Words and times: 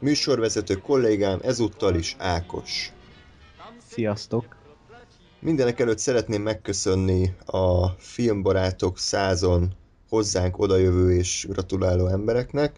Műsorvezető 0.00 0.74
kollégám 0.74 1.38
ezúttal 1.42 1.94
is 1.94 2.16
Ákos. 2.18 2.92
Sziasztok! 3.90 4.56
Mindenek 5.40 5.80
előtt 5.80 5.98
szeretném 5.98 6.42
megköszönni 6.42 7.34
a 7.46 7.88
filmbarátok 7.88 8.98
százon 8.98 9.72
hozzánk 10.08 10.58
odajövő 10.58 11.12
és 11.14 11.46
gratuláló 11.50 12.06
embereknek, 12.06 12.76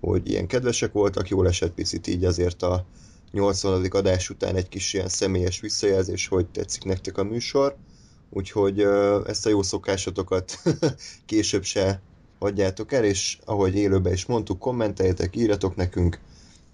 hogy 0.00 0.28
ilyen 0.30 0.46
kedvesek 0.46 0.92
voltak, 0.92 1.28
jól 1.28 1.46
esett 1.46 1.72
picit 1.74 2.06
így 2.06 2.24
azért 2.24 2.62
a 2.62 2.84
80. 3.32 3.84
adás 3.90 4.30
után 4.30 4.56
egy 4.56 4.68
kis 4.68 4.92
ilyen 4.92 5.08
személyes 5.08 5.60
visszajelzés, 5.60 6.28
hogy 6.28 6.46
tetszik 6.46 6.84
nektek 6.84 7.18
a 7.18 7.24
műsor, 7.24 7.76
úgyhogy 8.30 8.80
ezt 9.26 9.46
a 9.46 9.50
jó 9.50 9.62
szokásotokat 9.62 10.58
később 11.26 11.62
se 11.62 12.00
hagyjátok 12.38 12.92
el, 12.92 13.04
és 13.04 13.38
ahogy 13.44 13.76
élőben 13.76 14.12
is 14.12 14.26
mondtuk, 14.26 14.58
kommenteljetek, 14.58 15.36
írjatok 15.36 15.76
nekünk, 15.76 16.20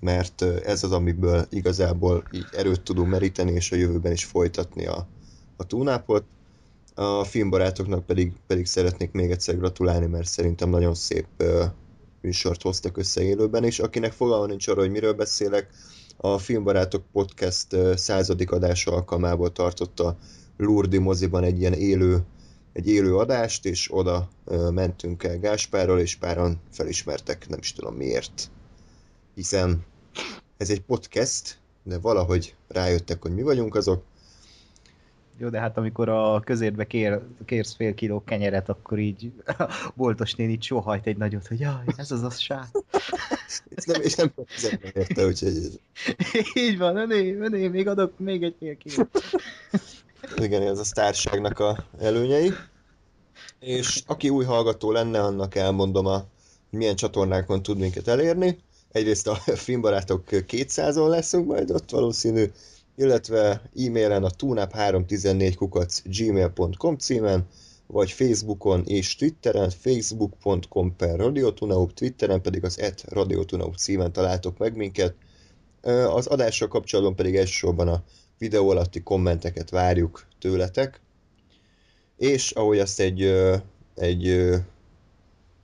mert 0.02 0.42
ez 0.42 0.84
az, 0.84 0.92
amiből 0.92 1.46
igazából 1.50 2.22
így 2.32 2.46
erőt 2.52 2.80
tudunk 2.80 3.08
meríteni, 3.08 3.52
és 3.52 3.72
a 3.72 3.76
jövőben 3.76 4.12
is 4.12 4.24
folytatni 4.24 4.86
a, 4.86 5.06
a 5.56 5.66
túnápot. 5.66 6.24
A 6.94 7.24
filmbarátoknak 7.24 8.06
pedig, 8.06 8.32
pedig 8.46 8.66
szeretnék 8.66 9.12
még 9.12 9.30
egyszer 9.30 9.58
gratulálni, 9.58 10.06
mert 10.06 10.28
szerintem 10.28 10.68
nagyon 10.68 10.94
szép 10.94 11.26
uh, 11.38 11.64
műsort 12.20 12.62
hoztak 12.62 12.96
össze 12.96 13.22
élőben, 13.22 13.64
és 13.64 13.78
akinek 13.78 14.12
fogalma 14.12 14.46
nincs 14.46 14.68
arra, 14.68 14.80
hogy 14.80 14.90
miről 14.90 15.12
beszélek, 15.12 15.68
a 16.16 16.38
Filmbarátok 16.38 17.02
Podcast 17.12 17.76
századik 17.94 18.50
adása 18.50 18.92
alkalmából 18.92 19.52
tartotta 19.52 20.16
Lurdi 20.56 20.98
moziban 20.98 21.44
egy 21.44 21.60
ilyen 21.60 21.72
élő, 21.72 22.18
egy 22.72 22.88
élő 22.88 23.16
adást, 23.16 23.66
és 23.66 23.88
oda 23.92 24.28
mentünk 24.70 25.22
el 25.22 25.38
Gáspárral, 25.38 25.98
és 25.98 26.16
páran 26.16 26.60
felismertek, 26.70 27.48
nem 27.48 27.58
is 27.58 27.72
tudom 27.72 27.94
miért. 27.94 28.50
Hiszen 29.34 29.84
ez 30.56 30.70
egy 30.70 30.80
podcast, 30.80 31.58
de 31.82 31.98
valahogy 31.98 32.54
rájöttek, 32.68 33.22
hogy 33.22 33.34
mi 33.34 33.42
vagyunk 33.42 33.74
azok. 33.74 34.04
Jó, 35.38 35.48
de 35.48 35.60
hát 35.60 35.76
amikor 35.76 36.08
a 36.08 36.40
közérbe 36.40 36.86
kér, 36.86 37.20
kérsz 37.44 37.74
fél 37.74 37.94
kiló 37.94 38.24
kenyeret, 38.24 38.68
akkor 38.68 38.98
így 38.98 39.32
boltos 39.94 40.34
néni 40.34 40.58
sóhajt 40.60 41.06
egy 41.06 41.16
nagyot, 41.16 41.46
hogy 41.46 41.60
jaj, 41.60 41.84
ez 41.96 42.10
az 42.10 42.22
a 42.22 42.30
sát. 42.30 42.84
és 43.68 43.84
nem, 43.92 44.02
és 44.02 44.14
nem 44.14 44.32
érte, 44.94 45.26
úgyhogy... 45.26 45.80
így 46.66 46.78
van, 46.78 46.96
öné, 46.96 47.34
öné, 47.34 47.68
még 47.68 47.88
adok 47.88 48.18
még 48.18 48.42
egy 48.42 48.54
fél 48.58 48.76
kiló. 48.76 49.08
Igen, 50.36 50.62
ez 50.62 50.78
a 50.78 50.84
sztárságnak 50.84 51.58
a 51.58 51.84
előnyei. 51.98 52.52
És 53.58 54.02
aki 54.06 54.28
új 54.28 54.44
hallgató 54.44 54.90
lenne, 54.90 55.20
annak 55.20 55.54
elmondom 55.54 56.06
a 56.06 56.24
milyen 56.70 56.96
csatornákon 56.96 57.62
tud 57.62 57.78
minket 57.78 58.08
elérni 58.08 58.58
egyrészt 58.92 59.26
a 59.26 59.34
filmbarátok 59.66 60.24
200-on 60.30 61.08
leszünk 61.08 61.46
majd 61.46 61.70
ott 61.70 61.90
valószínű, 61.90 62.50
illetve 62.96 63.62
e-mailen 63.76 64.24
a 64.24 64.30
tunap314 64.30 65.52
kukac 65.56 66.02
gmail.com 66.04 66.96
címen, 66.96 67.46
vagy 67.86 68.10
Facebookon 68.10 68.84
és 68.86 69.14
Twitteren, 69.16 69.70
facebook.com 69.70 70.96
per 70.96 71.16
radiotunaup, 71.16 71.92
Twitteren 71.92 72.42
pedig 72.42 72.64
az 72.64 72.78
et 72.78 73.04
radiotunaup 73.08 73.76
címen 73.76 74.12
találtok 74.12 74.58
meg 74.58 74.76
minket. 74.76 75.14
Az 76.08 76.26
adással 76.26 76.68
kapcsolatban 76.68 77.16
pedig 77.16 77.36
elsősorban 77.36 77.88
a 77.88 78.02
videó 78.38 78.70
alatti 78.70 79.02
kommenteket 79.02 79.70
várjuk 79.70 80.26
tőletek. 80.38 81.00
És 82.16 82.50
ahogy 82.50 82.78
azt 82.78 83.00
egy, 83.00 83.22
egy 83.94 84.50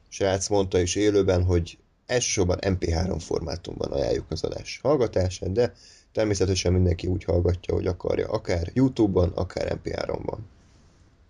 srác 0.08 0.48
mondta 0.48 0.78
is 0.80 0.94
élőben, 0.94 1.44
hogy 1.44 1.78
elsősorban 2.08 2.58
MP3 2.60 3.22
formátumban 3.24 3.92
ajánljuk 3.92 4.26
az 4.28 4.44
adás 4.44 4.80
hallgatását, 4.82 5.52
de 5.52 5.72
természetesen 6.12 6.72
mindenki 6.72 7.06
úgy 7.06 7.24
hallgatja, 7.24 7.74
hogy 7.74 7.86
akarja, 7.86 8.28
akár 8.28 8.70
YouTube-ban, 8.74 9.32
akár 9.34 9.78
MP3-ban. 9.84 10.38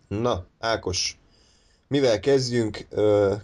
Na, 0.09 0.47
Ákos, 0.59 1.19
mivel 1.89 2.21
kezdjünk? 2.21 2.87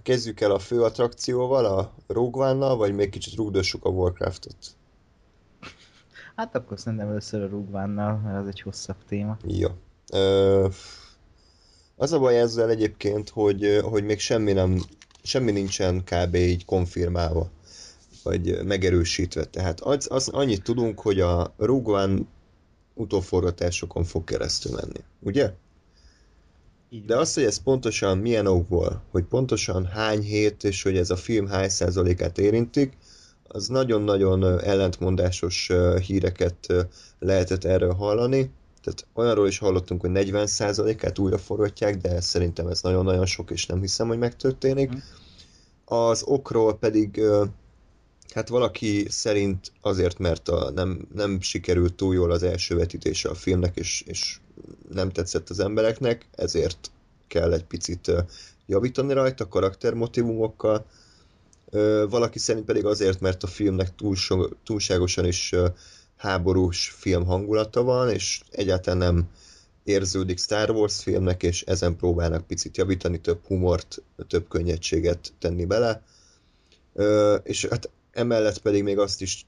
Kezdjük 0.02 0.40
el 0.40 0.50
a 0.50 0.58
fő 0.58 0.82
attrakcióval, 0.82 1.64
a 1.64 1.94
Rogue 2.06 2.74
vagy 2.74 2.94
még 2.94 3.10
kicsit 3.10 3.34
rúgdossuk 3.34 3.84
a 3.84 3.88
Warcraftot? 3.88 4.56
Hát 6.36 6.54
akkor 6.54 6.78
szerintem 6.78 7.08
először 7.08 7.42
a 7.42 7.48
Rogue 7.48 7.82
One-nal, 7.82 8.16
mert 8.16 8.40
az 8.40 8.46
egy 8.46 8.60
hosszabb 8.60 9.04
téma. 9.08 9.36
Jó. 9.46 9.68
Az 11.96 12.12
a 12.12 12.18
baj 12.18 12.40
ezzel 12.40 12.70
egyébként, 12.70 13.28
hogy, 13.28 13.80
hogy 13.82 14.04
még 14.04 14.18
semmi 14.18 14.52
nem 14.52 14.80
semmi 15.26 15.52
nincsen 15.52 16.04
kb. 16.04 16.34
így 16.34 16.64
konfirmálva, 16.64 17.50
vagy 18.22 18.64
megerősítve. 18.64 19.44
Tehát 19.44 19.80
az, 19.80 20.06
az 20.10 20.28
annyit 20.28 20.62
tudunk, 20.62 21.00
hogy 21.00 21.20
a 21.20 21.54
Rogue 21.56 22.08
utóforgatásokon 22.94 24.04
fog 24.04 24.24
keresztül 24.24 24.72
menni, 24.72 25.00
ugye? 25.20 25.52
De 27.06 27.16
azt, 27.16 27.34
hogy 27.34 27.44
ez 27.44 27.62
pontosan 27.62 28.18
milyen 28.18 28.46
okból, 28.46 29.02
hogy 29.10 29.24
pontosan 29.24 29.84
hány 29.84 30.20
hét, 30.20 30.64
és 30.64 30.82
hogy 30.82 30.96
ez 30.96 31.10
a 31.10 31.16
film 31.16 31.46
hány 31.46 31.68
százalékát 31.68 32.38
érintik, 32.38 32.96
az 33.42 33.68
nagyon-nagyon 33.68 34.60
ellentmondásos 34.60 35.70
híreket 36.06 36.66
lehetett 37.18 37.64
erről 37.64 37.92
hallani. 37.92 38.50
Tehát 38.84 39.06
olyanról 39.14 39.46
is 39.46 39.58
hallottunk, 39.58 40.00
hogy 40.00 40.10
40%-át 40.14 41.18
újra 41.18 41.38
forgatják, 41.38 41.96
de 41.96 42.20
szerintem 42.20 42.66
ez 42.66 42.82
nagyon-nagyon 42.82 43.26
sok, 43.26 43.50
és 43.50 43.66
nem 43.66 43.80
hiszem, 43.80 44.08
hogy 44.08 44.18
megtörténik. 44.18 44.94
Mm. 44.94 44.98
Az 45.84 46.22
okról 46.22 46.78
pedig 46.78 47.20
hát 48.34 48.48
valaki 48.48 49.06
szerint 49.08 49.72
azért, 49.80 50.18
mert 50.18 50.48
a, 50.48 50.70
nem, 50.70 51.08
nem 51.14 51.40
sikerült 51.40 51.94
túl 51.94 52.14
jól 52.14 52.30
az 52.30 52.42
első 52.42 52.76
vetítése 52.76 53.28
a 53.28 53.34
filmnek, 53.34 53.76
és, 53.76 54.04
és 54.06 54.38
nem 54.92 55.10
tetszett 55.10 55.50
az 55.50 55.58
embereknek, 55.58 56.26
ezért 56.36 56.90
kell 57.26 57.52
egy 57.52 57.64
picit 57.64 58.12
javítani 58.66 59.12
rajta 59.12 59.48
karaktermotivumokkal. 59.48 60.86
Valaki 62.08 62.38
szerint 62.38 62.64
pedig 62.64 62.84
azért, 62.84 63.20
mert 63.20 63.42
a 63.42 63.46
filmnek 63.46 63.88
túlságosan 64.64 65.24
is 65.24 65.54
háborús 66.24 66.88
film 66.88 67.24
hangulata 67.24 67.82
van, 67.82 68.10
és 68.10 68.40
egyáltalán 68.50 68.98
nem 68.98 69.28
érződik 69.84 70.38
Star 70.38 70.70
Wars 70.70 71.02
filmnek, 71.02 71.42
és 71.42 71.62
ezen 71.62 71.96
próbálnak 71.96 72.46
picit 72.46 72.76
javítani, 72.76 73.20
több 73.20 73.40
humort, 73.46 74.02
több 74.28 74.48
könnyedséget 74.48 75.32
tenni 75.38 75.64
bele. 75.64 76.02
És 77.42 77.66
hát 77.66 77.90
emellett 78.12 78.58
pedig 78.58 78.82
még 78.82 78.98
azt 78.98 79.20
is 79.20 79.46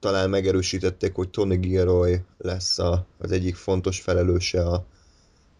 talán 0.00 0.30
megerősítették, 0.30 1.14
hogy 1.14 1.30
Tony 1.30 1.60
Gilroy 1.60 2.20
lesz 2.38 2.78
a, 2.78 3.06
az 3.18 3.30
egyik 3.30 3.54
fontos 3.54 4.00
felelőse 4.00 4.66
a, 4.66 4.86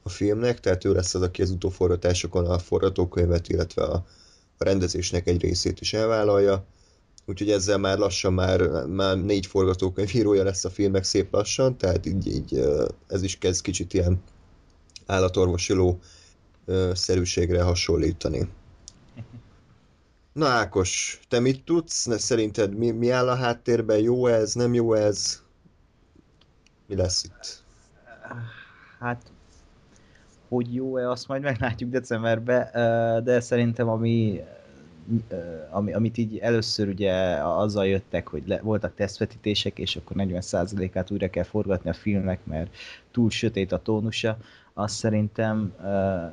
a 0.03 0.09
filmnek, 0.09 0.61
tehát 0.61 0.85
ő 0.85 0.93
lesz 0.93 1.15
az, 1.15 1.23
aki 1.23 1.43
az 1.43 1.51
utóforgatásokon 1.51 2.47
a 2.47 2.59
forgatókönyvet, 2.59 3.49
illetve 3.49 3.83
a, 3.83 4.05
a 4.59 4.65
rendezésnek 4.65 5.27
egy 5.27 5.41
részét 5.41 5.81
is 5.81 5.93
elvállalja 5.93 6.67
úgyhogy 7.27 7.51
ezzel 7.51 7.79
már 7.79 7.99
lassan 7.99 8.33
már, 8.33 8.87
már 8.87 9.17
négy 9.17 9.47
forgatókönyvírója 9.47 10.43
lesz 10.43 10.65
a 10.65 10.71
filmek 10.71 11.05
szép 11.05 11.33
lassan, 11.33 11.77
tehát 11.77 12.07
így, 12.07 12.27
így 12.27 12.65
ez 13.07 13.23
is 13.23 13.39
kezd 13.39 13.63
kicsit 13.63 13.95
ilyen 13.95 14.23
állatorvosiló 15.07 15.99
szerűségre 16.93 17.63
hasonlítani. 17.63 18.49
Na 20.33 20.47
Ákos, 20.47 21.21
te 21.29 21.41
mit 21.41 21.65
tudsz? 21.65 22.19
Szerinted 22.19 22.77
mi, 22.77 22.91
mi 22.91 23.11
áll 23.11 23.29
a 23.29 23.35
háttérben? 23.35 23.99
Jó 23.99 24.27
ez, 24.27 24.55
nem 24.55 24.75
jó 24.75 24.95
ez? 24.95 25.43
Mi 26.87 26.97
lesz 26.97 27.25
itt? 27.25 27.65
Hát, 28.99 29.23
hogy 30.49 30.75
jó-e, 30.75 31.11
azt 31.11 31.29
majd 31.29 31.43
meglátjuk 31.43 31.91
decemberben, 31.91 32.71
de 33.25 33.41
szerintem 33.41 33.89
ami 33.89 34.41
ami, 35.71 35.93
amit 35.93 36.19
így 36.19 36.39
először 36.39 36.89
ugye 36.89 37.13
azzal 37.43 37.87
jöttek, 37.87 38.29
hogy 38.29 38.43
le, 38.47 38.61
voltak 38.61 38.95
tesztvetítések, 38.95 39.79
és 39.79 39.97
akkor 39.97 40.17
40%-át 40.19 41.11
újra 41.11 41.31
kell 41.31 41.45
forgatni 41.45 41.91
a 41.91 41.95
filmnek, 41.95 42.45
mert 42.45 42.77
túl 43.11 43.31
sötét 43.31 43.73
a 43.73 43.83
tónusa, 43.83 44.39
az 44.75 44.93
szerintem 44.93 45.75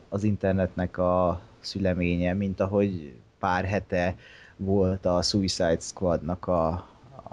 az 0.09 0.23
internetnek 0.23 0.97
a 0.97 1.41
szüleménye, 1.59 2.33
mint 2.33 2.59
ahogy 2.59 3.13
pár 3.39 3.65
hete 3.65 4.15
volt 4.57 5.05
a 5.05 5.21
Suicide 5.21 5.79
Squadnak 5.79 6.47
a, 6.47 6.67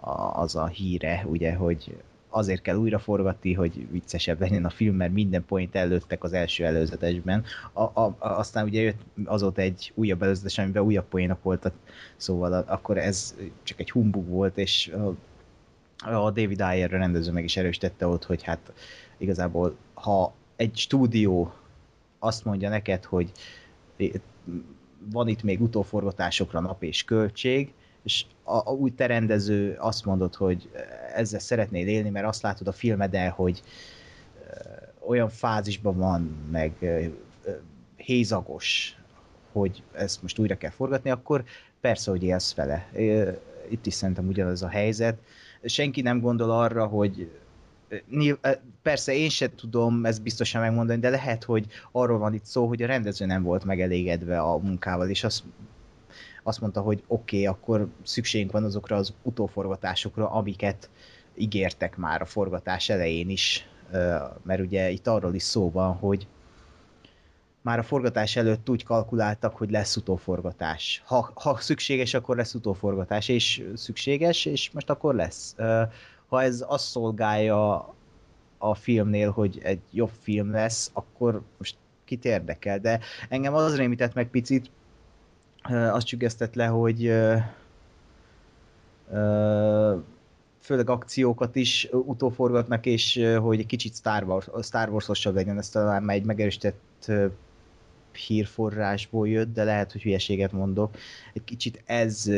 a, 0.00 0.40
az 0.40 0.56
a 0.56 0.66
híre, 0.66 1.24
ugye, 1.28 1.54
hogy 1.54 2.02
azért 2.30 2.62
kell 2.62 2.76
újraforgatni, 2.76 3.52
hogy 3.52 3.90
viccesebb 3.90 4.40
legyen 4.40 4.64
a 4.64 4.70
film, 4.70 4.96
mert 4.96 5.12
minden 5.12 5.44
point 5.44 5.74
előttek 5.74 6.24
az 6.24 6.32
első 6.32 6.64
előzetesben. 6.64 7.44
A, 7.72 7.82
a, 7.82 8.00
a, 8.00 8.16
aztán 8.18 8.64
ugye 8.64 8.80
jött 8.80 9.00
azóta 9.24 9.60
egy 9.60 9.92
újabb 9.94 10.22
előzetes, 10.22 10.58
amiben 10.58 10.82
újabb 10.82 11.08
poénok 11.08 11.42
voltak, 11.42 11.74
szóval 12.16 12.52
a, 12.52 12.64
akkor 12.66 12.98
ez 12.98 13.34
csak 13.62 13.80
egy 13.80 13.90
humbug 13.90 14.28
volt, 14.28 14.58
és 14.58 14.92
a, 15.98 16.14
a 16.14 16.30
David 16.30 16.60
Ayer 16.60 16.90
rendező 16.90 17.32
meg 17.32 17.44
is 17.44 17.56
erősítette 17.56 18.06
ott, 18.06 18.24
hogy 18.24 18.42
hát 18.42 18.72
igazából 19.18 19.76
ha 19.94 20.32
egy 20.56 20.76
stúdió 20.76 21.52
azt 22.18 22.44
mondja 22.44 22.68
neked, 22.68 23.04
hogy 23.04 23.32
van 25.10 25.28
itt 25.28 25.42
még 25.42 25.60
utóforgatásokra 25.60 26.60
nap 26.60 26.82
és 26.82 27.04
költség, 27.04 27.72
és 28.02 28.24
a, 28.50 28.62
a 28.64 28.70
új 28.70 28.90
terendező 28.90 29.76
azt 29.78 30.04
mondod, 30.04 30.34
hogy 30.34 30.70
ezzel 31.14 31.40
szeretnél 31.40 31.88
élni, 31.88 32.10
mert 32.10 32.26
azt 32.26 32.42
látod 32.42 32.66
a 32.66 32.72
filmeden, 32.72 33.30
hogy 33.30 33.62
olyan 35.06 35.28
fázisban 35.28 35.96
van, 35.96 36.46
meg 36.50 36.72
hézagos, 37.96 38.96
hogy 39.52 39.82
ezt 39.92 40.22
most 40.22 40.38
újra 40.38 40.56
kell 40.56 40.70
forgatni, 40.70 41.10
akkor 41.10 41.44
persze, 41.80 42.10
hogy 42.10 42.22
élsz 42.22 42.54
vele. 42.54 42.88
Itt 43.68 43.86
is 43.86 43.94
szerintem 43.94 44.26
ugyanaz 44.26 44.62
a 44.62 44.68
helyzet. 44.68 45.18
Senki 45.64 46.00
nem 46.00 46.20
gondol 46.20 46.50
arra, 46.50 46.86
hogy 46.86 47.30
persze 48.82 49.14
én 49.14 49.28
sem 49.28 49.54
tudom 49.56 50.04
ezt 50.04 50.22
biztosan 50.22 50.60
megmondani, 50.60 51.00
de 51.00 51.10
lehet, 51.10 51.44
hogy 51.44 51.66
arról 51.92 52.18
van 52.18 52.34
itt 52.34 52.44
szó, 52.44 52.66
hogy 52.66 52.82
a 52.82 52.86
rendező 52.86 53.26
nem 53.26 53.42
volt 53.42 53.64
megelégedve 53.64 54.40
a 54.40 54.58
munkával, 54.58 55.08
és 55.08 55.24
azt 55.24 55.42
azt 56.42 56.60
mondta, 56.60 56.80
hogy 56.80 57.02
oké, 57.06 57.36
okay, 57.36 57.46
akkor 57.46 57.88
szükségünk 58.02 58.52
van 58.52 58.64
azokra 58.64 58.96
az 58.96 59.14
utóforgatásokra, 59.22 60.30
amiket 60.30 60.90
ígértek 61.34 61.96
már 61.96 62.20
a 62.22 62.24
forgatás 62.24 62.88
elején 62.88 63.28
is, 63.30 63.68
mert 64.42 64.60
ugye 64.60 64.90
itt 64.90 65.06
arról 65.06 65.34
is 65.34 65.42
szó 65.42 65.70
van, 65.70 65.94
hogy 65.94 66.26
már 67.62 67.78
a 67.78 67.82
forgatás 67.82 68.36
előtt 68.36 68.70
úgy 68.70 68.84
kalkuláltak, 68.84 69.56
hogy 69.56 69.70
lesz 69.70 69.96
utóforgatás. 69.96 71.02
Ha, 71.06 71.32
ha 71.34 71.56
szükséges, 71.56 72.14
akkor 72.14 72.36
lesz 72.36 72.54
utóforgatás, 72.54 73.28
és 73.28 73.66
szükséges, 73.74 74.44
és 74.44 74.70
most 74.70 74.90
akkor 74.90 75.14
lesz. 75.14 75.56
Ha 76.26 76.42
ez 76.42 76.64
azt 76.68 76.86
szolgálja 76.86 77.94
a 78.58 78.74
filmnél, 78.74 79.30
hogy 79.30 79.60
egy 79.62 79.80
jobb 79.90 80.10
film 80.20 80.50
lesz, 80.50 80.90
akkor 80.92 81.42
most 81.58 81.76
kit 82.04 82.24
érdekel, 82.24 82.78
de 82.78 83.00
engem 83.28 83.54
az 83.54 83.76
rémített 83.76 84.14
meg 84.14 84.28
picit, 84.28 84.70
azt 85.68 86.06
csüggesztett 86.06 86.54
le, 86.54 86.66
hogy 86.66 87.12
főleg 90.60 90.90
akciókat 90.90 91.56
is 91.56 91.88
utóforgatnak, 91.92 92.86
és 92.86 93.28
hogy 93.40 93.66
kicsit 93.66 93.94
Star, 93.94 94.24
Wars, 94.24 94.48
Star 94.62 94.88
Wars-osabb 94.88 95.34
legyen, 95.34 95.58
ez 95.58 95.68
talán 95.68 96.02
már 96.02 96.16
egy 96.16 96.24
megerősített 96.24 97.12
hírforrásból 98.26 99.28
jött, 99.28 99.52
de 99.52 99.64
lehet, 99.64 99.92
hogy 99.92 100.02
hülyeséget 100.02 100.52
mondok. 100.52 100.96
Egy 101.32 101.44
kicsit 101.44 101.82
ez 101.86 102.30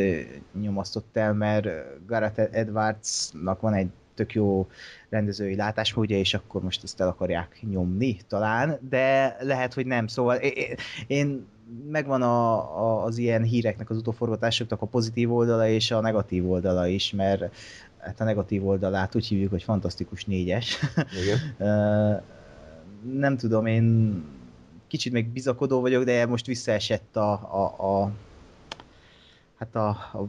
nyomasztott 0.60 1.16
el, 1.16 1.34
mert 1.34 1.68
Gareth 2.06 2.48
Edwardsnak 2.52 3.60
van 3.60 3.74
egy 3.74 3.88
tök 4.14 4.32
jó 4.32 4.68
rendezői 5.08 5.56
látásmódja, 5.56 6.18
és 6.18 6.34
akkor 6.34 6.62
most 6.62 6.82
ezt 6.82 7.00
el 7.00 7.08
akarják 7.08 7.62
nyomni 7.70 8.16
talán, 8.28 8.78
de 8.88 9.36
lehet, 9.40 9.74
hogy 9.74 9.86
nem. 9.86 10.06
Szóval 10.06 10.36
én, 10.36 10.74
én 11.06 11.46
megvan 11.90 12.22
a, 12.22 12.54
a, 12.82 13.04
az 13.04 13.18
ilyen 13.18 13.42
híreknek, 13.42 13.90
az 13.90 13.96
utóforgatásoknak 13.96 14.82
a 14.82 14.86
pozitív 14.86 15.32
oldala 15.32 15.68
és 15.68 15.90
a 15.90 16.00
negatív 16.00 16.50
oldala 16.50 16.86
is, 16.86 17.12
mert 17.12 17.54
hát 17.98 18.20
a 18.20 18.24
negatív 18.24 18.66
oldalát 18.66 19.14
úgy 19.14 19.26
hívjuk, 19.26 19.50
hogy 19.50 19.62
fantasztikus 19.62 20.24
négyes. 20.24 20.78
Igen. 21.22 21.38
nem 23.20 23.36
tudom, 23.36 23.66
én 23.66 24.14
kicsit 24.86 25.12
még 25.12 25.28
bizakodó 25.28 25.80
vagyok, 25.80 26.04
de 26.04 26.26
most 26.26 26.46
visszaesett 26.46 27.16
a, 27.16 27.32
a, 27.32 27.84
a 27.86 28.10
hát 29.58 29.74
a, 29.74 29.88
a 29.88 30.26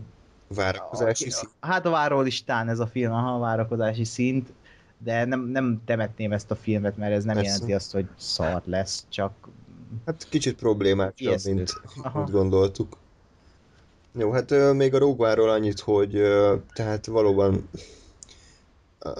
várakozási 0.47 1.29
szint. 1.29 1.51
Hát 1.59 1.85
a 1.85 1.89
várólistán 1.89 2.69
ez 2.69 2.79
a 2.79 2.87
film, 2.87 3.11
aha, 3.11 3.35
a 3.35 3.39
várakozási 3.39 4.03
szint, 4.03 4.53
de 4.97 5.25
nem, 5.25 5.41
nem 5.41 5.81
temetném 5.85 6.31
ezt 6.31 6.51
a 6.51 6.55
filmet, 6.55 6.97
mert 6.97 7.13
ez 7.13 7.23
nem 7.23 7.35
Persze. 7.35 7.51
jelenti 7.51 7.73
azt, 7.73 7.91
hogy 7.91 8.07
szar 8.15 8.61
lesz, 8.65 9.05
csak 9.09 9.31
Hát 10.05 10.27
kicsit 10.29 10.55
problémásabb, 10.55 11.39
mint, 11.45 11.73
mint 12.13 12.31
gondoltuk. 12.31 12.97
Jó, 14.17 14.31
hát 14.31 14.51
euh, 14.51 14.75
még 14.75 14.93
a 14.93 14.97
Rogue 14.97 15.31
annyit, 15.31 15.79
hogy 15.79 16.15
euh, 16.15 16.59
tehát 16.73 17.05
valóban 17.05 17.69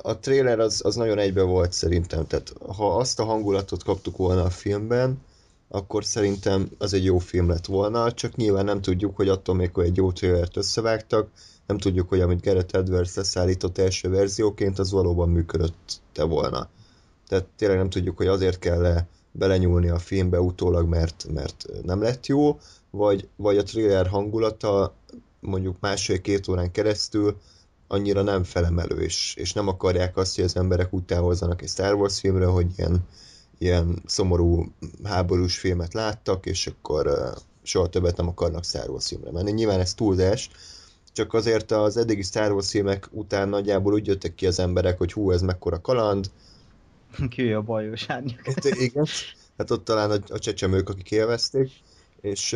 a 0.01 0.19
trailer 0.19 0.59
az, 0.59 0.81
az 0.85 0.95
nagyon 0.95 1.17
egybe 1.17 1.41
volt 1.41 1.71
szerintem, 1.71 2.27
tehát 2.27 2.53
ha 2.75 2.97
azt 2.97 3.19
a 3.19 3.23
hangulatot 3.23 3.83
kaptuk 3.83 4.17
volna 4.17 4.43
a 4.43 4.49
filmben, 4.49 5.21
akkor 5.67 6.05
szerintem 6.05 6.69
az 6.77 6.93
egy 6.93 7.03
jó 7.03 7.17
film 7.17 7.49
lett 7.49 7.65
volna, 7.65 8.11
csak 8.11 8.35
nyilván 8.35 8.65
nem 8.65 8.81
tudjuk, 8.81 9.15
hogy 9.15 9.29
attól 9.29 9.55
még, 9.55 9.73
hogy 9.73 9.85
egy 9.85 9.97
jó 9.97 10.11
trailert 10.11 10.57
összevágtak, 10.57 11.29
nem 11.67 11.77
tudjuk, 11.77 12.09
hogy 12.09 12.21
amit 12.21 12.43
Gareth 12.43 12.75
Edwards 12.75 13.15
leszállított 13.15 13.77
első 13.77 14.09
verzióként, 14.09 14.79
az 14.79 14.91
valóban 14.91 15.29
működött-e 15.29 16.23
volna. 16.23 16.69
Tehát 17.27 17.45
tényleg 17.57 17.77
nem 17.77 17.89
tudjuk, 17.89 18.17
hogy 18.17 18.27
azért 18.27 18.59
kell 18.59 18.85
-e 18.85 19.07
belenyúlni 19.33 19.89
a 19.89 19.99
filmbe 19.99 20.41
utólag, 20.41 20.87
mert, 20.87 21.25
mert 21.33 21.65
nem 21.83 22.01
lett 22.01 22.25
jó, 22.25 22.59
vagy, 22.89 23.27
vagy 23.35 23.57
a 23.57 23.63
thriller 23.63 24.07
hangulata 24.07 24.93
mondjuk 25.39 25.77
másfél-két 25.79 26.47
órán 26.47 26.71
keresztül 26.71 27.37
annyira 27.87 28.21
nem 28.21 28.43
felemelő, 28.43 29.01
és, 29.01 29.35
és 29.35 29.53
nem 29.53 29.67
akarják 29.67 30.17
azt, 30.17 30.35
hogy 30.35 30.43
az 30.43 30.55
emberek 30.55 30.93
úgy 30.93 31.03
távozzanak 31.03 31.61
egy 31.61 31.67
Star 31.67 31.93
Wars 31.93 32.19
filmre, 32.19 32.45
hogy 32.45 32.67
ilyen, 32.75 33.07
ilyen 33.57 34.01
szomorú 34.05 34.65
háborús 35.03 35.57
filmet 35.57 35.93
láttak, 35.93 36.45
és 36.45 36.67
akkor 36.67 37.07
uh, 37.07 37.41
soha 37.63 37.89
többet 37.89 38.17
nem 38.17 38.27
akarnak 38.27 38.63
Star 38.63 38.89
Wars 38.89 39.07
filmre 39.07 39.31
menni. 39.31 39.51
Nyilván 39.51 39.79
ez 39.79 39.93
túlzás, 39.93 40.49
csak 41.13 41.33
azért 41.33 41.71
az 41.71 41.97
eddigi 41.97 42.21
Star 42.21 42.51
Wars 42.51 42.69
filmek 42.69 43.07
után 43.11 43.49
nagyjából 43.49 43.93
úgy 43.93 44.07
jöttek 44.07 44.35
ki 44.35 44.47
az 44.47 44.59
emberek, 44.59 44.97
hogy 44.97 45.13
hú, 45.13 45.31
ez 45.31 45.41
mekkora 45.41 45.81
kaland, 45.81 46.31
Ki 47.29 47.51
a 47.51 47.61
bajos 47.61 48.05
árnyak. 48.07 48.45
Hát, 48.45 48.65
igen, 48.65 49.05
hát 49.57 49.71
ott 49.71 49.85
talán 49.85 50.11
a, 50.11 50.33
a 50.33 50.39
csecsemők, 50.39 50.89
akik 50.89 51.11
élvezték, 51.11 51.71
és, 52.21 52.55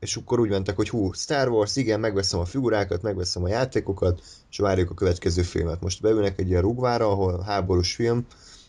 és 0.00 0.16
akkor 0.16 0.40
úgy 0.40 0.48
mentek, 0.48 0.76
hogy 0.76 0.88
hú, 0.88 1.12
Star 1.12 1.48
Wars, 1.48 1.76
igen, 1.76 2.00
megveszem 2.00 2.40
a 2.40 2.44
figurákat, 2.44 3.02
megveszem 3.02 3.44
a 3.44 3.48
játékokat, 3.48 4.22
és 4.50 4.58
várjuk 4.58 4.90
a 4.90 4.94
következő 4.94 5.42
filmet. 5.42 5.80
Most 5.80 6.00
beülnek 6.00 6.38
egy 6.38 6.48
ilyen 6.48 6.62
rugvára, 6.62 7.10
ahol 7.10 7.42
háborús 7.42 7.94
film, 7.94 8.26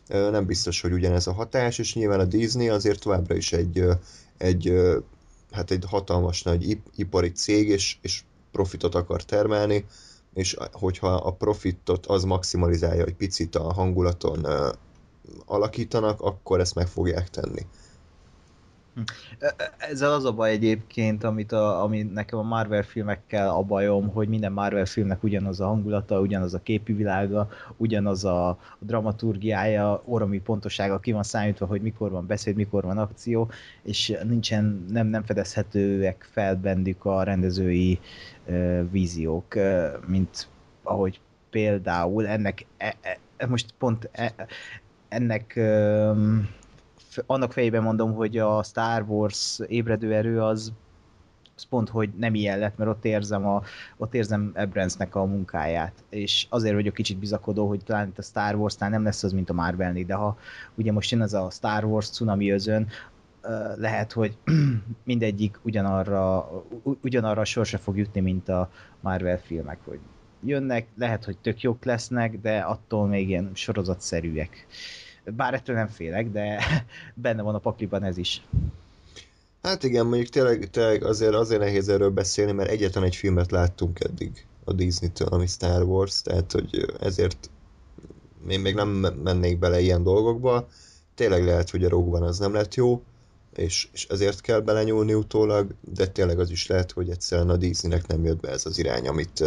nem 0.08 0.46
biztos, 0.46 0.82
hogy 0.82 0.92
ugyanez 0.92 1.28
a 1.28 1.34
hatás, 1.34 1.80
és 1.80 1.96
nyilván 1.96 2.20
a 2.20 2.26
Disney 2.26 2.70
azért 2.70 3.02
továbbra 3.02 3.36
is 3.36 3.54
egy, 3.54 3.84
egy, 4.38 4.74
hát 5.52 5.72
egy 5.72 5.84
hatalmas 5.88 6.44
nagy 6.44 6.80
ipari 6.96 7.32
cég, 7.32 7.68
és, 7.70 7.98
és 8.02 8.24
profitot 8.52 8.96
akar 8.96 9.24
termelni, 9.24 9.86
és 10.34 10.58
hogyha 10.72 11.14
a 11.14 11.32
profitot 11.34 12.06
az 12.06 12.24
maximalizálja 12.24 13.06
egy 13.06 13.16
picit 13.16 13.56
a 13.56 13.74
hangulaton 13.74 14.46
alakítanak, 15.46 16.22
akkor 16.22 16.60
ezt 16.60 16.76
meg 16.76 16.88
fogják 16.88 17.30
tenni. 17.30 17.62
Hm. 18.98 19.02
Ezzel 19.78 20.12
az 20.12 20.26
a 20.26 20.32
baj 20.32 20.52
egyébként, 20.52 21.24
amit 21.24 21.52
a, 21.52 21.84
ami 21.84 22.04
nekem 22.04 22.40
a 22.40 22.44
Marvel 22.44 22.84
filmekkel 22.84 23.50
a 23.50 23.62
bajom, 23.62 24.10
hogy 24.10 24.28
minden 24.28 24.52
Marvel 24.52 24.86
filmnek 24.86 25.24
ugyanaz 25.24 25.60
a 25.60 25.66
hangulata, 25.66 26.20
ugyanaz 26.20 26.54
a 26.54 26.60
képi 26.60 26.94
világa, 26.94 27.50
ugyanaz 27.76 28.26
a 28.26 28.60
dramaturgiája, 28.80 30.02
orromi 30.06 30.40
pontosága 30.40 31.00
ki 31.00 31.12
van 31.12 31.24
számítva, 31.24 31.66
hogy 31.66 31.82
mikor 31.82 32.12
van 32.12 32.26
beszéd, 32.26 32.56
mikor 32.56 32.84
van 32.84 32.98
akció, 32.98 33.50
és 33.84 34.18
nincsen, 34.24 34.86
nem, 34.90 35.08
nem 35.08 35.24
fedezhetőek 35.24 36.30
fel 36.32 36.56
bennük 36.56 37.06
a 37.06 37.24
rendezői 37.24 38.00
uh, 38.46 38.82
víziók, 38.92 39.56
uh, 39.56 39.88
mint 40.06 40.48
ahogy 40.84 41.20
például 41.50 42.28
ennek 42.28 42.66
e, 42.78 42.96
e, 43.38 43.46
most 43.48 43.74
pont 43.78 44.10
e, 44.12 44.34
ennek 45.10 45.60
annak 47.26 47.52
fejében 47.52 47.84
mondom, 47.84 48.14
hogy 48.14 48.38
a 48.38 48.64
Star 48.64 49.04
Wars 49.08 49.60
ébredő 49.68 50.14
erő 50.14 50.42
az, 50.42 50.74
az 51.56 51.64
pont, 51.64 51.90
hogy 51.90 52.10
nem 52.18 52.36
ilyen 52.36 52.60
lett, 52.60 52.78
mert 52.78 52.90
ott 52.90 53.06
érzem, 53.06 53.48
a, 53.48 53.62
ott 53.98 54.14
érzem 54.14 54.52
Ebransnek 54.54 55.16
a 55.16 55.26
munkáját, 55.26 55.94
és 56.10 56.46
azért 56.50 56.76
vagyok 56.76 56.94
kicsit 56.94 57.18
bizakodó, 57.18 57.68
hogy 57.68 57.84
talán 57.84 58.08
itt 58.08 58.18
a 58.18 58.22
Star 58.22 58.56
Wars-nál 58.56 58.90
nem 58.90 59.04
lesz 59.04 59.24
az, 59.24 59.32
mint 59.32 59.50
a 59.50 59.54
marvel 59.54 59.94
de 59.94 60.14
ha 60.14 60.38
ugye 60.76 60.92
most 60.92 61.12
jön 61.12 61.22
ez 61.22 61.34
a 61.34 61.50
Star 61.50 61.84
Wars 61.84 62.10
cunami 62.10 62.52
özön, 62.52 62.88
lehet, 63.76 64.12
hogy 64.12 64.38
mindegyik 65.04 65.60
ugyanarra, 65.64 66.50
ugyanarra 67.02 67.42
a 67.42 67.46
sorsa 67.46 67.78
fog 67.78 67.98
jutni, 67.98 68.22
mint 68.22 68.50
a 68.50 68.70
Marvel 69.00 69.40
filmek, 69.40 69.80
hogy 69.86 70.00
jönnek, 70.46 70.88
lehet, 70.98 71.26
hogy 71.26 71.38
tök 71.38 71.62
jók 71.62 71.86
lesznek, 71.86 72.40
de 72.42 72.60
attól 72.60 73.08
még 73.08 73.30
ilyen 73.30 73.52
sorozatszerűek. 73.54 74.68
Bár 75.36 75.54
ettől 75.54 75.76
nem 75.76 75.88
félek, 75.88 76.32
de 76.32 76.64
benne 77.14 77.42
van 77.42 77.56
a 77.56 77.60
pakliban 77.60 78.04
ez 78.04 78.18
is. 78.18 78.42
Hát 79.62 79.84
igen, 79.84 80.06
mondjuk 80.06 80.30
tényleg, 80.30 80.70
tényleg 80.70 81.04
azért, 81.04 81.34
azért 81.34 81.62
nehéz 81.62 81.90
erről 81.90 82.10
beszélni, 82.10 82.52
mert 82.52 82.70
egyetlen 82.70 83.04
egy 83.04 83.16
filmet 83.16 83.52
láttunk 83.52 84.00
eddig 84.00 84.46
a 84.64 84.74
Disney-től, 84.74 85.28
ami 85.28 85.48
Star 85.48 85.84
Wars, 85.84 86.22
tehát 86.22 86.52
hogy 86.52 86.94
ezért 87.00 87.50
én 88.48 88.60
még 88.60 88.76
nem 88.76 88.90
mennék 89.24 89.60
bele 89.60 89.80
ilyen 89.80 90.04
dolgokba. 90.04 90.68
Tényleg 91.16 91.46
lehet, 91.46 91.70
hogy 91.70 91.84
a 91.84 91.90
Rogue 91.90 92.26
az 92.26 92.40
nem 92.40 92.54
lett 92.54 92.76
jó, 92.76 93.04
és, 93.56 93.88
és 93.94 94.08
ezért 94.08 94.42
kell 94.42 94.60
belenyúlni 94.60 95.14
utólag, 95.14 95.72
de 95.94 96.08
tényleg 96.08 96.40
az 96.40 96.50
is 96.50 96.68
lehet, 96.68 96.92
hogy 96.92 97.10
egyszerűen 97.10 97.50
a 97.50 97.58
Disneynek 97.58 98.08
nem 98.08 98.24
jött 98.24 98.40
be 98.40 98.50
ez 98.50 98.66
az 98.66 98.78
irány, 98.78 99.08
amit 99.08 99.44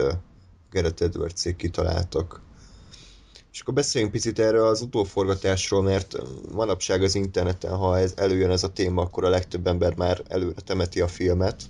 uh, 0.71 0.81
Gareth 0.81 1.03
edwards 1.03 1.49
kitaláltak. 1.57 2.41
És 3.53 3.61
akkor 3.61 3.75
beszéljünk 3.75 4.13
picit 4.13 4.39
erről 4.39 4.67
az 4.67 4.81
utóforgatásról, 4.81 5.83
mert 5.83 6.17
manapság 6.53 7.03
az 7.03 7.15
interneten, 7.15 7.77
ha 7.77 7.99
ez 7.99 8.13
előjön 8.17 8.51
ez 8.51 8.63
a 8.63 8.73
téma, 8.73 9.03
akkor 9.03 9.25
a 9.25 9.29
legtöbb 9.29 9.67
ember 9.67 9.97
már 9.97 10.23
előre 10.29 10.61
temeti 10.65 11.01
a 11.01 11.09
filmet. 11.09 11.63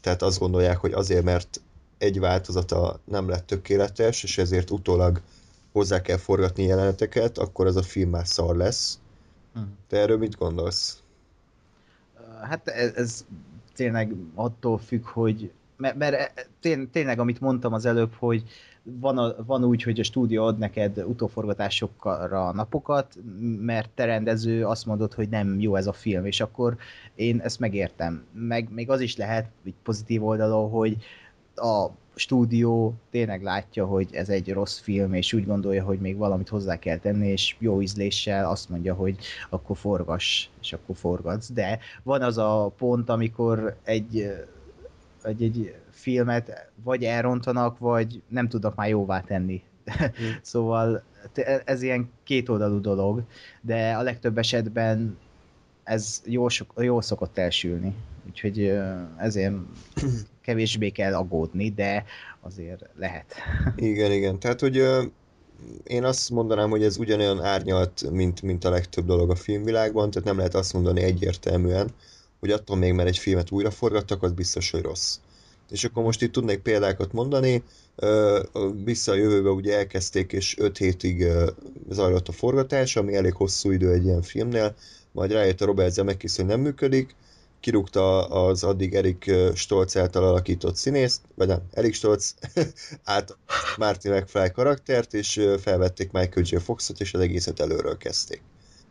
Tehát 0.00 0.22
azt 0.22 0.38
gondolják, 0.38 0.78
hogy 0.78 0.92
azért, 0.92 1.24
mert 1.24 1.60
egy 1.98 2.20
változata 2.20 3.00
nem 3.04 3.28
lett 3.28 3.46
tökéletes, 3.46 4.22
és 4.22 4.38
ezért 4.38 4.70
utólag 4.70 5.20
hozzá 5.72 6.00
kell 6.00 6.16
forgatni 6.16 6.62
jeleneteket, 6.62 7.38
akkor 7.38 7.66
az 7.66 7.76
a 7.76 7.82
film 7.82 8.10
már 8.10 8.26
szar 8.26 8.56
lesz. 8.56 8.98
Hm. 9.54 9.60
Te 9.88 9.96
erről 9.96 10.18
mit 10.18 10.36
gondolsz? 10.36 11.02
Hát 12.42 12.68
ez, 12.68 12.92
ez 12.94 13.24
tényleg 13.74 14.14
attól 14.34 14.78
függ, 14.78 15.04
hogy 15.04 15.52
mert, 15.76 15.96
mert 15.96 16.48
tényleg, 16.90 17.18
amit 17.18 17.40
mondtam 17.40 17.72
az 17.72 17.86
előbb, 17.86 18.12
hogy 18.18 18.42
van, 18.82 19.34
van 19.46 19.64
úgy, 19.64 19.82
hogy 19.82 20.00
a 20.00 20.04
stúdió 20.04 20.44
ad 20.44 20.58
neked 20.58 21.04
utóforgatásokra 21.06 22.52
napokat, 22.52 23.18
mert 23.60 23.90
te 23.94 24.04
rendező 24.04 24.64
azt 24.64 24.86
mondod, 24.86 25.14
hogy 25.14 25.28
nem 25.28 25.60
jó 25.60 25.76
ez 25.76 25.86
a 25.86 25.92
film, 25.92 26.24
és 26.24 26.40
akkor 26.40 26.76
én 27.14 27.40
ezt 27.40 27.60
megértem. 27.60 28.24
Meg 28.32 28.68
még 28.70 28.90
az 28.90 29.00
is 29.00 29.16
lehet, 29.16 29.48
így 29.64 29.74
pozitív 29.82 30.24
oldalon, 30.24 30.70
hogy 30.70 30.96
a 31.54 31.86
stúdió 32.14 32.94
tényleg 33.10 33.42
látja, 33.42 33.86
hogy 33.86 34.08
ez 34.12 34.28
egy 34.28 34.52
rossz 34.52 34.78
film, 34.78 35.14
és 35.14 35.32
úgy 35.32 35.46
gondolja, 35.46 35.84
hogy 35.84 35.98
még 35.98 36.16
valamit 36.16 36.48
hozzá 36.48 36.78
kell 36.78 36.98
tenni, 36.98 37.28
és 37.28 37.56
jó 37.58 37.82
ízléssel 37.82 38.50
azt 38.50 38.68
mondja, 38.68 38.94
hogy 38.94 39.16
akkor 39.50 39.76
forgass, 39.76 40.48
és 40.60 40.72
akkor 40.72 40.96
forgatsz. 40.96 41.52
De 41.52 41.78
van 42.02 42.22
az 42.22 42.38
a 42.38 42.72
pont, 42.78 43.08
amikor 43.08 43.76
egy, 43.82 44.32
egy, 45.26 45.42
egy 45.42 45.74
filmet 45.90 46.70
vagy 46.84 47.04
elrontanak, 47.04 47.78
vagy 47.78 48.22
nem 48.28 48.48
tudnak 48.48 48.74
már 48.74 48.88
jóvá 48.88 49.20
tenni. 49.20 49.62
Mm. 50.02 50.26
szóval 50.42 51.02
ez 51.64 51.82
ilyen 51.82 52.10
kétoldalú 52.24 52.80
dolog, 52.80 53.22
de 53.60 53.92
a 53.92 54.02
legtöbb 54.02 54.38
esetben 54.38 55.18
ez 55.84 56.22
jól, 56.24 56.50
sok, 56.50 56.72
jól 56.76 57.02
szokott 57.02 57.38
elsülni. 57.38 57.94
Úgyhogy 58.26 58.78
ezért 59.16 59.54
kevésbé 60.40 60.90
kell 60.90 61.14
aggódni, 61.14 61.70
de 61.70 62.04
azért 62.40 62.88
lehet. 62.96 63.34
Igen, 63.76 64.12
igen. 64.12 64.38
Tehát, 64.38 64.60
hogy 64.60 64.82
én 65.84 66.04
azt 66.04 66.30
mondanám, 66.30 66.70
hogy 66.70 66.82
ez 66.82 66.96
ugyanolyan 66.98 67.42
árnyalt, 67.42 68.10
mint, 68.10 68.42
mint 68.42 68.64
a 68.64 68.70
legtöbb 68.70 69.06
dolog 69.06 69.30
a 69.30 69.34
filmvilágban, 69.34 70.10
tehát 70.10 70.28
nem 70.28 70.36
lehet 70.36 70.54
azt 70.54 70.72
mondani 70.72 71.02
egyértelműen, 71.02 71.90
hogy 72.46 72.60
attól 72.60 72.76
még, 72.76 72.92
mert 72.92 73.08
egy 73.08 73.18
filmet 73.18 73.50
újra 73.50 73.70
forgattak, 73.70 74.22
az 74.22 74.32
biztos, 74.32 74.70
hogy 74.70 74.82
rossz. 74.82 75.18
És 75.70 75.84
akkor 75.84 76.02
most 76.02 76.22
itt 76.22 76.32
tudnék 76.32 76.58
példákat 76.58 77.12
mondani, 77.12 77.62
vissza 78.84 79.12
a 79.12 79.14
jövőbe 79.14 79.50
ugye 79.50 79.76
elkezdték, 79.76 80.32
és 80.32 80.58
5 80.58 80.78
hétig 80.78 81.26
zajlott 81.90 82.28
a 82.28 82.32
forgatás, 82.32 82.96
ami 82.96 83.14
elég 83.14 83.34
hosszú 83.34 83.70
idő 83.70 83.92
egy 83.92 84.04
ilyen 84.04 84.22
filmnél, 84.22 84.74
majd 85.12 85.32
rájött 85.32 85.60
a 85.60 85.64
Robert 85.64 85.92
Zemeckis, 85.92 86.36
hogy 86.36 86.46
nem 86.46 86.60
működik, 86.60 87.14
kirúgta 87.60 88.26
az 88.26 88.64
addig 88.64 88.94
Erik 88.94 89.30
Stolz 89.54 89.96
által 89.96 90.24
alakított 90.24 90.76
színészt, 90.76 91.20
vagy 91.34 91.46
nem, 91.46 91.62
Erik 91.70 91.94
Stolz 91.94 92.34
át 93.04 93.36
Martin 93.76 94.12
McFly 94.12 94.50
karaktert, 94.52 95.14
és 95.14 95.40
felvették 95.60 96.10
Michael 96.10 96.46
J. 96.48 96.56
Foxot, 96.56 97.00
és 97.00 97.14
az 97.14 97.20
egészet 97.20 97.60
előről 97.60 97.96
kezdték. 97.96 98.40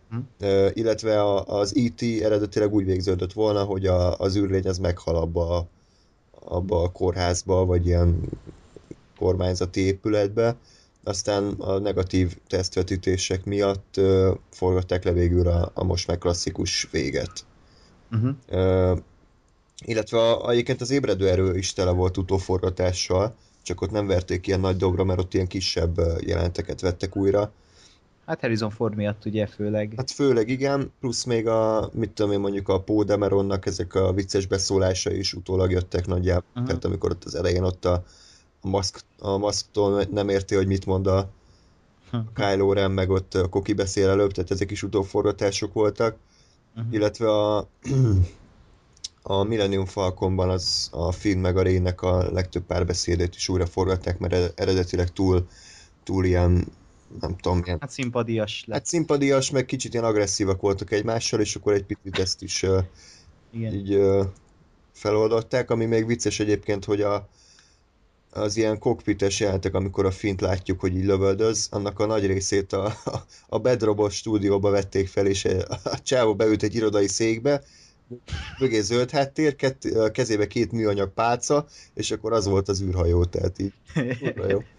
Hm. 0.10 0.46
Illetve 0.74 1.22
a, 1.22 1.46
az 1.46 1.76
E.T. 1.76 2.22
eredetileg 2.22 2.74
úgy 2.74 2.86
végződött 2.86 3.34
volna, 3.34 3.64
hogy 3.64 3.86
a, 3.86 4.20
az 4.20 4.36
űrlény 4.36 4.68
az 4.68 4.78
meghal 4.78 5.16
abba 5.16 5.58
a, 5.58 5.68
abba 6.40 6.82
a 6.82 6.92
kórházba, 6.92 7.66
vagy 7.66 7.86
ilyen 7.86 8.30
kormányzati 9.18 9.82
épületbe, 9.82 10.56
aztán 11.04 11.54
a 11.58 11.80
negatív 11.80 12.38
tesztvetítések 12.48 13.46
miatt 13.46 13.96
uh, 13.98 14.38
forgatták 14.52 15.04
le 15.04 15.12
végül 15.12 15.48
a, 15.48 15.72
a 15.74 15.84
most 15.84 16.08
már 16.08 16.18
klasszikus 16.18 16.88
véget. 16.92 17.46
Uh-huh. 18.12 18.36
Uh, 18.52 19.00
illetve 19.86 20.32
a, 20.32 20.52
egyébként 20.52 20.82
az 20.82 20.92
ébredő 20.92 21.30
erő 21.30 21.58
is 21.58 21.74
tele 21.74 21.92
volt 21.92 22.18
utóforgatással, 22.18 23.36
csak 23.62 23.82
ott 23.82 23.92
nem 23.92 24.08
verték 24.08 24.48
ilyen 24.48 24.60
nagy 24.60 24.78
dobra, 24.78 25.04
mert 25.04 25.20
ott 25.20 25.34
ilyen 25.34 25.48
kisebb 25.48 26.02
jelenteket 26.20 26.82
vettek 26.82 27.16
újra. 27.16 27.52
Hát 28.26 28.40
Harrison 28.40 28.70
Ford 28.70 28.96
miatt 28.96 29.26
ugye 29.26 29.48
főleg. 29.48 29.94
Hát 29.98 30.12
főleg 30.12 30.50
igen, 30.50 30.92
plusz 31.00 31.24
még 31.24 31.48
a, 31.48 31.90
mit 31.94 32.12
tudom 32.12 32.32
én 32.32 32.40
mondjuk 32.40 32.68
a 32.70 32.82
Paul 32.82 33.04
Demeronnak 33.04 33.66
ezek 33.66 33.96
a 33.96 34.14
vicces 34.14 34.46
beszólása 34.46 35.12
is 35.12 35.34
utólag 35.34 35.72
jöttek 35.72 36.08
nagyjából. 36.08 36.46
Uh-huh. 36.50 36.66
Tehát 36.66 36.86
amikor 36.86 37.12
ott 37.12 37.24
az 37.24 37.36
elején 37.36 37.64
ott 37.64 37.86
a, 37.86 38.04
a, 38.62 38.68
maszk, 38.68 39.02
a 39.20 39.38
maszktól 39.38 40.04
nem 40.12 40.30
érti, 40.30 40.56
hogy 40.56 40.68
mit 40.68 40.86
mond 40.86 41.08
a, 41.08 41.30
a 42.12 42.18
Kylo 42.34 42.74
Ren, 42.74 42.92
meg 42.92 43.10
ott 43.10 43.34
a 43.34 43.48
Koki 43.50 43.74
beszél 43.74 44.10
előbb, 44.10 44.32
tehát 44.32 44.52
ezek 44.52 44.72
is 44.72 44.84
utóforgatások 44.84 45.74
voltak 45.74 46.18
uh-huh. 46.76 46.94
illetve 46.94 47.30
a, 47.30 47.58
a 49.22 49.44
Millennium 49.44 49.86
Falconban 49.86 50.50
az 50.50 50.90
a 50.92 51.12
film 51.12 51.40
meg 51.40 51.58
a 51.58 51.62
Rének 51.62 52.02
a 52.02 52.32
legtöbb 52.32 52.64
párbeszédét 52.64 53.36
is 53.36 53.50
újra 53.50 53.66
forgatták, 53.66 54.20
mert 54.20 54.60
eredetileg 54.60 55.12
túl, 55.12 55.48
túl 56.04 56.26
ilyen 56.26 56.68
nem 57.22 57.36
tudom, 57.38 57.62
ilyen... 57.66 57.78
Hát 57.82 57.90
szimpadias 57.90 58.64
lett. 58.68 58.78
Hát 58.78 58.86
szimpadias, 58.86 59.52
meg 59.52 59.66
kicsit 59.66 59.94
ilyen 59.94 60.06
agresszívak 60.06 60.62
voltak 60.62 60.92
egymással, 60.92 61.40
és 61.40 61.56
akkor 61.56 61.74
egy 61.74 61.86
picit 61.86 62.20
ezt 62.20 62.42
is 62.42 62.64
uh, 62.64 62.84
Igen. 63.52 63.74
így 63.74 63.96
uh, 63.96 64.26
feloldották, 64.92 65.70
ami 65.70 65.86
még 65.86 66.06
vicces 66.06 66.40
egyébként, 66.40 66.86
hogy 66.86 67.02
a, 67.02 67.28
az 68.32 68.58
ilyen 68.58 68.80
kokpites 68.80 69.40
jelentek, 69.40 69.74
amikor 69.74 70.06
a 70.06 70.12
fint 70.12 70.42
látjuk, 70.42 70.80
hogy 70.80 70.96
így 70.96 71.06
lövöldöz, 71.06 71.68
annak 71.72 72.00
a 72.00 72.06
nagy 72.06 72.26
részét 72.26 72.74
a, 72.74 72.86
a, 72.86 73.26
a 73.48 73.60
Bedrobot 73.60 74.12
stúdióba 74.12 74.70
vették 74.70 75.08
fel, 75.08 75.26
és 75.26 75.46
a 75.84 76.02
csávó 76.04 76.36
beült 76.36 76.64
egy 76.64 76.76
irodai 76.76 77.08
székbe, 77.08 77.64
mögé 78.60 78.82
zöld 78.82 79.12
háttér, 79.12 79.56
kett, 79.56 80.12
kezébe 80.12 80.48
két 80.48 80.72
műanyag 80.72 81.14
pálca, 81.14 81.66
és 81.94 82.12
akkor 82.12 82.34
az 82.34 82.46
volt 82.46 82.68
az 82.68 82.82
űrhajó, 82.82 83.26
tehát 83.26 83.60
így 83.60 83.74
jó. 84.50 84.64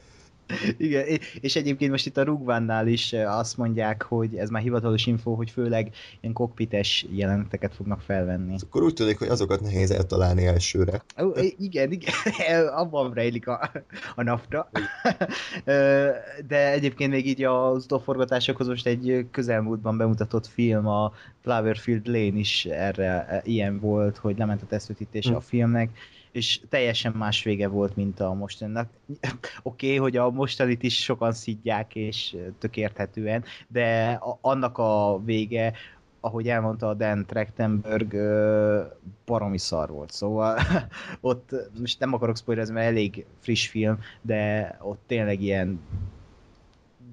Igen, 0.76 1.04
és 1.40 1.56
egyébként 1.56 1.90
most 1.90 2.06
itt 2.06 2.16
a 2.16 2.22
Rugvánnál 2.22 2.86
is 2.86 3.12
azt 3.12 3.56
mondják, 3.56 4.02
hogy 4.02 4.34
ez 4.34 4.48
már 4.48 4.62
hivatalos 4.62 5.06
info, 5.06 5.34
hogy 5.34 5.50
főleg 5.50 5.90
ilyen 6.20 6.34
kokpites 6.34 7.06
jeleneteket 7.10 7.74
fognak 7.74 8.00
felvenni. 8.00 8.54
Akkor 8.66 8.82
úgy 8.82 8.94
tűnik, 8.94 9.18
hogy 9.18 9.28
azokat 9.28 9.60
nehéz 9.60 9.90
eltalálni 9.90 10.46
elsőre. 10.46 11.02
Ó, 11.22 11.30
igen, 11.58 11.92
igen, 11.92 12.14
abban 12.82 13.12
rejlik 13.12 13.48
a, 13.48 13.70
a 14.14 14.22
nafta. 14.22 14.70
De 16.48 16.70
egyébként 16.72 17.10
még 17.10 17.26
így 17.26 17.42
az 17.42 17.84
utóforgatásokhoz 17.84 18.66
most 18.66 18.86
egy 18.86 19.26
közelmúltban 19.30 19.96
bemutatott 19.96 20.46
film, 20.46 20.86
a 20.86 21.12
Flowerfield 21.42 22.06
Lane 22.06 22.38
is 22.38 22.64
erre 22.64 23.40
ilyen 23.44 23.80
volt, 23.80 24.16
hogy 24.16 24.38
lement 24.38 24.62
a 24.62 24.66
tesztvetítése 24.66 25.30
hm. 25.30 25.36
a 25.36 25.40
filmnek, 25.40 25.90
és 26.36 26.60
teljesen 26.68 27.12
más 27.12 27.42
vége 27.42 27.68
volt, 27.68 27.96
mint 27.96 28.20
a 28.20 28.34
mostanak. 28.34 28.88
Oké, 29.62 29.86
okay, 29.86 29.96
hogy 29.96 30.16
a 30.16 30.30
mostanit 30.30 30.82
is 30.82 31.02
sokan 31.02 31.32
szidják, 31.32 31.94
és 31.94 32.36
tök 32.58 32.76
érthetően, 32.76 33.44
de 33.68 34.18
a, 34.20 34.38
annak 34.40 34.78
a 34.78 35.20
vége, 35.24 35.72
ahogy 36.20 36.48
elmondta 36.48 36.88
a 36.88 36.94
Dan 36.94 37.26
Trachtenberg, 37.26 38.16
baromi 39.24 39.58
szar 39.58 39.90
volt. 39.90 40.10
Szóval 40.10 40.58
ott, 41.20 41.54
most 41.78 41.98
nem 41.98 42.12
akarok 42.12 42.36
spoilerezni, 42.36 42.74
mert 42.74 42.86
elég 42.86 43.24
friss 43.40 43.68
film, 43.68 43.98
de 44.22 44.76
ott 44.80 45.00
tényleg 45.06 45.42
ilyen 45.42 45.80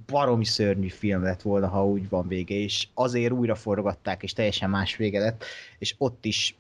baromi 0.05 0.45
szörnyű 0.45 0.87
film 0.87 1.23
lett 1.23 1.41
volna, 1.41 1.67
ha 1.67 1.85
úgy 1.87 2.09
van 2.09 2.27
vége, 2.27 2.55
és 2.55 2.87
azért 2.93 3.33
újra 3.33 3.55
forgatták, 3.55 4.23
és 4.23 4.33
teljesen 4.33 4.69
más 4.69 4.95
vége 4.95 5.19
lett, 5.19 5.43
és 5.77 5.95
ott 5.97 6.25
is 6.25 6.55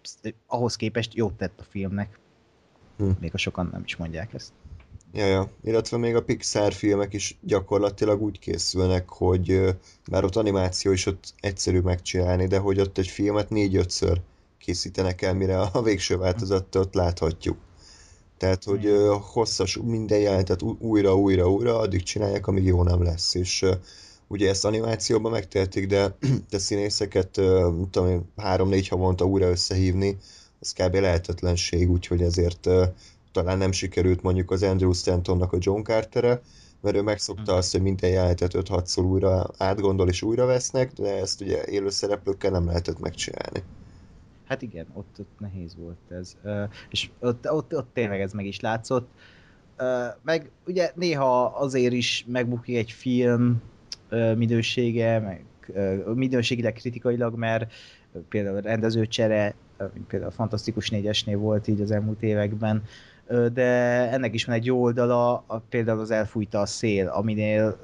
ahhoz 0.47 0.75
képest 0.75 1.13
jót 1.13 1.33
tett 1.33 1.59
a 1.59 1.63
filmnek. 1.63 2.21
Hm. 3.03 3.11
Még 3.19 3.33
a 3.33 3.37
sokan 3.37 3.69
nem 3.71 3.81
is 3.85 3.95
mondják 3.95 4.33
ezt. 4.33 4.51
Ja, 5.13 5.25
ja. 5.25 5.49
Illetve 5.63 5.97
még 5.97 6.15
a 6.15 6.23
Pixar 6.23 6.73
filmek 6.73 7.13
is 7.13 7.37
gyakorlatilag 7.41 8.21
úgy 8.21 8.39
készülnek, 8.39 9.09
hogy 9.09 9.75
már 10.11 10.23
ott 10.23 10.35
animáció 10.35 10.91
is 10.91 11.05
ott 11.05 11.33
egyszerű 11.39 11.79
megcsinálni, 11.79 12.47
de 12.47 12.57
hogy 12.57 12.79
ott 12.79 12.97
egy 12.97 13.07
filmet 13.07 13.49
négy-ötször 13.49 14.21
készítenek 14.57 15.21
el, 15.21 15.33
mire 15.33 15.61
a 15.61 15.81
végső 15.81 16.17
változatot 16.17 16.75
ott 16.75 16.93
láthatjuk. 16.93 17.57
Tehát, 18.37 18.63
hogy 18.63 18.85
uh, 18.85 19.21
hosszas 19.21 19.79
minden 19.83 20.19
jelentet 20.19 20.61
újra, 20.61 21.15
újra, 21.15 21.51
újra, 21.51 21.77
addig 21.77 22.03
csinálják, 22.03 22.47
amíg 22.47 22.65
jó 22.65 22.83
nem 22.83 23.03
lesz. 23.03 23.35
És 23.35 23.65
ugye 24.27 24.49
ezt 24.49 24.65
animációban 24.65 25.31
megtehetik, 25.31 25.87
de, 25.87 26.17
de 26.49 26.57
színészeket, 26.57 27.29
tudom 27.91 28.31
három-négy 28.37 28.87
havonta 28.87 29.25
újra 29.25 29.49
összehívni, 29.49 30.17
az 30.63 30.73
kb. 30.73 30.93
lehetetlenség, 30.95 31.89
úgyhogy 31.89 32.21
ezért 32.21 32.69
talán 33.31 33.57
nem 33.57 33.71
sikerült 33.71 34.21
mondjuk 34.21 34.51
az 34.51 34.63
Andrew 34.63 34.93
Stantonnak 34.93 35.53
a 35.53 35.57
John 35.59 35.81
Carter-e, 35.81 36.41
mert 36.81 36.95
ő 36.95 37.01
megszokta 37.01 37.51
Mhm. 37.51 37.57
azt, 37.59 37.71
hogy 37.71 37.81
minden 37.81 38.09
jelenetet 38.09 38.53
5-6-szor 38.53 39.03
újra 39.05 39.49
átgondol 39.57 40.09
és 40.09 40.21
újra 40.21 40.45
vesznek, 40.45 40.91
de 40.91 41.15
ezt 41.15 41.41
ugye 41.41 41.65
élő 41.65 41.89
szereplőkkel 41.89 42.51
nem 42.51 42.65
lehetett 42.65 42.99
megcsinálni. 42.99 43.63
Hát 44.47 44.61
igen, 44.61 44.85
ott, 44.93 45.15
ott 45.19 45.39
nehéz 45.39 45.75
volt 45.75 45.97
ez. 46.21 46.35
És 46.89 47.09
ott, 47.19 47.51
ott, 47.51 47.75
ott 47.75 47.89
tényleg 47.93 48.21
ez 48.21 48.33
meg 48.33 48.45
is 48.45 48.59
látszott. 48.59 49.09
Meg 50.21 50.51
ugye 50.67 50.91
néha 50.95 51.45
azért 51.45 51.93
is 51.93 52.25
megbukik 52.27 52.75
egy 52.75 52.91
film 52.91 53.61
minősége, 54.35 55.19
meg 55.19 55.45
minőségileg 56.15 56.73
kritikailag, 56.73 57.35
mert 57.37 57.73
például 58.29 58.61
rendezőcsere, 58.61 59.55
például 60.07 60.31
a 60.31 60.35
Fantasztikus 60.35 60.89
négyesnél 60.89 61.37
volt 61.37 61.67
így 61.67 61.81
az 61.81 61.91
elmúlt 61.91 62.23
években, 62.23 62.83
de 63.53 63.63
ennek 64.11 64.33
is 64.33 64.45
van 64.45 64.55
egy 64.55 64.65
jó 64.65 64.81
oldala, 64.81 65.45
például 65.69 65.99
az 65.99 66.11
Elfújta 66.11 66.59
a 66.59 66.65
szél, 66.65 67.07
aminél 67.07 67.77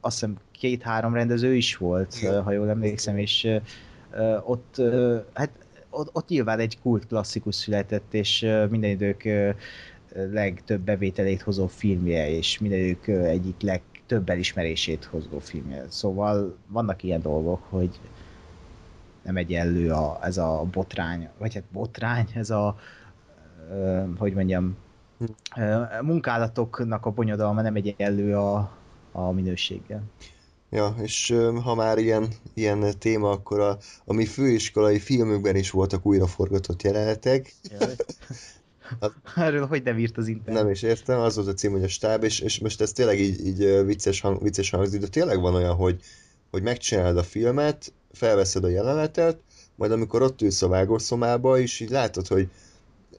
azt 0.00 0.20
hiszem 0.20 0.36
két-három 0.52 1.14
rendező 1.14 1.54
is 1.54 1.76
volt, 1.76 2.16
Igen. 2.20 2.42
ha 2.42 2.52
jól 2.52 2.68
emlékszem, 2.68 3.18
és 3.18 3.58
ott, 4.44 4.82
hát 5.32 5.50
ott, 5.90 6.10
ott 6.12 6.28
nyilván 6.28 6.58
egy 6.58 6.78
kult 6.82 7.06
klasszikus 7.06 7.54
született, 7.54 8.14
és 8.14 8.40
minden 8.70 8.90
idők 8.90 9.28
legtöbb 10.30 10.80
bevételét 10.80 11.42
hozó 11.42 11.66
filmje, 11.66 12.30
és 12.30 12.58
minden 12.58 12.78
idők 12.78 13.06
egyik 13.08 13.60
legtöbb 13.60 14.28
elismerését 14.28 15.04
hozó 15.04 15.38
filmje. 15.38 15.84
Szóval 15.88 16.56
vannak 16.68 17.02
ilyen 17.02 17.22
dolgok, 17.22 17.62
hogy 17.68 18.00
nem 19.26 19.36
egyenlő 19.36 19.90
a, 19.90 20.18
ez 20.22 20.36
a 20.36 20.68
botrány, 20.72 21.28
vagy 21.38 21.54
hát 21.54 21.64
botrány, 21.72 22.28
ez 22.34 22.50
a 22.50 22.76
ö, 23.70 24.02
hogy 24.18 24.34
mondjam, 24.34 24.76
ö, 25.56 25.82
munkálatoknak 26.02 27.06
a 27.06 27.10
bonyodalma 27.10 27.62
nem 27.62 27.74
egyenlő 27.74 28.36
a, 28.36 28.72
a 29.12 29.30
minőséggel. 29.30 30.02
Ja, 30.70 30.94
és 31.02 31.34
ha 31.62 31.74
már 31.74 31.98
ilyen, 31.98 32.28
ilyen 32.54 32.84
téma, 32.98 33.30
akkor 33.30 33.60
a, 33.60 33.78
a 34.04 34.12
mi 34.12 34.24
főiskolai 34.24 34.98
filmükben 34.98 35.56
is 35.56 35.70
voltak 35.70 36.06
újraforgatott 36.06 36.82
jelenetek. 36.82 37.54
Erről 39.36 39.66
hogy 39.66 39.82
nem 39.82 39.98
írt 39.98 40.16
az 40.16 40.26
internet? 40.26 40.62
Nem 40.62 40.72
is 40.72 40.82
értem, 40.82 41.20
az 41.20 41.34
volt 41.36 41.48
a 41.48 41.52
cím, 41.52 41.72
hogy 41.72 41.82
a 41.82 41.88
stáb, 41.88 42.22
és, 42.22 42.40
és 42.40 42.58
most 42.58 42.80
ez 42.80 42.92
tényleg 42.92 43.20
így, 43.20 43.46
így 43.46 43.84
vicces, 43.84 44.20
hang, 44.20 44.42
vicces 44.42 44.70
hangzik, 44.70 45.00
de 45.00 45.08
tényleg 45.08 45.40
van 45.40 45.54
olyan, 45.54 45.74
hogy, 45.74 46.00
hogy 46.50 46.62
megcsinálod 46.62 47.16
a 47.16 47.22
filmet, 47.22 47.92
felveszed 48.16 48.64
a 48.64 48.68
jelenetet, 48.68 49.38
majd 49.74 49.92
amikor 49.92 50.22
ott 50.22 50.42
ülsz 50.42 50.62
a 50.62 50.68
vágószomába, 50.68 51.58
és 51.58 51.80
így 51.80 51.90
látod, 51.90 52.26
hogy 52.26 52.48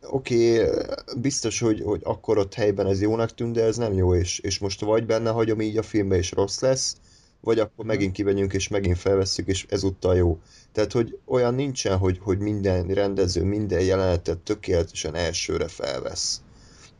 oké, 0.09 0.63
okay, 0.63 0.75
biztos, 1.17 1.59
hogy, 1.59 1.81
hogy 1.85 2.01
akkor 2.03 2.37
ott 2.37 2.53
helyben 2.53 2.87
ez 2.87 3.01
jónak 3.01 3.33
tűnt, 3.33 3.53
de 3.53 3.63
ez 3.63 3.77
nem 3.77 3.93
jó, 3.93 4.15
és, 4.15 4.39
és 4.39 4.59
most 4.59 4.81
vagy 4.81 5.05
benne 5.05 5.29
hagyom 5.29 5.61
így 5.61 5.77
a 5.77 5.83
filmbe, 5.83 6.15
és 6.17 6.31
rossz 6.31 6.59
lesz, 6.59 6.95
vagy 7.41 7.59
akkor 7.59 7.85
Mhm. 7.85 7.87
megint 7.87 8.11
kivegyünk, 8.11 8.53
és 8.53 8.67
megint 8.67 8.97
felvesszük, 8.97 9.47
és 9.47 9.65
ezúttal 9.69 10.15
jó. 10.15 10.39
Tehát, 10.71 10.91
hogy 10.91 11.17
olyan 11.25 11.53
nincsen, 11.55 11.97
hogy, 11.97 12.19
hogy 12.21 12.37
minden 12.37 12.87
rendező 12.87 13.43
minden 13.43 13.81
jelenetet 13.81 14.37
tökéletesen 14.37 15.15
elsőre 15.15 15.67
felvesz. 15.67 16.41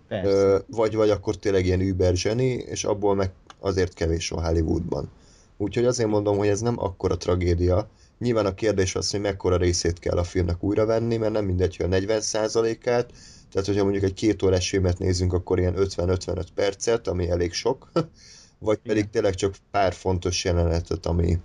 Persze. 0.08 0.30
Ö, 0.30 0.58
vagy, 0.68 0.96
vagy 0.96 1.10
akkor 1.10 1.36
tényleg 1.36 1.66
ilyen 1.66 1.82
über 1.82 2.16
zseni, 2.16 2.48
és 2.48 2.84
abból 2.84 3.16
meg 3.16 3.32
azért 3.60 3.94
kevés 3.94 4.30
van 4.30 4.46
Hollywoodban. 4.46 5.10
Úgyhogy 5.58 5.86
azért 5.86 6.10
mondom, 6.10 6.38
hogy 6.38 6.48
ez 6.48 6.62
nem 6.62 6.80
akkora 6.80 7.18
tragédia. 7.18 7.90
Nyilván 8.20 8.46
a 8.46 8.54
kérdés 8.54 8.96
az, 8.96 9.12
hogy 9.12 9.20
mekkora 9.20 9.58
részét 9.58 10.00
kell 10.00 10.18
a 10.18 10.24
filmnek 10.24 10.64
újra 10.64 10.86
venni, 10.86 11.18
mert 11.18 11.32
nem 11.32 11.46
mindegy, 11.46 11.76
hogy 11.76 11.94
a 11.94 11.98
40%-át, 11.98 13.12
tehát 13.52 13.68
hogyha 13.68 13.84
mondjuk 13.84 14.04
egy 14.04 14.14
két 14.14 14.44
órás 14.44 14.70
filmet 14.70 15.00
nézünk, 15.00 15.34
akkor 15.34 15.60
ilyen 15.60 15.74
50-55 15.78 16.46
percet, 16.56 17.08
ami 17.08 17.30
elég 17.30 17.54
sok, 17.54 17.92
vagy 18.60 18.78
pedig 18.78 18.98
Igen. 18.98 19.10
tényleg 19.10 19.34
csak 19.34 19.56
pár 19.72 19.94
fontos 19.94 20.44
jelenetet, 20.44 21.06
ami, 21.06 21.40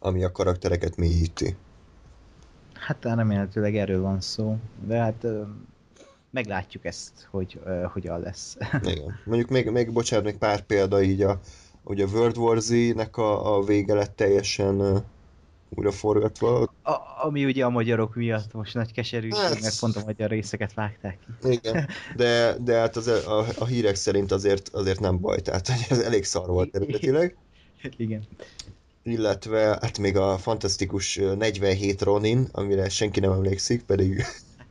ami 0.00 0.24
a 0.24 0.32
karaktereket 0.32 0.96
mélyíti. 0.96 1.56
Hát 2.74 3.04
remélhetőleg 3.04 3.76
erről 3.76 4.00
van 4.00 4.20
szó, 4.20 4.56
de 4.86 4.96
hát 4.96 5.26
meglátjuk 6.30 6.84
ezt, 6.84 7.28
hogy 7.30 7.60
ö, 7.64 7.82
hogyan 7.92 8.20
lesz. 8.20 8.56
Igen. 8.82 9.20
Mondjuk 9.24 9.50
még, 9.50 9.70
még 9.70 9.92
bocsánat, 9.92 10.24
még 10.24 10.36
pár 10.36 10.60
példa 10.60 11.02
így 11.02 11.22
a, 11.22 11.40
hogy 11.84 12.00
a 12.00 12.06
World 12.06 12.36
War 12.36 12.60
Z-nek 12.60 13.16
a, 13.16 13.56
a 13.56 13.62
vége 13.62 13.94
lett 13.94 14.16
teljesen 14.16 14.80
uh, 14.80 14.98
újra 15.68 15.92
forgatva. 15.92 16.72
A, 16.82 16.92
ami 17.22 17.44
ugye 17.44 17.64
a 17.64 17.68
magyarok 17.68 18.14
miatt 18.14 18.52
most 18.52 18.74
nagy 18.74 18.92
keserűség, 18.92 19.42
Hát- 19.42 19.60
mert 19.60 19.78
pont 19.78 19.96
a 19.96 20.02
magyar 20.04 20.30
részeket 20.30 20.74
vágták 20.74 21.18
ki. 21.18 21.50
Igen, 21.52 21.88
de, 22.16 22.56
de 22.60 22.78
hát 22.78 22.96
az, 22.96 23.06
a, 23.06 23.46
a 23.58 23.64
hírek 23.64 23.94
szerint 23.94 24.32
azért, 24.32 24.68
azért 24.68 25.00
nem 25.00 25.18
baj, 25.20 25.40
tehát 25.40 25.70
ez 25.88 25.98
elég 25.98 26.24
szar 26.24 26.46
volt 26.46 26.76
eredetileg. 26.76 27.36
Igen. 27.96 28.22
Illetve 29.02 29.78
hát 29.80 29.98
még 29.98 30.16
a 30.16 30.38
fantasztikus 30.38 31.16
ö, 31.16 31.34
47 31.34 32.02
Ronin, 32.02 32.48
amire 32.52 32.88
senki 32.88 33.20
nem 33.20 33.32
emlékszik, 33.32 33.82
pedig 33.82 34.24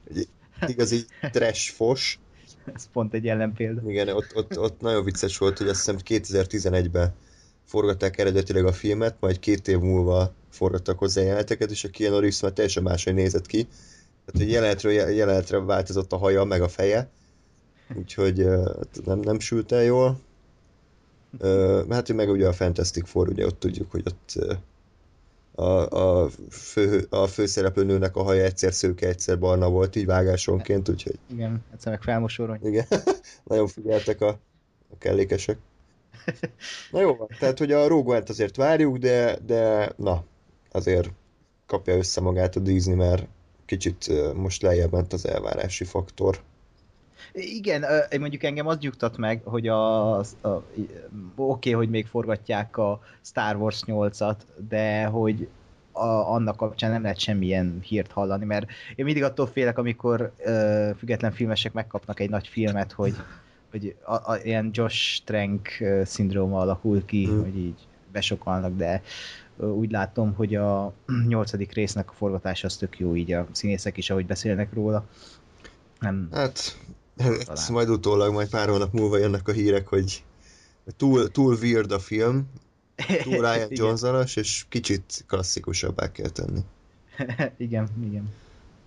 igazi 0.67 1.05
trash 1.31 1.71
fos. 1.71 2.19
Ez 2.75 2.89
pont 2.91 3.13
egy 3.13 3.27
ellenpélda. 3.27 3.89
Igen, 3.89 4.07
ott, 4.07 4.35
ott, 4.35 4.59
ott 4.59 4.81
nagyon 4.81 5.03
vicces 5.03 5.37
volt, 5.37 5.57
hogy 5.57 5.67
azt 5.67 5.77
hiszem 5.77 5.97
2011-ben 6.05 7.13
forgatták 7.63 8.17
eredetileg 8.17 8.65
a 8.65 8.71
filmet, 8.71 9.15
majd 9.19 9.39
két 9.39 9.67
év 9.67 9.79
múlva 9.79 10.33
forgattak 10.49 10.99
hozzá 10.99 11.21
jeleneteket, 11.21 11.71
és 11.71 11.83
a 11.83 11.89
Keanu 11.89 12.15
Reeves 12.15 12.41
már 12.41 12.51
teljesen 12.51 12.83
máshogy 12.83 13.13
nézett 13.13 13.45
ki. 13.45 13.67
Tehát, 14.25 14.41
hogy 14.41 14.51
jelenetről 14.51 14.91
jelenetre 14.91 15.59
változott 15.59 16.11
a 16.11 16.17
haja, 16.17 16.43
meg 16.43 16.61
a 16.61 16.67
feje, 16.67 17.09
úgyhogy 17.95 18.39
ö, 18.39 18.71
nem, 19.05 19.19
nem 19.19 19.39
sült 19.39 19.71
el 19.71 19.83
jól. 19.83 20.19
Hát 21.89 22.13
meg 22.13 22.29
ugye 22.29 22.47
a 22.47 22.53
Fantastic 22.53 23.07
Four, 23.07 23.29
ugye 23.29 23.45
ott 23.45 23.59
tudjuk, 23.59 23.91
hogy 23.91 24.03
ott 24.05 24.57
a, 25.55 25.63
a, 25.89 26.29
fő, 26.49 27.07
a 27.09 27.27
főszereplőnőnek 27.27 28.15
a 28.15 28.23
haja 28.23 28.43
egyszer 28.43 28.73
szőke, 28.73 29.07
egyszer 29.07 29.39
barna 29.39 29.69
volt, 29.69 29.95
így 29.95 30.05
vágásonként, 30.05 30.89
úgyhogy 30.89 31.19
Igen, 31.31 31.63
egyszer 31.73 31.91
meg 31.91 32.01
felmosorony. 32.01 32.59
igen, 32.63 32.85
nagyon 33.43 33.67
figyeltek 33.67 34.21
a, 34.21 34.27
a 34.89 34.97
kellékesek. 34.97 35.57
Na 36.91 37.01
jó 37.01 37.27
tehát 37.39 37.57
hogy 37.57 37.71
a 37.71 37.87
Rogue 37.87 38.23
azért 38.27 38.55
várjuk, 38.55 38.97
de, 38.97 39.37
de 39.45 39.91
na, 39.95 40.23
azért 40.71 41.11
kapja 41.65 41.97
össze 41.97 42.21
magát 42.21 42.55
a 42.55 42.59
Disney, 42.59 42.95
mert 42.95 43.27
kicsit 43.65 44.11
most 44.35 44.61
lejjebb 44.61 44.91
ment 44.91 45.13
az 45.13 45.27
elvárási 45.27 45.83
faktor. 45.83 46.41
Igen, 47.31 47.85
mondjuk 48.19 48.43
engem 48.43 48.67
az 48.67 48.77
nyugtat 48.77 49.17
meg, 49.17 49.41
hogy 49.43 49.67
a, 49.67 50.17
a, 50.17 50.23
a 50.41 50.49
oké, 50.49 50.63
okay, 51.35 51.71
hogy 51.71 51.89
még 51.89 52.05
forgatják 52.05 52.77
a 52.77 52.99
Star 53.21 53.55
Wars 53.55 53.83
8-at, 53.85 54.37
de 54.69 55.05
hogy 55.05 55.47
a, 55.91 56.05
annak 56.05 56.55
kapcsán 56.55 56.91
nem 56.91 57.01
lehet 57.01 57.19
semmilyen 57.19 57.79
hírt 57.81 58.11
hallani, 58.11 58.45
mert 58.45 58.69
én 58.95 59.05
mindig 59.05 59.23
attól 59.23 59.47
félek, 59.47 59.77
amikor 59.77 60.31
ö, 60.37 60.89
független 60.97 61.31
filmesek 61.31 61.73
megkapnak 61.73 62.19
egy 62.19 62.29
nagy 62.29 62.47
filmet, 62.47 62.91
hogy, 62.91 63.15
hogy 63.71 63.95
a, 64.03 64.13
a, 64.13 64.37
ilyen 64.43 64.69
Josh 64.73 65.23
Trank 65.23 65.67
szindróma 66.03 66.59
alakul 66.59 67.05
ki, 67.05 67.27
Mm. 67.27 67.41
hogy 67.41 67.57
így 67.57 67.87
besokalnak, 68.11 68.75
de 68.75 69.01
úgy 69.57 69.91
látom, 69.91 70.33
hogy 70.33 70.55
a 70.55 70.93
nyolcadik 71.27 71.73
résznek 71.73 72.09
a 72.09 72.13
forgatása 72.13 72.67
az 72.67 72.77
tök 72.77 72.99
jó, 72.99 73.15
így 73.15 73.31
a 73.31 73.47
színészek 73.51 73.97
is, 73.97 74.09
ahogy 74.09 74.25
beszélnek 74.25 74.73
róla. 74.73 75.05
Nem, 75.99 76.27
Hát. 76.31 76.77
Ez 77.47 77.69
majd 77.69 77.89
utólag, 77.89 78.33
majd 78.33 78.49
pár 78.49 78.69
hónap 78.69 78.93
múlva 78.93 79.17
jönnek 79.17 79.47
a 79.47 79.51
hírek, 79.51 79.87
hogy 79.87 80.23
túl, 80.97 81.31
túl 81.31 81.57
weird 81.61 81.91
a 81.91 81.99
film, 81.99 82.49
túl 83.21 83.39
Ryan 83.51 83.71
Igen. 83.71 83.85
Johnsonos, 83.85 84.35
és 84.35 84.65
kicsit 84.69 85.23
klasszikusabbá 85.27 86.11
kell 86.11 86.29
tenni. 86.29 86.61
igen, 87.57 87.89
igen. 88.03 88.33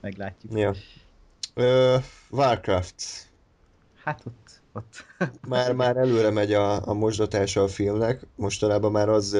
Meglátjuk. 0.01 0.59
Ja. 0.59 0.75
Ö, 1.55 1.97
Warcraft. 2.31 3.29
Hát 4.03 4.23
ott, 4.27 4.61
ott. 4.73 5.07
Már, 5.49 5.73
már 5.73 5.97
előre 5.97 6.31
megy 6.31 6.53
a, 6.53 6.89
a 6.89 6.93
mosdatása 6.93 7.63
a 7.63 7.69
filmnek. 7.69 8.27
Mostanában 8.35 8.93
már 8.93 9.09
az, 9.09 9.37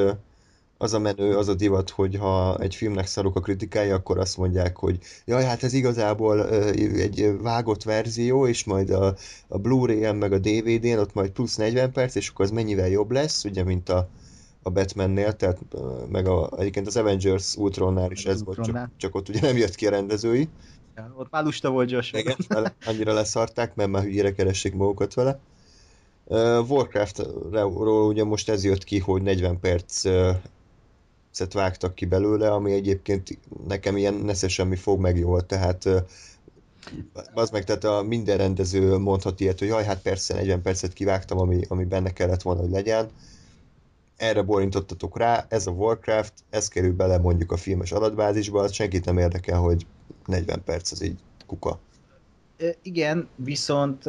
az 0.79 0.93
a 0.93 0.99
menő, 0.99 1.37
az 1.37 1.49
a 1.49 1.55
divat, 1.55 1.91
hogy 1.91 2.17
ha 2.17 2.59
egy 2.59 2.75
filmnek 2.75 3.07
szarok 3.07 3.37
a 3.37 3.41
kritikája, 3.41 3.95
akkor 3.95 4.19
azt 4.19 4.37
mondják, 4.37 4.77
hogy 4.77 4.99
jaj, 5.25 5.45
hát 5.45 5.63
ez 5.63 5.73
igazából 5.73 6.49
egy 6.51 7.37
vágott 7.41 7.83
verzió, 7.83 8.47
és 8.47 8.65
majd 8.65 8.91
a, 8.91 9.15
a 9.49 9.59
Blu-ray-en 9.59 10.17
meg 10.17 10.33
a 10.33 10.39
DVD-n 10.39 10.99
ott 10.99 11.15
majd 11.15 11.31
plusz 11.31 11.57
40 11.57 11.93
perc, 11.93 12.15
és 12.15 12.29
akkor 12.29 12.45
az 12.45 12.51
mennyivel 12.51 12.89
jobb 12.89 13.11
lesz, 13.11 13.45
ugye, 13.45 13.65
mint 13.65 13.89
a, 13.89 14.09
a 14.63 14.71
Batmannél, 14.71 15.37
tehát 15.37 15.59
meg 16.09 16.27
a, 16.27 16.51
egyébként 16.59 16.87
az 16.87 16.97
Avengers 16.97 17.57
Ultronnál 17.57 18.11
is 18.11 18.25
ez 18.25 18.45
volt, 18.45 18.65
csak, 18.65 18.91
csak 18.97 19.15
ott 19.15 19.29
ugye 19.29 19.41
nem 19.41 19.57
jött 19.57 19.75
ki 19.75 19.87
a 19.87 19.91
rendezői. 19.91 20.49
Ja, 20.97 21.13
ott 21.17 21.31
már 21.31 21.45
lusta 21.45 21.71
volt 21.71 21.91
Josh. 21.91 22.15
Igen, 22.15 22.37
annyira 22.87 23.13
leszarták, 23.13 23.75
mert 23.75 23.91
már 23.91 24.03
hülyére 24.03 24.33
keresték 24.33 24.75
magukat 24.75 25.15
vele. 25.15 25.41
Warcraft-ról 26.69 28.07
ugye 28.07 28.25
most 28.25 28.49
ez 28.49 28.65
jött 28.65 28.85
ki, 28.85 28.99
hogy 28.99 29.23
40 29.23 29.61
perc 29.61 30.05
szet 31.37 31.53
vágtak 31.53 31.95
ki 31.95 32.05
belőle, 32.05 32.51
ami 32.51 32.73
egyébként 32.73 33.39
nekem 33.67 33.97
ilyen 33.97 34.15
nesze 34.15 34.49
semmi 34.49 34.77
fog 34.77 35.01
meg 35.01 35.19
jól, 35.19 35.47
tehát 35.47 35.89
az 37.35 37.51
meg, 37.51 37.65
tehát 37.65 37.85
a 37.85 38.03
minden 38.03 38.37
rendező 38.37 38.99
mondhat 38.99 39.41
ilyet, 39.41 39.59
hogy 39.59 39.69
jaj, 39.69 39.85
hát 39.85 40.03
persze 40.03 40.35
40 40.35 40.63
percet 40.63 40.93
kivágtam, 40.93 41.39
ami, 41.39 41.61
ami 41.69 41.85
benne 41.85 42.11
kellett 42.13 42.43
volna, 42.43 42.61
hogy 42.61 42.71
legyen. 42.71 43.09
Erre 44.17 44.43
borintottatok 44.43 45.19
rá, 45.19 45.47
ez 45.49 45.67
a 45.67 45.71
Warcraft, 45.71 46.33
ez 46.51 46.69
kerül 46.69 46.93
bele 46.93 47.19
mondjuk 47.19 47.53
a 47.53 47.57
filmes 47.57 47.93
adatbázisba, 47.93 48.61
az 48.61 48.73
senkit 48.73 49.05
nem 49.05 49.19
érdekel, 49.19 49.59
hogy 49.59 49.87
40 50.27 50.63
perc 50.65 50.93
az 50.93 51.03
így 51.03 51.19
kuka. 51.47 51.79
Igen, 52.83 53.29
viszont 53.35 54.07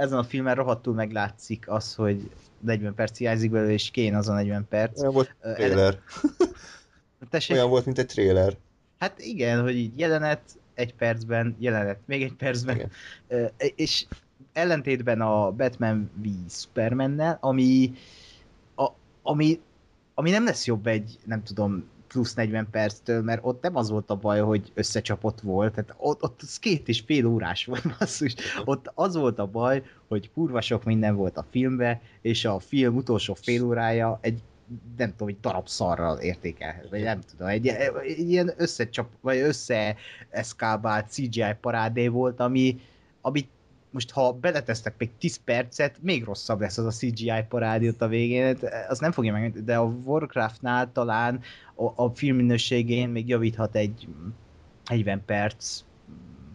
ezen 0.00 0.18
a 0.18 0.24
filmen 0.24 0.54
rohadtul 0.54 0.94
meglátszik 0.94 1.64
az, 1.68 1.94
hogy 1.94 2.30
40 2.64 2.94
perc 2.94 3.16
hiányzik 3.16 3.50
belőle, 3.50 3.72
és 3.72 3.90
kéne 3.90 4.16
az 4.16 4.28
a 4.28 4.34
40 4.34 4.66
perc. 4.68 5.00
Olyan 5.00 5.12
volt 5.12 5.34
Ö, 5.40 5.52
trailer. 5.52 5.98
Tessék, 7.30 7.56
Olyan 7.56 7.68
volt, 7.68 7.84
mint 7.84 7.98
egy 7.98 8.06
trailer. 8.06 8.56
Hát 8.98 9.20
igen, 9.20 9.62
hogy 9.62 9.76
így 9.76 9.98
jelenet 9.98 10.40
egy 10.74 10.94
percben, 10.94 11.56
jelenet 11.58 11.98
még 12.06 12.22
egy 12.22 12.32
percben. 12.32 12.74
Igen. 12.74 12.90
Ö, 13.28 13.46
És 13.74 14.06
ellentétben 14.52 15.20
a 15.20 15.50
Batman 15.50 16.10
v 16.14 16.26
Supermannel, 16.48 17.38
ami, 17.40 17.92
a, 18.76 18.88
ami, 19.22 19.60
ami 20.14 20.30
nem 20.30 20.44
lesz 20.44 20.66
jobb 20.66 20.86
egy, 20.86 21.18
nem 21.24 21.42
tudom, 21.42 21.84
plusz 22.14 22.34
40 22.34 22.70
perctől, 22.70 23.22
mert 23.22 23.40
ott 23.42 23.62
nem 23.62 23.76
az 23.76 23.90
volt 23.90 24.10
a 24.10 24.16
baj, 24.16 24.40
hogy 24.40 24.72
összecsapott 24.74 25.40
volt, 25.40 25.74
tehát 25.74 25.94
ott, 25.96 26.22
ott 26.22 26.42
az 26.42 26.58
két 26.58 26.88
és 26.88 27.02
fél 27.06 27.26
órás 27.26 27.64
volt, 27.64 27.82
basszus. 27.98 28.34
Ott 28.64 28.90
az 28.94 29.16
volt 29.16 29.38
a 29.38 29.46
baj, 29.46 29.82
hogy 30.08 30.30
kurva 30.32 30.60
sok 30.60 30.84
minden 30.84 31.16
volt 31.16 31.36
a 31.36 31.46
filmbe, 31.50 32.00
és 32.20 32.44
a 32.44 32.58
film 32.58 32.96
utolsó 32.96 33.34
fél 33.34 33.64
órája 33.64 34.18
egy 34.20 34.42
nem 34.96 35.10
tudom, 35.10 35.28
egy 35.28 35.40
darab 35.40 35.68
szarral 35.68 36.18
értékelhet, 36.18 36.90
vagy 36.90 37.02
nem 37.02 37.20
tudom, 37.20 37.48
egy, 37.48 37.66
egy 37.66 38.30
ilyen 38.30 38.52
összecsap, 38.56 39.08
vagy 39.20 39.38
összeeszkábált 39.38 41.10
CGI 41.10 41.54
parádé 41.60 42.08
volt, 42.08 42.40
ami, 42.40 42.80
ami 43.20 43.48
most 43.94 44.10
ha 44.10 44.32
beletesztek 44.32 44.94
még 44.98 45.10
10 45.18 45.36
percet, 45.44 45.98
még 46.02 46.24
rosszabb 46.24 46.60
lesz 46.60 46.78
az 46.78 46.86
a 46.86 46.90
CGI 46.90 47.44
parádé 47.48 47.88
ott 47.88 48.02
a 48.02 48.08
végén, 48.08 48.44
Hát, 48.44 48.90
az 48.90 48.98
nem 48.98 49.12
fogja 49.12 49.32
meg, 49.32 49.64
de 49.64 49.76
a 49.76 49.82
Warcraftnál 49.82 50.92
talán 50.92 51.40
a, 51.74 52.02
a 52.04 52.10
filmminőségén 52.14 53.08
még 53.08 53.28
javíthat 53.28 53.74
egy 53.74 54.08
40 54.90 55.22
perc, 55.24 55.80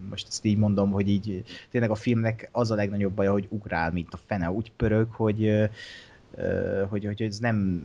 most 0.09 0.27
ezt 0.27 0.45
így 0.45 0.57
mondom, 0.57 0.91
hogy 0.91 1.09
így 1.09 1.43
tényleg 1.71 1.89
a 1.89 1.95
filmnek 1.95 2.49
az 2.51 2.71
a 2.71 2.75
legnagyobb 2.75 3.13
baja, 3.13 3.31
hogy 3.31 3.47
ugrál, 3.49 3.91
mint 3.91 4.13
a 4.13 4.19
fene, 4.25 4.51
úgy 4.51 4.71
pörög, 4.71 5.11
hogy, 5.11 5.69
hogy, 6.89 7.05
hogy 7.05 7.21
ez 7.21 7.37
nem, 7.37 7.81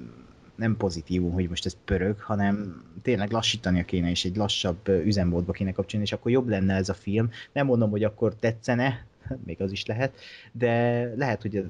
nem 0.55 0.77
pozitívum, 0.77 1.33
hogy 1.33 1.49
most 1.49 1.67
ez 1.67 1.77
pörög, 1.85 2.21
hanem 2.21 2.83
tényleg 3.03 3.31
lassítania 3.31 3.85
kéne, 3.85 4.11
és 4.11 4.25
egy 4.25 4.37
lassabb 4.37 4.89
üzemmódba 4.89 5.53
kéne 5.53 5.73
kapcsolni, 5.73 6.07
és 6.07 6.13
akkor 6.13 6.31
jobb 6.31 6.49
lenne 6.49 6.75
ez 6.75 6.89
a 6.89 6.95
film. 6.95 7.31
Nem 7.53 7.67
mondom, 7.67 7.91
hogy 7.91 8.05
akkor 8.05 8.35
tetszene, 8.35 9.07
még 9.47 9.61
az 9.61 9.73
is 9.73 9.87
lehet, 9.87 10.19
de 10.53 11.03
lehet, 11.17 11.43
hogy 11.43 11.57
ez, 11.57 11.65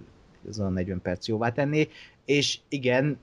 ez 0.49 0.59
a 0.59 0.69
40 0.69 1.01
perc 1.03 1.27
jóvá 1.27 1.53
tenné, 1.53 1.89
és 2.25 2.59
igen, 2.69 3.19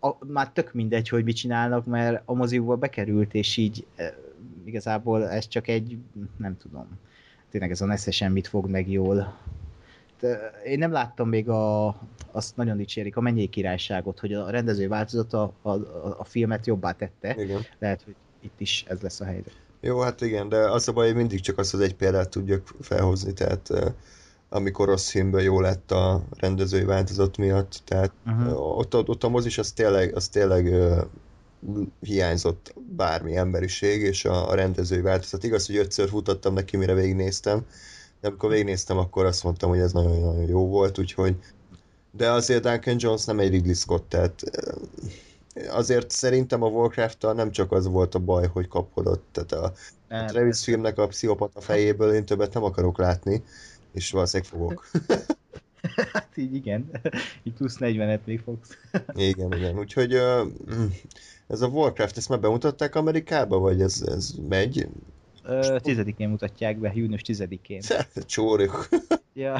a, 0.00 0.24
már 0.26 0.50
tök 0.50 0.72
mindegy, 0.72 1.08
hogy 1.08 1.24
mit 1.24 1.36
csinálnak, 1.36 1.86
mert 1.86 2.22
a 2.24 2.34
moziba 2.34 2.76
bekerült, 2.76 3.34
és 3.34 3.56
így 3.56 3.86
e, 3.96 4.14
igazából 4.64 5.28
ez 5.28 5.48
csak 5.48 5.68
egy, 5.68 5.98
nem 6.36 6.56
tudom, 6.56 6.98
tényleg 7.50 7.70
ez 7.70 7.80
a 7.80 7.86
Nesze 7.86 8.28
mit 8.28 8.46
fog 8.46 8.68
meg 8.68 8.90
jól. 8.90 9.38
De 10.20 10.50
én 10.64 10.78
nem 10.78 10.92
láttam 10.92 11.28
még 11.28 11.48
a, 11.48 11.86
azt 12.30 12.56
nagyon 12.56 12.76
dicsérik, 12.76 13.16
a 13.16 13.20
Mennyei 13.20 13.48
Királyságot, 13.48 14.18
hogy 14.18 14.32
a 14.32 14.50
rendező 14.50 14.88
változata 14.88 15.52
a, 15.62 15.68
a, 15.68 16.16
a 16.18 16.24
filmet 16.24 16.66
jobbá 16.66 16.92
tette. 16.92 17.34
Igen. 17.42 17.60
Lehet, 17.78 18.02
hogy 18.02 18.14
itt 18.40 18.60
is 18.60 18.84
ez 18.88 19.00
lesz 19.00 19.20
a 19.20 19.24
helyzet. 19.24 19.67
Jó, 19.80 20.00
hát 20.00 20.20
igen, 20.20 20.48
de 20.48 20.70
az 20.70 20.88
a 20.88 20.92
baj, 20.92 21.06
hogy 21.06 21.16
mindig 21.16 21.40
csak 21.40 21.58
azt 21.58 21.74
az 21.74 21.80
egy 21.80 21.94
példát 21.94 22.28
tudjak 22.28 22.74
felhozni, 22.80 23.32
tehát 23.32 23.70
eh, 23.70 23.92
amikor 24.48 24.88
rossz 24.88 25.10
filmben 25.10 25.42
jó 25.42 25.60
lett 25.60 25.90
a 25.90 26.22
rendezői 26.30 26.84
változat 26.84 27.36
miatt, 27.36 27.80
tehát 27.84 28.12
uh-huh. 28.26 28.78
ott, 28.78 28.94
ott, 28.94 29.08
ott 29.08 29.24
a 29.24 29.28
mozis 29.28 29.58
az 29.58 29.72
tényleg, 29.72 30.14
az 30.14 30.28
tényleg 30.28 30.74
hiányzott 32.00 32.74
bármi 32.96 33.36
emberiség, 33.36 34.00
és 34.00 34.24
a, 34.24 34.50
a 34.50 34.54
rendezői 34.54 35.00
változat. 35.00 35.44
Igaz, 35.44 35.66
hogy 35.66 35.76
ötször 35.76 36.08
futottam 36.08 36.54
neki, 36.54 36.76
mire 36.76 36.94
végignéztem, 36.94 37.66
de 38.20 38.28
amikor 38.28 38.50
végignéztem, 38.50 38.98
akkor 38.98 39.24
azt 39.24 39.44
mondtam, 39.44 39.68
hogy 39.70 39.78
ez 39.78 39.92
nagyon-nagyon 39.92 40.48
jó 40.48 40.68
volt, 40.68 40.98
úgyhogy 40.98 41.36
de 42.10 42.30
azért 42.30 42.62
Duncan 42.62 42.96
Jones 42.98 43.24
nem 43.24 43.38
egy 43.38 43.50
Ridley 43.50 43.74
Scott, 43.74 44.08
tehát 44.08 44.42
eh, 44.42 44.74
azért 45.68 46.10
szerintem 46.10 46.62
a 46.62 46.68
warcraft 46.68 47.34
nem 47.34 47.50
csak 47.50 47.72
az 47.72 47.86
volt 47.86 48.14
a 48.14 48.18
baj, 48.18 48.46
hogy 48.46 48.68
kapkodott, 48.68 49.24
tehát 49.32 49.52
a, 49.52 49.72
a 50.14 50.24
Travis 50.24 50.64
filmnek 50.64 50.98
a 50.98 51.06
pszichopata 51.06 51.60
fejéből 51.60 52.14
én 52.14 52.24
többet 52.24 52.54
nem 52.54 52.62
akarok 52.62 52.98
látni, 52.98 53.42
és 53.92 54.10
valószínűleg 54.10 54.52
fogok. 54.52 54.86
Hát 56.12 56.36
így 56.36 56.54
igen, 56.54 56.90
így 57.42 57.52
plusz 57.52 57.76
40-et 57.80 58.24
még 58.24 58.40
fogsz. 58.40 58.78
igen, 59.14 59.52
igen. 59.52 59.78
Úgyhogy 59.78 60.14
mm, 60.74 60.86
ez 61.46 61.60
a 61.60 61.66
Warcraft, 61.66 62.16
ezt 62.16 62.28
már 62.28 62.40
bemutatták 62.40 62.94
Amerikába, 62.94 63.58
vagy 63.58 63.80
ez, 63.80 64.02
ez 64.06 64.34
megy? 64.48 64.88
Ö, 65.48 65.76
Tizedikén 65.80 66.28
mutatják 66.28 66.76
be, 66.78 66.92
június 66.94 67.22
tizedikén. 67.22 67.80
Csórjuk. 68.26 68.88
Ja, 69.34 69.56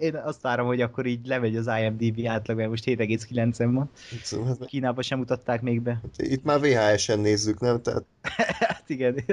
én 0.00 0.16
azt 0.16 0.40
várom, 0.42 0.66
hogy 0.66 0.80
akkor 0.80 1.06
így 1.06 1.26
lemegy 1.26 1.56
az 1.56 1.70
IMDb 1.80 2.26
átlag, 2.26 2.56
mert 2.56 2.68
most 2.68 2.84
7,9-en 2.84 3.70
van. 3.72 3.90
Szóval 4.22 4.56
Kínában 4.66 5.02
sem 5.02 5.18
mutatták 5.18 5.62
még 5.62 5.80
be. 5.80 6.00
Itt 6.16 6.44
már 6.44 6.60
VHS-en 6.60 7.18
nézzük, 7.18 7.60
nem? 7.60 7.82
Tehát, 7.82 8.04
Hát 8.58 8.84
igen. 8.86 9.24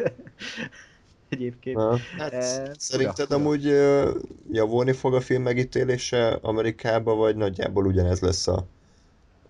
Egyébként. 1.29 1.77
na, 1.77 1.97
hát, 2.17 2.33
Eh, 2.33 2.71
szerinted 2.77 3.25
fura, 3.27 3.39
amúgy 3.39 3.65
ö, 3.65 4.17
javulni 4.51 4.91
fog 4.91 5.13
a 5.13 5.21
film 5.21 5.43
megítélése 5.43 6.27
Amerikába, 6.41 7.15
vagy 7.15 7.35
nagyjából 7.35 7.85
ugyanez 7.85 8.19
lesz 8.19 8.47
a, 8.47 8.65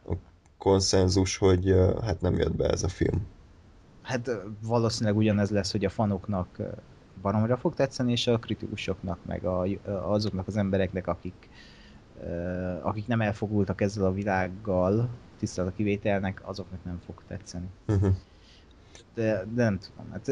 a 0.10 0.14
konszenzus, 0.58 1.38
hogy 1.38 1.74
hát 2.02 2.22
nem 2.22 2.38
jött 2.38 2.56
be 2.56 2.70
ez 2.70 2.84
a 2.84 2.90
film? 2.90 3.28
Hát 4.04 4.30
valószínűleg 4.62 5.18
ugyanez 5.18 5.50
lesz, 5.50 5.72
hogy 5.72 5.86
a 5.86 5.90
fanoknak 5.90 6.58
baromra 7.22 7.58
fog 7.58 7.74
tetszeni, 7.76 8.12
és 8.12 8.28
a 8.28 8.40
kritikusoknak, 8.40 9.18
meg 9.26 9.44
a, 9.44 9.66
azoknak 9.86 10.48
az 10.48 10.58
embereknek, 10.58 11.08
akik, 11.08 11.50
akik 12.82 13.08
nem 13.08 13.22
elfogultak 13.22 13.82
ezzel 13.82 14.06
a 14.06 14.14
világgal, 14.14 15.10
tisztelt 15.40 15.68
a 15.68 15.74
kivételnek, 15.76 16.42
azoknak 16.46 16.84
nem 16.84 17.00
fog 17.06 17.24
tetszeni. 17.28 17.70
Uh-huh. 17.88 18.16
de, 19.14 19.46
de 19.54 19.64
nem 19.64 19.80
tudom. 19.80 20.12
Hát, 20.12 20.28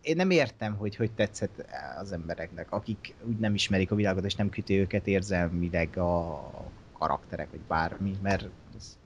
én 0.00 0.16
nem 0.16 0.30
értem, 0.30 0.76
hogy 0.76 0.96
hogy 0.96 1.10
tetszett 1.12 1.64
az 2.00 2.12
embereknek, 2.12 2.72
akik 2.72 3.14
úgy 3.24 3.38
nem 3.38 3.54
ismerik 3.54 3.90
a 3.90 3.94
világot, 3.94 4.24
és 4.24 4.34
nem 4.34 4.48
küti 4.48 4.78
őket 4.78 5.06
érzelmileg 5.06 5.96
a 5.96 6.50
karakterek, 6.92 7.50
vagy 7.50 7.60
bármi, 7.68 8.16
mert 8.22 8.48
ez, 8.76 8.96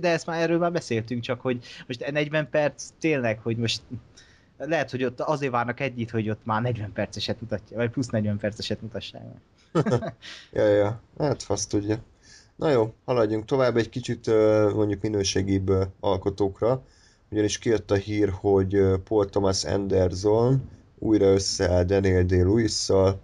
de 0.00 0.08
ezt 0.08 0.26
már 0.26 0.40
erről 0.40 0.58
már 0.58 0.72
beszéltünk, 0.72 1.22
csak 1.22 1.40
hogy 1.40 1.64
most 1.86 2.10
40 2.10 2.50
perc 2.50 2.88
tényleg, 3.00 3.38
hogy 3.38 3.56
most 3.56 3.82
lehet, 4.58 4.90
hogy 4.90 5.04
ott 5.04 5.20
azért 5.20 5.52
várnak 5.52 5.80
együtt, 5.80 6.10
hogy 6.10 6.30
ott 6.30 6.44
már 6.44 6.62
40 6.62 6.92
perceset 6.92 7.40
mutatja, 7.40 7.76
vagy 7.76 7.90
plusz 7.90 8.08
40 8.08 8.38
perceset 8.38 8.82
mutassák. 8.82 9.22
Ja, 10.52 10.66
ja, 10.66 11.00
hát 11.18 11.42
fasz 11.42 11.66
tudja. 11.66 11.98
Na 12.56 12.70
jó, 12.70 12.94
haladjunk 13.04 13.44
tovább 13.44 13.76
egy 13.76 13.88
kicsit 13.88 14.26
mondjuk 14.74 15.02
minőségibb 15.02 15.72
alkotókra, 16.00 16.82
ugyanis 17.30 17.58
kijött 17.58 17.90
a 17.90 17.94
hír, 17.94 18.28
hogy 18.28 18.82
Paul 19.04 19.28
Thomas 19.28 19.64
Anderson 19.64 20.70
újra 20.98 21.26
összeáll 21.26 21.84
Daniel 21.84 22.24
Day-Lewis-szal, 22.24 23.20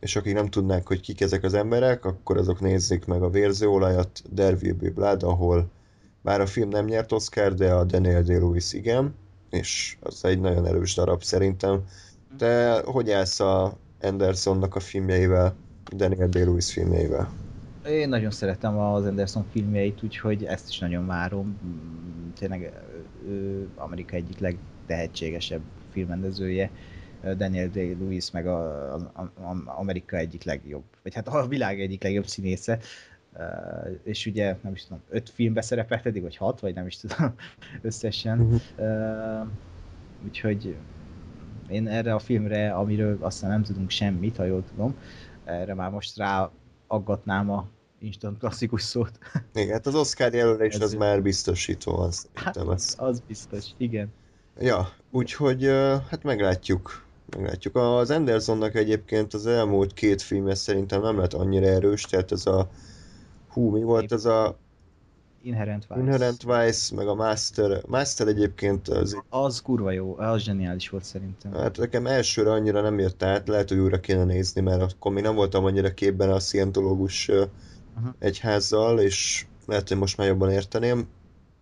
és 0.00 0.16
akik 0.16 0.34
nem 0.34 0.50
tudnák, 0.50 0.86
hogy 0.86 1.00
kik 1.00 1.20
ezek 1.20 1.42
az 1.44 1.54
emberek, 1.54 2.04
akkor 2.04 2.36
azok 2.36 2.60
nézzék 2.60 3.04
meg 3.04 3.22
a 3.22 3.30
Vérzőolajat, 3.30 4.22
There 4.34 4.56
Will 4.62 4.74
Be 4.74 4.90
Blood, 4.90 5.22
ahol 5.22 5.70
bár 6.22 6.40
a 6.40 6.46
film 6.46 6.68
nem 6.68 6.84
nyert 6.84 7.12
Oscar, 7.12 7.54
de 7.54 7.72
a 7.72 7.84
Daniel 7.84 8.22
Day-Lewis 8.22 8.72
igen, 8.72 9.14
és 9.50 9.96
az 10.00 10.24
egy 10.24 10.40
nagyon 10.40 10.66
erős 10.66 10.94
darab 10.94 11.22
szerintem. 11.22 11.84
Te 12.38 12.82
hogy 12.84 13.10
állsz 13.10 13.40
a 13.40 13.76
Andersonnak 14.00 14.74
a 14.74 14.80
filmjeivel, 14.80 15.54
Daniel 15.96 16.28
Day-Lewis 16.28 16.72
filmjeivel? 16.72 17.32
Én 17.88 18.08
nagyon 18.08 18.30
szeretem 18.30 18.78
az 18.78 19.04
Anderson 19.04 19.44
filmjeit, 19.50 20.02
úgyhogy 20.02 20.44
ezt 20.44 20.68
is 20.68 20.78
nagyon 20.78 21.06
várom. 21.06 21.58
Mm, 21.66 22.30
Tényleg 22.38 22.72
ő 23.28 23.68
Amerika 23.74 24.16
egyik 24.16 24.38
legtehetségesebb 24.38 25.60
filmrendezője. 25.92 26.70
Daniel 27.36 27.68
Day-Lewis 27.68 28.30
meg 28.30 28.46
a, 28.46 28.94
a, 28.94 29.20
a, 29.20 29.62
Amerika 29.64 30.16
egyik 30.16 30.44
legjobb, 30.44 30.84
vagy 31.02 31.14
hát 31.14 31.28
a 31.28 31.46
világ 31.46 31.80
egyik 31.80 32.02
legjobb 32.02 32.26
színésze. 32.26 32.78
Uh, 33.36 33.98
és 34.02 34.26
ugye, 34.26 34.56
nem 34.62 34.72
is 34.72 34.84
tudom, 34.84 35.02
öt 35.08 35.30
filmbe 35.30 35.60
szerepelt 35.60 36.06
eddig, 36.06 36.22
vagy 36.22 36.36
hat, 36.36 36.60
vagy 36.60 36.74
nem 36.74 36.86
is 36.86 36.96
tudom 36.96 37.34
összesen. 37.82 38.60
Uh, 38.76 39.46
úgyhogy 40.24 40.76
én 41.68 41.88
erre 41.88 42.14
a 42.14 42.18
filmre, 42.18 42.72
amiről 42.72 43.16
aztán 43.20 43.50
nem 43.50 43.62
tudunk 43.62 43.90
semmit, 43.90 44.36
ha 44.36 44.44
jól 44.44 44.64
tudom, 44.64 44.96
erre 45.44 45.74
már 45.74 45.90
most 45.90 46.16
rá 46.16 46.50
aggatnám 46.86 47.50
a 47.50 47.66
instant 47.98 48.38
klasszikus 48.38 48.82
szót. 48.82 49.18
Igen, 49.54 49.72
hát 49.72 49.86
az 49.86 49.94
Oscar 49.94 50.34
jelölés 50.34 50.78
az 50.78 50.92
jó. 50.92 50.98
már 50.98 51.22
biztosítva 51.22 51.96
van 51.96 52.10
Hát. 52.34 52.56
Ez. 52.56 52.94
az 52.98 53.22
biztos, 53.26 53.64
igen. 53.76 54.12
Ja, 54.60 54.88
úgyhogy 55.10 55.64
hát 56.10 56.22
meglátjuk. 56.22 57.06
meglátjuk. 57.36 57.76
Az 57.76 58.10
Andersonnak 58.10 58.74
egyébként 58.74 59.34
az 59.34 59.46
elmúlt 59.46 59.92
két 59.92 60.22
filmje 60.22 60.54
szerintem 60.54 61.02
nem 61.02 61.18
lett 61.18 61.32
annyira 61.32 61.66
erős, 61.66 62.02
tehát 62.02 62.32
ez 62.32 62.46
a 62.46 62.68
hú, 63.52 63.70
mi 63.70 63.82
volt 63.82 64.12
ez 64.12 64.24
a 64.24 64.56
Inherent 65.44 65.86
Vice. 65.88 66.00
Inherent 66.00 66.42
Vice, 66.42 66.94
meg 66.94 67.08
a 67.08 67.14
Master. 67.14 67.82
Master 67.86 68.26
egyébként 68.26 68.88
az, 68.88 69.22
Az 69.28 69.60
kurva 69.62 69.90
jó, 69.90 70.18
az 70.18 70.42
zseniális 70.42 70.88
volt 70.88 71.04
szerintem. 71.04 71.52
hát 71.52 71.76
nekem 71.78 72.06
elsőre 72.06 72.50
annyira 72.50 72.80
nem 72.80 72.98
jött 72.98 73.22
át, 73.22 73.48
lehet, 73.48 73.68
hogy 73.68 73.78
újra 73.78 74.00
kéne 74.00 74.24
nézni, 74.24 74.60
mert 74.60 74.92
akkor 74.92 75.12
még 75.12 75.22
nem 75.22 75.34
voltam 75.34 75.64
annyira 75.64 75.94
képben 75.94 76.30
a 76.30 76.38
szientológus 76.40 77.28
Aha. 77.28 78.14
egyházzal, 78.18 79.00
és 79.00 79.46
lehet, 79.66 79.88
hogy 79.88 79.98
most 79.98 80.16
már 80.16 80.26
jobban 80.26 80.50
érteném. 80.50 81.06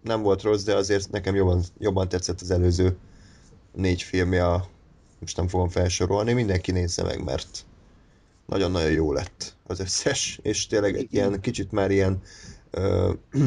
Nem 0.03 0.22
volt 0.22 0.42
rossz, 0.42 0.64
de 0.64 0.74
azért 0.74 1.11
nekem 1.11 1.35
jobban, 1.35 1.62
jobban 1.79 2.09
tetszett 2.09 2.40
az 2.40 2.50
előző 2.50 2.96
négy 3.72 4.03
filmje, 4.03 4.46
a, 4.46 4.66
most 5.18 5.37
nem 5.37 5.48
fogom 5.48 5.68
felsorolni, 5.68 6.33
mindenki 6.33 6.72
nézze 6.72 7.03
meg, 7.03 7.24
mert 7.24 7.64
nagyon-nagyon 8.51 8.91
jó 8.91 9.13
lett 9.13 9.57
az 9.67 9.81
összes, 9.81 10.39
és 10.43 10.67
tényleg 10.67 10.97
egy 10.97 11.15
ilyen, 11.15 11.41
kicsit 11.41 11.73
már 11.73 11.91
ilyen 11.91 12.21
ö, 12.71 13.13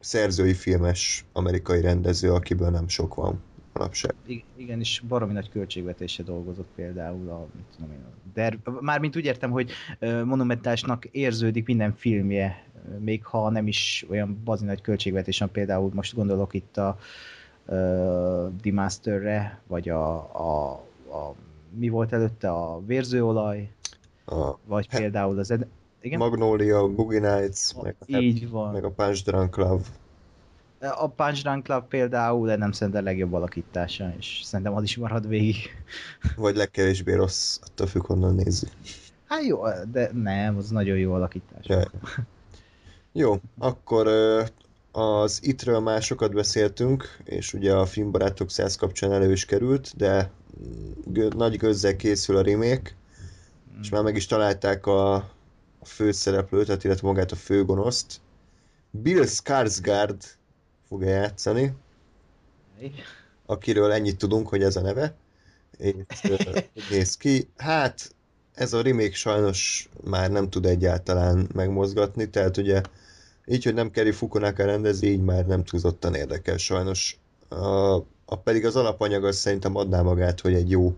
szerzői 0.00 0.54
filmes 0.54 1.24
amerikai 1.32 1.80
rendező, 1.80 2.32
akiből 2.32 2.70
nem 2.70 2.88
sok 2.88 3.14
van 3.14 3.42
manapság. 3.72 4.14
Igen, 4.56 4.80
és 4.80 5.02
baromi 5.08 5.32
nagy 5.32 5.48
költségvetése 5.48 6.22
dolgozott 6.22 6.68
például 6.74 7.28
a, 7.28 7.46
mit 7.56 7.64
tudom 7.76 7.92
én, 7.92 8.04
a 8.04 8.10
der... 8.34 8.58
Mármint 8.80 9.16
úgy 9.16 9.24
értem, 9.24 9.50
hogy 9.50 9.70
ö, 9.98 10.24
monumentásnak 10.24 11.04
érződik 11.04 11.66
minden 11.66 11.94
filmje, 11.96 12.64
még 12.98 13.24
ha 13.24 13.50
nem 13.50 13.66
is 13.66 14.06
olyan 14.08 14.40
bazi 14.44 14.64
nagy 14.64 14.80
költségvetés, 14.80 15.44
például 15.52 15.90
most 15.94 16.14
gondolok 16.14 16.54
itt 16.54 16.76
a 16.76 16.98
uh, 17.66 17.74
The 18.60 18.72
Masterre, 18.72 19.60
vagy 19.66 19.88
a, 19.88 20.14
a, 20.16 20.72
a 21.16 21.34
mi 21.78 21.88
volt 21.88 22.12
előtte, 22.12 22.50
a 22.50 22.82
vérzőolaj, 22.86 23.70
A 24.24 24.58
vagy 24.66 24.86
He- 24.90 25.00
például 25.00 25.38
az... 25.38 25.50
Ed... 25.50 25.66
Igen? 26.00 26.18
Magnolia, 26.18 26.88
Boogie 26.88 27.36
Nights, 27.38 27.74
meg 27.82 27.96
a, 28.00 28.16
Így 28.16 28.50
van. 28.50 28.72
meg 28.72 28.84
a 28.84 28.90
Punch 28.90 29.24
Drunk 29.24 29.56
Love. 29.56 29.82
A 30.80 31.08
Punch 31.08 31.42
Drunk 31.42 31.62
Club 31.64 31.88
például, 31.88 32.46
de 32.46 32.56
nem 32.56 32.72
szerintem 32.72 33.02
a 33.02 33.04
legjobb 33.04 33.32
alakítása, 33.32 34.12
és 34.18 34.40
szerintem 34.44 34.74
az 34.74 34.82
is 34.82 34.96
marad 34.96 35.28
végig. 35.28 35.56
Vagy 36.36 36.56
legkevésbé 36.56 37.14
rossz, 37.14 37.58
attól 37.62 37.86
függ, 37.86 38.06
honnan 38.06 38.34
nézzük. 38.34 38.70
Hát 39.26 39.44
jó, 39.44 39.62
de 39.92 40.10
nem, 40.12 40.56
az 40.56 40.70
nagyon 40.70 40.96
jó 40.98 41.12
alakítás. 41.12 41.66
Ja. 41.66 41.90
Jó, 43.12 43.36
akkor 43.58 44.08
az 44.92 45.38
itt-ről 45.42 45.80
már 45.80 46.02
sokat 46.02 46.32
beszéltünk, 46.32 47.18
és 47.24 47.52
ugye 47.54 47.74
a 47.74 47.86
filmbarátok 47.86 48.50
száz 48.50 48.76
kapcsán 48.76 49.12
elő 49.12 49.32
is 49.32 49.44
került, 49.44 49.96
de 49.96 50.30
gö- 51.04 51.34
nagy 51.34 51.56
gőzzel 51.56 51.96
készül 51.96 52.36
a 52.36 52.42
remake, 52.42 52.90
és 53.80 53.88
már 53.88 54.02
meg 54.02 54.16
is 54.16 54.26
találták 54.26 54.86
a, 54.86 55.14
a 55.78 55.84
főszereplőt, 55.84 56.66
tehát 56.66 56.84
illetve 56.84 57.06
magát 57.06 57.32
a 57.32 57.36
főgonoszt. 57.36 58.20
Bill 58.90 59.26
Skarsgård 59.26 60.22
fogja 60.88 61.08
játszani, 61.08 61.72
akiről 63.46 63.92
ennyit 63.92 64.18
tudunk, 64.18 64.48
hogy 64.48 64.62
ez 64.62 64.76
a 64.76 64.80
neve. 64.80 65.14
És 65.78 65.94
néz 66.90 67.16
ki. 67.16 67.48
Hát, 67.56 68.14
ez 68.54 68.72
a 68.72 68.82
remake 68.82 69.14
sajnos 69.14 69.88
már 70.04 70.30
nem 70.30 70.50
tud 70.50 70.66
egyáltalán 70.66 71.48
megmozgatni, 71.54 72.30
tehát 72.30 72.56
ugye 72.56 72.80
így, 73.46 73.64
hogy 73.64 73.74
nem 73.74 73.90
Kerry 73.90 74.12
Fukunaga 74.12 74.64
rendezi, 74.64 75.10
így 75.10 75.22
már 75.22 75.46
nem 75.46 75.64
túlzottan 75.64 76.14
érdekel 76.14 76.56
sajnos. 76.56 77.18
A, 77.48 77.94
a 78.24 78.36
pedig 78.42 78.66
az 78.66 78.76
alapanyag 78.76 79.24
az 79.24 79.36
szerintem 79.36 79.76
adná 79.76 80.02
magát, 80.02 80.40
hogy 80.40 80.54
egy 80.54 80.70
jó, 80.70 80.96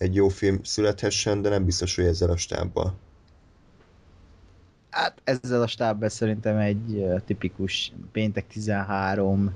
egy 0.00 0.14
jó 0.14 0.28
film 0.28 0.62
születhessen, 0.62 1.42
de 1.42 1.48
nem 1.48 1.64
biztos, 1.64 1.96
hogy 1.96 2.04
ezzel 2.04 2.30
a 2.30 2.36
stábbal. 2.36 2.94
Hát 4.90 5.20
ezzel 5.24 5.62
a 5.62 5.66
stábbal 5.66 6.08
szerintem 6.08 6.56
egy 6.56 7.04
tipikus 7.24 7.92
péntek 8.12 8.46
13 8.46 9.54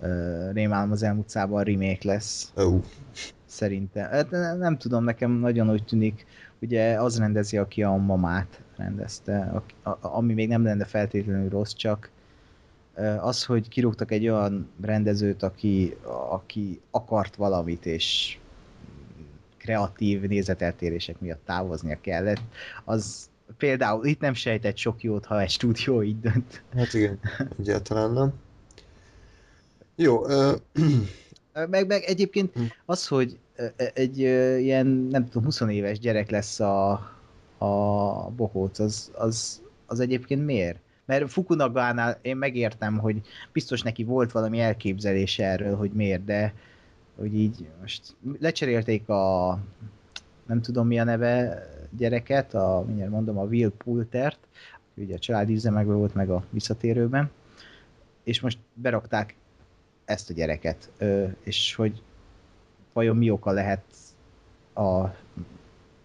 uh, 0.00 0.52
Rémálom 0.52 0.90
az 0.90 1.02
elmúlt 1.02 1.28
szában 1.28 1.64
remake 1.64 1.98
lesz, 2.02 2.52
Ó, 2.58 2.80
szerintem. 3.46 4.10
Hát, 4.10 4.30
ne- 4.30 4.54
nem 4.54 4.78
tudom, 4.78 5.04
nekem 5.04 5.30
nagyon 5.30 5.70
úgy 5.70 5.84
tűnik, 5.84 6.26
ugye 6.60 7.00
az 7.00 7.18
rendezi, 7.18 7.56
aki 7.56 7.82
a 7.82 7.92
mamát 7.96 8.60
rendezte, 8.76 9.50
aki- 9.52 9.74
a, 9.82 9.90
a, 9.90 9.98
ami 10.00 10.34
még 10.34 10.48
nem 10.48 10.64
lenne 10.64 10.84
feltétlenül 10.84 11.48
rossz, 11.48 11.72
csak 11.72 12.10
az, 13.20 13.44
hogy 13.44 13.68
kirúgtak 13.68 14.10
egy 14.10 14.28
olyan 14.28 14.70
rendezőt, 14.80 15.42
aki, 15.42 15.96
aki 16.30 16.80
akart 16.90 17.36
valamit, 17.36 17.86
és 17.86 18.38
kreatív 19.66 20.20
nézeteltérések 20.20 21.20
miatt 21.20 21.44
távoznia 21.44 21.98
kellett, 22.00 22.40
az 22.84 23.30
például 23.58 24.06
itt 24.06 24.20
nem 24.20 24.34
sejtett 24.34 24.76
sok 24.76 25.02
jót, 25.02 25.24
ha 25.24 25.40
egy 25.40 25.50
stúdió 25.50 26.02
így 26.02 26.20
dönt. 26.20 26.62
hát 26.76 26.94
igen, 26.94 27.18
egyáltalán 27.58 28.10
nem. 28.12 28.32
Jó, 29.96 30.28
ö, 30.28 30.54
Meg, 31.52 31.86
meg 31.86 32.02
egyébként 32.02 32.52
Hm. 32.54 32.62
az, 32.84 33.06
hogy 33.06 33.38
egy 33.94 34.18
ilyen, 34.18 34.86
nem 34.86 35.24
tudom, 35.24 35.44
20 35.44 35.60
éves 35.60 35.98
gyerek 35.98 36.30
lesz 36.30 36.60
a, 36.60 36.90
a 37.58 38.30
bohóc, 38.30 38.78
az, 38.78 39.10
az, 39.14 39.62
az 39.86 40.00
egyébként 40.00 40.44
miért? 40.44 40.78
Mert 41.04 41.30
Fukunagánál 41.30 42.18
én 42.22 42.36
megértem, 42.36 42.98
hogy 42.98 43.20
biztos 43.52 43.82
neki 43.82 44.04
volt 44.04 44.32
valami 44.32 44.60
elképzelése 44.60 45.44
erről, 45.44 45.76
hogy 45.76 45.90
miért, 45.90 46.24
de 46.24 46.54
hogy 47.16 47.34
így 47.34 47.68
most 47.80 48.16
lecserélték 48.38 49.08
a 49.08 49.58
nem 50.46 50.60
tudom 50.60 50.86
mi 50.86 50.98
a 50.98 51.04
neve 51.04 51.66
gyereket, 51.96 52.54
a, 52.54 52.84
mindjárt 52.86 53.10
mondom, 53.10 53.38
a 53.38 53.44
Will 53.44 53.70
Poultert, 53.70 54.38
aki 54.90 55.02
ugye 55.02 55.14
a 55.14 55.18
családi 55.18 55.54
üzemekben 55.54 55.96
volt, 55.96 56.14
meg 56.14 56.30
a 56.30 56.44
visszatérőben, 56.50 57.30
és 58.24 58.40
most 58.40 58.58
berakták 58.74 59.34
ezt 60.04 60.30
a 60.30 60.32
gyereket, 60.32 60.90
és 61.42 61.74
hogy 61.74 62.02
vajon 62.92 63.16
mi 63.16 63.30
oka 63.30 63.50
lehet 63.50 63.84
a 64.74 65.06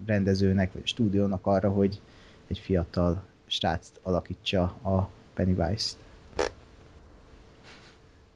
rendezőnek, 0.05 0.73
vagy 0.73 0.81
a 0.85 0.87
stúdiónak 0.87 1.47
arra, 1.47 1.69
hogy 1.69 2.01
egy 2.47 2.59
fiatal 2.59 3.23
srácot 3.45 3.99
alakítsa 4.03 4.61
a 4.63 5.09
Pennywise-t. 5.33 5.97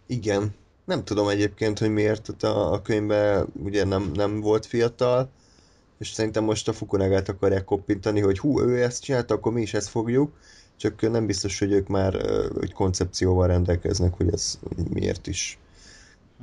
igen. 0.05 0.53
Nem 0.85 1.03
tudom 1.03 1.27
egyébként, 1.27 1.79
hogy 1.79 1.89
miért 1.89 2.43
a, 2.43 2.73
a 2.73 2.81
könyvben 2.81 3.47
ugye 3.63 3.85
nem, 3.85 4.11
nem 4.13 4.39
volt 4.39 4.65
fiatal, 4.65 5.29
és 5.97 6.09
szerintem 6.09 6.43
most 6.43 6.67
a 6.67 6.73
Fukunagát 6.73 7.29
akarják 7.29 7.63
koppintani, 7.63 8.19
hogy 8.19 8.39
hú, 8.39 8.61
ő 8.61 8.83
ezt 8.83 9.03
csinálta, 9.03 9.33
akkor 9.33 9.51
mi 9.51 9.61
is 9.61 9.73
ezt 9.73 9.87
fogjuk, 9.87 10.31
csak 10.77 11.11
nem 11.11 11.25
biztos, 11.25 11.59
hogy 11.59 11.71
ők 11.71 11.87
már 11.87 12.15
egy 12.61 12.73
koncepcióval 12.73 13.47
rendelkeznek, 13.47 14.13
hogy 14.13 14.33
ez 14.33 14.59
miért 14.89 15.27
is. 15.27 15.59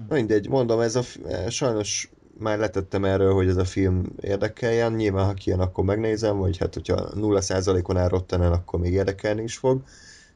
Na 0.09 0.15
mindegy, 0.15 0.49
mondom, 0.49 0.81
ez 0.81 0.97
a, 0.97 1.03
eh, 1.27 1.51
sajnos 1.51 2.11
már 2.39 2.59
letettem 2.59 3.05
erről, 3.05 3.35
hogy 3.35 3.49
ez 3.49 3.57
a 3.57 3.65
film 3.65 4.13
érdekeljen, 4.21 4.93
nyilván 4.93 5.27
ha 5.27 5.35
kijön, 5.35 5.61
akkor 5.61 5.85
megnézem, 5.85 6.37
vagy 6.37 6.57
hát 6.57 6.75
hogyha 6.75 7.11
0%-on 7.15 7.97
áll 7.97 8.09
Rotten 8.09 8.43
el, 8.43 8.53
akkor 8.53 8.81
még 8.81 8.93
érdekelni 8.93 9.43
is 9.43 9.57
fog, 9.57 9.83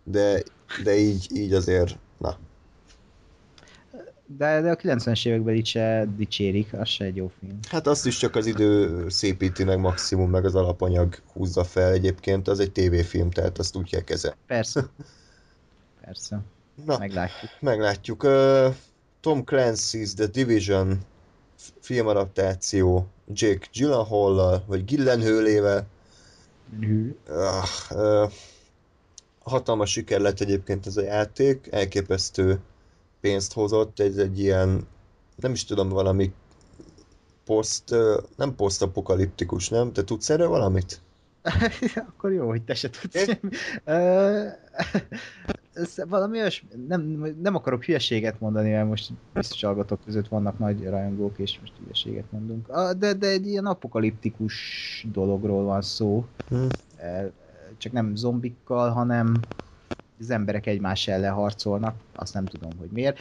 de, 0.04 0.42
de 0.82 0.96
így, 0.96 1.26
így 1.34 1.52
azért, 1.52 1.98
na, 2.18 2.38
De, 4.26 4.60
de 4.60 4.70
a 4.70 4.76
90-es 4.76 5.26
években 5.26 5.54
így 5.54 5.66
se 5.66 6.08
dicsérik, 6.16 6.72
az 6.72 6.88
se 6.88 7.04
egy 7.04 7.16
jó 7.16 7.30
film. 7.38 7.58
Hát 7.68 7.86
azt 7.86 8.06
is 8.06 8.16
csak 8.16 8.36
az 8.36 8.46
idő 8.46 9.04
szépíti 9.08 9.64
meg 9.64 9.78
maximum, 9.78 10.30
meg 10.30 10.44
az 10.44 10.54
alapanyag 10.54 11.14
húzza 11.32 11.64
fel. 11.64 11.92
Egyébként 11.92 12.48
az 12.48 12.60
egy 12.60 12.72
tévéfilm, 12.72 13.30
tehát 13.30 13.58
azt 13.58 13.76
úgy 13.76 13.90
kell 13.90 14.00
kezelni. 14.00 14.36
Persze. 14.46 14.84
Persze. 16.04 16.40
Na, 16.84 16.98
Meglátjuk. 16.98 17.50
meglátjuk. 17.60 18.22
Uh, 18.22 18.74
Tom 19.20 19.42
Clancy's 19.46 20.14
The 20.14 20.26
Division 20.26 20.98
filmadaptáció 21.80 23.06
Jake 23.32 23.66
Gyllenhaal-lal, 23.72 24.64
vagy 24.66 24.84
Gyllenhaalével. 24.84 25.86
Hű. 26.80 27.16
Uh, 27.28 27.44
uh, 27.90 28.32
hatalmas 29.42 29.90
siker 29.90 30.20
lett 30.20 30.40
egyébként 30.40 30.86
ez 30.86 30.96
a 30.96 31.02
játék, 31.02 31.68
elképesztő 31.70 32.60
pénzt 33.26 33.52
hozott, 33.52 34.00
ez 34.00 34.16
egy 34.16 34.38
ilyen, 34.40 34.86
nem 35.36 35.52
is 35.52 35.64
tudom, 35.64 35.88
valami 35.88 36.32
poszt, 37.44 37.94
nem 38.36 38.54
posztapokaliptikus, 38.54 39.68
nem? 39.68 39.92
Te 39.92 40.04
tudsz 40.04 40.30
erről 40.30 40.48
valamit? 40.48 41.00
Akkor 42.08 42.32
jó, 42.32 42.48
hogy 42.48 42.62
te 42.62 42.74
se 42.74 42.90
tudsz. 42.90 43.38
Valami 46.08 46.38
olyas, 46.38 46.64
nem, 46.88 47.02
nem 47.42 47.54
akarok 47.54 47.84
hülyeséget 47.84 48.40
mondani, 48.40 48.70
mert 48.70 48.88
most 48.88 49.10
biztos 49.34 49.62
hallgatók 49.62 50.04
között 50.04 50.28
vannak 50.28 50.58
nagy 50.58 50.84
rajongók, 50.84 51.38
és 51.38 51.58
most 51.60 51.72
hülyeséget 51.78 52.32
mondunk. 52.32 52.66
De, 52.98 53.12
de 53.12 53.26
egy 53.26 53.46
ilyen 53.46 53.66
apokaliptikus 53.66 54.54
dologról 55.12 55.64
van 55.64 55.82
szó. 55.82 56.24
Hm. 56.48 56.66
Eh, 56.96 57.26
Csak 57.76 57.92
nem 57.92 58.16
zombikkal, 58.16 58.90
hanem 58.90 59.40
az 60.20 60.30
emberek 60.30 60.66
egymás 60.66 61.08
ellen 61.08 61.32
harcolnak. 61.32 61.96
Azt 62.14 62.34
nem 62.34 62.44
tudom, 62.44 62.70
hogy 62.78 62.88
miért. 62.90 63.18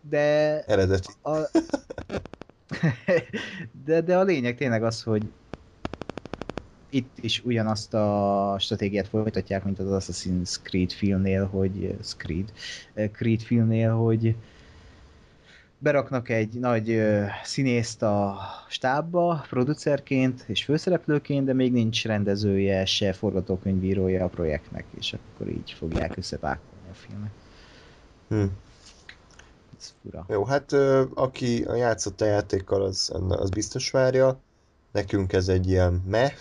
De 0.00 0.60
Eredeti. 0.64 1.12
a... 1.22 1.36
de, 3.84 4.00
de 4.00 4.16
a 4.16 4.22
lényeg 4.22 4.56
tényleg 4.56 4.84
az, 4.84 5.02
hogy 5.02 5.22
itt 6.90 7.18
is 7.20 7.44
ugyanazt 7.44 7.94
a 7.94 8.56
stratégiát 8.58 9.08
folytatják, 9.08 9.64
mint 9.64 9.78
az 9.78 10.04
Assassin's 10.04 10.56
Creed 10.62 10.92
filmnél, 10.92 11.46
hogy 11.46 11.96
Creed, 12.16 12.52
Creed 13.12 13.40
filmnél, 13.40 13.94
hogy 13.94 14.36
beraknak 15.78 16.28
egy 16.28 16.52
nagy 16.52 16.90
ö, 16.90 17.24
színészt 17.44 18.02
a 18.02 18.38
stábba, 18.68 19.44
producerként 19.48 20.44
és 20.46 20.64
főszereplőként, 20.64 21.44
de 21.44 21.52
még 21.52 21.72
nincs 21.72 22.04
rendezője, 22.04 22.84
se 22.84 23.12
forgatókönyvírója 23.12 24.24
a 24.24 24.28
projektnek, 24.28 24.84
és 24.98 25.12
akkor 25.12 25.48
így 25.48 25.74
fogják 25.78 26.16
összepákolni 26.16 26.88
a 26.90 26.94
filmet. 26.94 27.30
Hm. 28.28 28.54
Ez 29.78 29.94
fura. 30.02 30.26
Jó, 30.28 30.44
hát 30.44 30.72
ö, 30.72 31.04
aki 31.14 31.62
a 31.62 31.74
játszott 31.74 32.20
a 32.20 32.24
játékkal, 32.24 32.82
az, 32.82 33.12
az 33.28 33.50
biztos 33.50 33.90
várja. 33.90 34.40
Nekünk 34.92 35.32
ez 35.32 35.48
egy 35.48 35.68
ilyen 35.68 36.02
meh. 36.06 36.32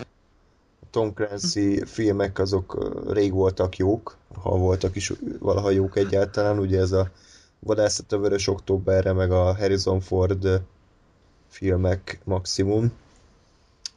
A 0.82 0.86
Tom 0.90 1.14
Clancy 1.14 1.84
filmek 1.86 2.40
azok 2.40 2.94
rég 3.12 3.32
voltak 3.34 3.78
jók, 3.78 4.18
ha 4.42 4.58
voltak 4.58 4.96
is 4.96 5.14
valaha 5.40 5.70
jók 5.70 5.98
egyáltalán. 5.98 6.60
Ugye 6.60 6.80
ez 6.80 6.92
a 6.92 7.12
Vadászat 7.66 8.12
a 8.12 8.18
Vörös 8.18 8.48
Októberre, 8.48 9.14
meg 9.14 9.32
a 9.32 9.56
Harrison 9.56 10.00
Ford 10.00 10.62
filmek 11.48 12.20
maximum. 12.24 12.92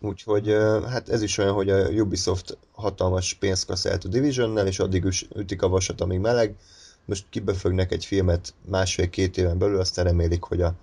Úgyhogy 0.00 0.48
hát 0.86 1.08
ez 1.08 1.22
is 1.22 1.38
olyan, 1.38 1.52
hogy 1.52 1.70
a 1.70 1.88
Ubisoft 1.88 2.58
hatalmas 2.72 3.34
pénzt 3.34 3.66
kasszált 3.66 4.04
a 4.04 4.08
Divisionnel, 4.08 4.66
és 4.66 4.78
addig 4.78 5.04
is 5.04 5.28
ütik 5.36 5.62
a 5.62 5.68
vasat, 5.68 6.00
amíg 6.00 6.18
meleg. 6.18 6.56
Most 7.04 7.26
kibefögnek 7.30 7.92
egy 7.92 8.04
filmet 8.04 8.54
másfél-két 8.68 9.36
éven 9.36 9.58
belül, 9.58 9.80
aztán 9.80 10.04
remélik, 10.04 10.42
hogy 10.42 10.62
a 10.62 10.74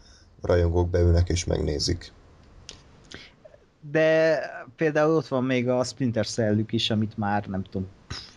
rajongók 0.41 0.89
beülnek 0.89 1.29
és 1.29 1.43
megnézik. 1.43 2.11
De 3.91 4.39
például 4.75 5.15
ott 5.15 5.27
van 5.27 5.43
még 5.43 5.69
a 5.69 5.83
Splinter 5.83 6.25
cell 6.25 6.57
is, 6.69 6.89
amit 6.89 7.17
már 7.17 7.45
nem 7.45 7.63
tudom, 7.63 7.87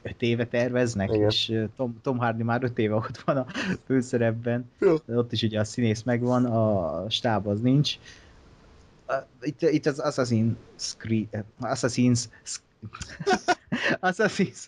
öt 0.03 0.23
éve 0.23 0.47
terveznek, 0.47 1.09
Igen. 1.09 1.29
és 1.29 1.53
Tom, 1.77 1.99
Tom 2.03 2.19
Hardy 2.19 2.43
már 2.43 2.63
öt 2.63 2.79
éve 2.79 2.95
ott 2.95 3.19
van 3.19 3.37
a 3.37 3.47
főszerepben. 3.85 4.71
Ott 5.07 5.33
is 5.33 5.43
ugye 5.43 5.61
a 5.61 5.65
színész 5.65 6.03
megvan, 6.03 6.45
a 6.45 7.11
stáb 7.11 7.47
az 7.47 7.61
nincs. 7.61 7.99
Itt, 9.41 9.63
itt 9.63 9.87
az 9.87 10.01
Assassin's 10.05 10.93
Creed, 10.97 11.45
Assassin's 11.61 12.25
Assassin's 14.01 14.65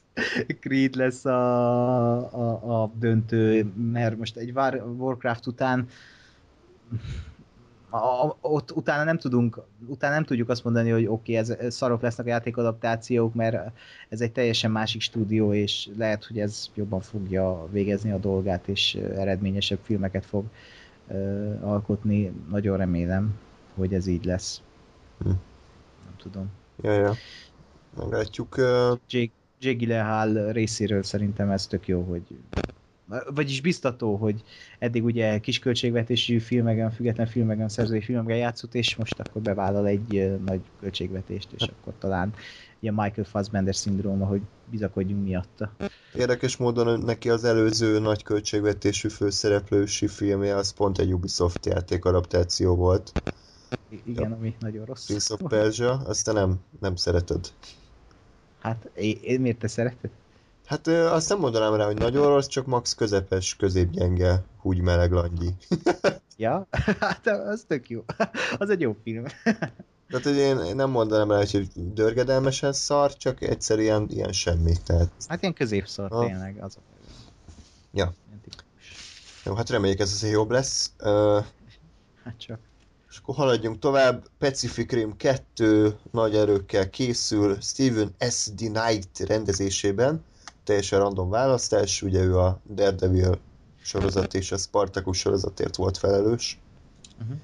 Creed 0.61 0.95
lesz 0.95 1.25
a, 1.25 2.17
a, 2.33 2.83
a 2.83 2.93
döntő, 2.95 3.73
mert 3.77 4.19
most 4.19 4.37
egy 4.37 4.51
War, 4.51 4.75
Warcraft 4.99 5.47
után 5.47 5.89
a, 7.91 7.97
a- 7.97 8.37
ott 8.41 8.71
utána 8.71 9.05
nem 9.05 9.19
tudunk, 9.19 9.61
utána 9.87 10.15
nem 10.15 10.25
tudjuk 10.25 10.49
azt 10.49 10.65
mondani, 10.65 10.91
hogy 10.91 11.07
oké, 11.07 11.39
okay, 11.39 11.57
ez, 11.57 11.75
szarok 11.75 12.01
lesznek 12.01 12.27
a 12.27 12.31
játékadaptációk, 12.31 13.35
mert 13.35 13.73
ez 14.09 14.21
egy 14.21 14.33
teljesen 14.33 14.71
másik 14.71 15.01
stúdió, 15.01 15.53
és 15.53 15.89
lehet, 15.97 16.25
hogy 16.25 16.39
ez 16.39 16.71
jobban 16.75 17.01
fogja 17.01 17.69
végezni 17.71 18.11
a 18.11 18.19
dolgát, 18.19 18.69
és 18.69 18.95
eredményesebb 18.95 19.79
filmeket 19.83 20.27
fog 20.27 20.45
ö, 21.09 21.53
alkotni. 21.63 22.33
Nagyon 22.51 22.77
remélem, 22.77 23.35
hogy 23.75 23.95
ez 23.95 24.07
így 24.07 24.25
lesz. 24.25 24.61
Hm. 25.19 25.29
Nem 26.05 26.17
tudom. 26.17 26.51
Ja, 26.83 26.93
ja. 26.93 27.15
Meglátjuk. 27.97 28.57
ö, 28.57 28.95
Jake, 29.09 29.33
Jake 29.61 29.77
Gyllenhaal 29.77 30.53
részéről 30.53 31.03
szerintem 31.03 31.51
ez 31.51 31.67
tök 31.67 31.89
jó, 31.89 32.03
hogy 32.03 32.23
vagyis 33.35 33.61
biztató, 33.61 34.17
hogy 34.17 34.43
eddig 34.79 35.05
ugye 35.05 35.39
kisköltségvetésű 35.39 36.39
filmeken, 36.39 36.91
független 36.91 37.27
filmeken, 37.27 37.69
szerzői 37.69 38.01
filmeken 38.01 38.37
játszott, 38.37 38.75
és 38.75 38.97
most 38.97 39.21
akkor 39.21 39.43
bevállal 39.43 39.87
egy 39.87 40.39
nagy 40.45 40.61
költségvetést, 40.81 41.49
és 41.57 41.63
akkor 41.63 41.93
talán 41.99 42.33
ilyen 42.79 42.95
Michael 42.95 43.27
Fassbender 43.27 43.75
szindróma, 43.75 44.27
hogy 44.27 44.41
bizakodjunk 44.71 45.25
miatta. 45.25 45.73
Érdekes 46.15 46.57
módon 46.57 47.01
neki 47.01 47.31
az 47.31 47.45
előző 47.45 47.99
nagy 47.99 48.23
költségvetésű 48.23 49.09
főszereplősi 49.09 50.07
filmje 50.07 50.57
az 50.57 50.73
pont 50.73 50.99
egy 50.99 51.13
Ubisoft 51.13 51.67
játékadaptáció 51.67 52.75
volt. 52.75 53.13
I- 53.89 54.03
Igen, 54.05 54.33
ami 54.33 54.55
nagyon 54.61 54.85
rossz. 54.85 55.07
Prince 55.07 55.35
of 55.35 55.41
Persia, 55.49 55.93
aztán 55.93 56.35
nem, 56.35 56.61
nem 56.81 56.97
szereted. 56.97 57.49
Hát, 58.61 58.91
én, 58.95 59.19
én 59.23 59.41
miért 59.41 59.59
te 59.59 59.69
szereted? 59.69 60.11
Hát 60.71 60.87
ö, 60.87 61.07
azt 61.07 61.29
nem 61.29 61.39
mondanám 61.39 61.75
rá, 61.75 61.85
hogy 61.85 61.99
nagyon 61.99 62.27
rossz, 62.27 62.47
csak 62.47 62.67
max 62.67 62.95
közepes, 62.95 63.57
középgyenge, 63.57 64.45
húgy 64.61 64.81
meleg 64.81 65.13
langyi. 65.13 65.55
Ja? 66.37 66.67
Hát 67.01 67.27
az 67.27 67.65
tök 67.69 67.89
jó. 67.91 68.05
Az 68.59 68.71
egy 68.71 68.81
jó 68.81 68.97
film. 69.03 69.25
Tehát, 70.09 70.25
hogy 70.25 70.37
én 70.37 70.57
nem 70.75 70.91
mondanám 70.91 71.31
rá, 71.31 71.37
hogy 71.37 71.69
dörgedelmesen 71.75 72.73
szar, 72.73 73.17
csak 73.17 73.43
egyszerűen 73.43 74.07
ilyen 74.09 74.33
semmi. 74.33 74.73
Tehát, 74.85 75.11
Hát 75.29 75.43
ilyen 75.43 75.55
középszor 75.55 76.13
Ah. 76.13 76.27
tényleg. 76.27 76.57
Az 76.63 76.77
a... 76.77 76.81
Ja. 77.93 78.13
Jó, 79.45 79.55
hát 79.55 79.71
reméljük 79.71 80.01
ez 80.01 80.13
azért 80.13 80.33
jobb 80.33 80.51
lesz. 80.51 80.93
Ö, 80.99 81.41
Hát 82.25 82.35
csak. 82.39 82.59
És 83.11 83.17
akkor 83.19 83.35
haladjunk 83.35 83.79
tovább. 83.79 84.27
Pacific 84.39 84.93
Rim 84.93 85.17
2 85.17 85.97
nagy 86.11 86.35
erőkkel 86.37 86.91
készül 86.91 87.61
Steven 87.61 88.15
S. 88.31 88.47
D. 88.47 88.57
Knight 88.57 89.19
rendezésében. 89.19 90.25
Teljesen 90.65 90.99
random 90.99 91.31
választás, 91.31 92.03
ugye 92.03 92.23
ő 92.23 92.39
a 92.39 92.61
Daredevil 92.75 93.39
sorozat 93.83 94.35
és 94.35 94.53
a 94.53 94.57
Spartacus 94.57 95.19
sorozatért 95.19 95.77
volt 95.77 95.99
felelős. 95.99 96.59
Uh-huh. 97.21 97.37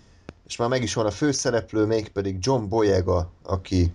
És 0.46 0.56
már 0.56 0.68
meg 0.68 0.82
is 0.82 0.94
van 0.94 1.06
a 1.06 1.10
főszereplő, 1.10 1.84
mégpedig 1.84 2.36
John 2.40 2.68
Boyega, 2.68 3.30
aki 3.42 3.92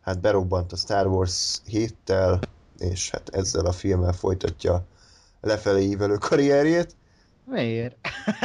hát 0.00 0.20
berobbant 0.20 0.72
a 0.72 0.76
Star 0.76 1.06
Wars 1.06 1.60
7-tel, 1.72 2.42
és 2.78 3.10
hát 3.10 3.28
ezzel 3.28 3.66
a 3.66 3.72
filmmel 3.72 4.12
folytatja 4.12 4.86
lefelé 5.40 5.82
ívelő 5.82 6.16
karrierjét. 6.16 6.96
Miért? 7.44 7.96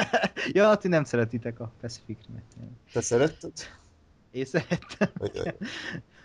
ja, 0.54 0.76
ti 0.76 0.88
nem 0.88 1.04
szeretitek 1.04 1.60
a 1.60 1.72
Pacific 1.82 2.18
Rim-et. 2.28 2.44
Te 2.94 3.02
szeretted? 3.02 3.52
Én 4.32 4.46
szerettem. 4.46 5.10
Vagy- 5.18 5.56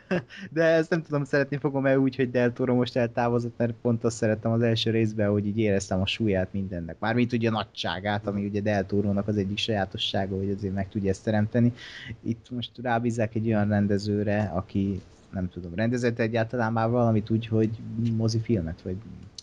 De 0.50 0.64
ezt 0.64 0.90
nem 0.90 1.02
tudom, 1.02 1.24
szeretni 1.24 1.56
fogom 1.56 1.86
el 1.86 1.98
úgy, 1.98 2.16
hogy 2.16 2.30
Del 2.30 2.52
Toro 2.52 2.74
most 2.74 2.96
eltávozott, 2.96 3.54
mert 3.56 3.74
pont 3.82 4.04
azt 4.04 4.16
szerettem 4.16 4.52
az 4.52 4.62
első 4.62 4.90
részben, 4.90 5.30
hogy 5.30 5.46
így 5.46 5.58
éreztem 5.58 6.00
a 6.00 6.06
súlyát 6.06 6.52
mindennek. 6.52 6.96
Mármint 6.98 7.32
ugye 7.32 7.48
a 7.48 7.52
nagyságát, 7.52 8.26
ami 8.26 8.46
ugye 8.46 8.60
Del 8.60 8.86
Torónak 8.86 9.28
az 9.28 9.36
egyik 9.36 9.58
sajátossága, 9.58 10.36
hogy 10.36 10.50
azért 10.50 10.74
meg 10.74 10.88
tudja 10.88 11.10
ezt 11.10 11.24
teremteni. 11.24 11.72
Itt 12.22 12.50
most 12.50 12.70
rábízzák 12.82 13.34
egy 13.34 13.46
olyan 13.46 13.68
rendezőre, 13.68 14.50
aki 14.54 15.00
nem 15.32 15.48
tudom, 15.48 15.74
rendezett 15.74 16.18
egyáltalán 16.18 16.72
már 16.72 16.90
valamit 16.90 17.30
úgy, 17.30 17.46
hogy 17.46 17.70
mozifilmet, 18.16 18.82
vagy 18.82 18.96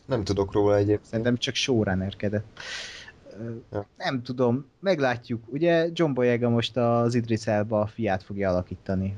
Nem 0.05 0.23
tudok 0.23 0.53
róla 0.53 0.75
egyébként. 0.75 1.05
Szerintem 1.05 1.37
csak 1.37 1.55
showrunnerkedett. 1.55 2.45
Ja. 3.71 3.87
Nem 3.97 4.21
tudom, 4.21 4.65
meglátjuk. 4.79 5.43
Ugye 5.47 5.89
John 5.93 6.13
Boyega 6.13 6.49
most 6.49 6.77
az 6.77 7.15
Idris 7.15 7.47
Elba 7.47 7.79
a 7.79 7.87
fiát 7.87 8.23
fogja 8.23 8.49
alakítani. 8.49 9.15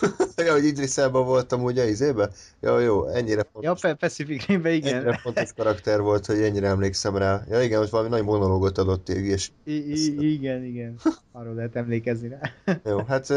Ja, 0.36 0.52
hogy 0.52 0.64
Idris 0.64 0.96
Elba 0.96 1.22
voltam 1.22 1.62
ugye 1.64 1.88
izébe? 1.88 2.30
Ja, 2.60 2.78
jó, 2.80 3.06
ennyire 3.06 3.40
Ja, 3.40 3.48
fontos, 3.52 3.80
Pe- 3.80 3.94
Pacific 3.96 4.46
Rimbe 4.46 4.70
igen. 4.70 4.94
ennyire 4.94 5.18
fontos 5.22 5.52
karakter 5.56 6.00
volt, 6.00 6.26
hogy 6.26 6.40
ennyire 6.42 6.66
emlékszem 6.68 7.16
rá. 7.16 7.44
Ja 7.50 7.62
igen, 7.62 7.78
hogy 7.78 7.90
valami 7.90 8.08
nagy 8.08 8.22
monológot 8.22 8.78
adott 8.78 9.08
így, 9.08 9.24
és 9.24 9.50
I- 9.64 9.92
I- 9.92 10.32
igen, 10.32 10.64
igen. 10.64 11.00
Arról 11.32 11.54
lehet 11.54 11.76
emlékezni 11.76 12.28
rá. 12.28 12.40
jó, 12.84 12.98
hát 13.04 13.28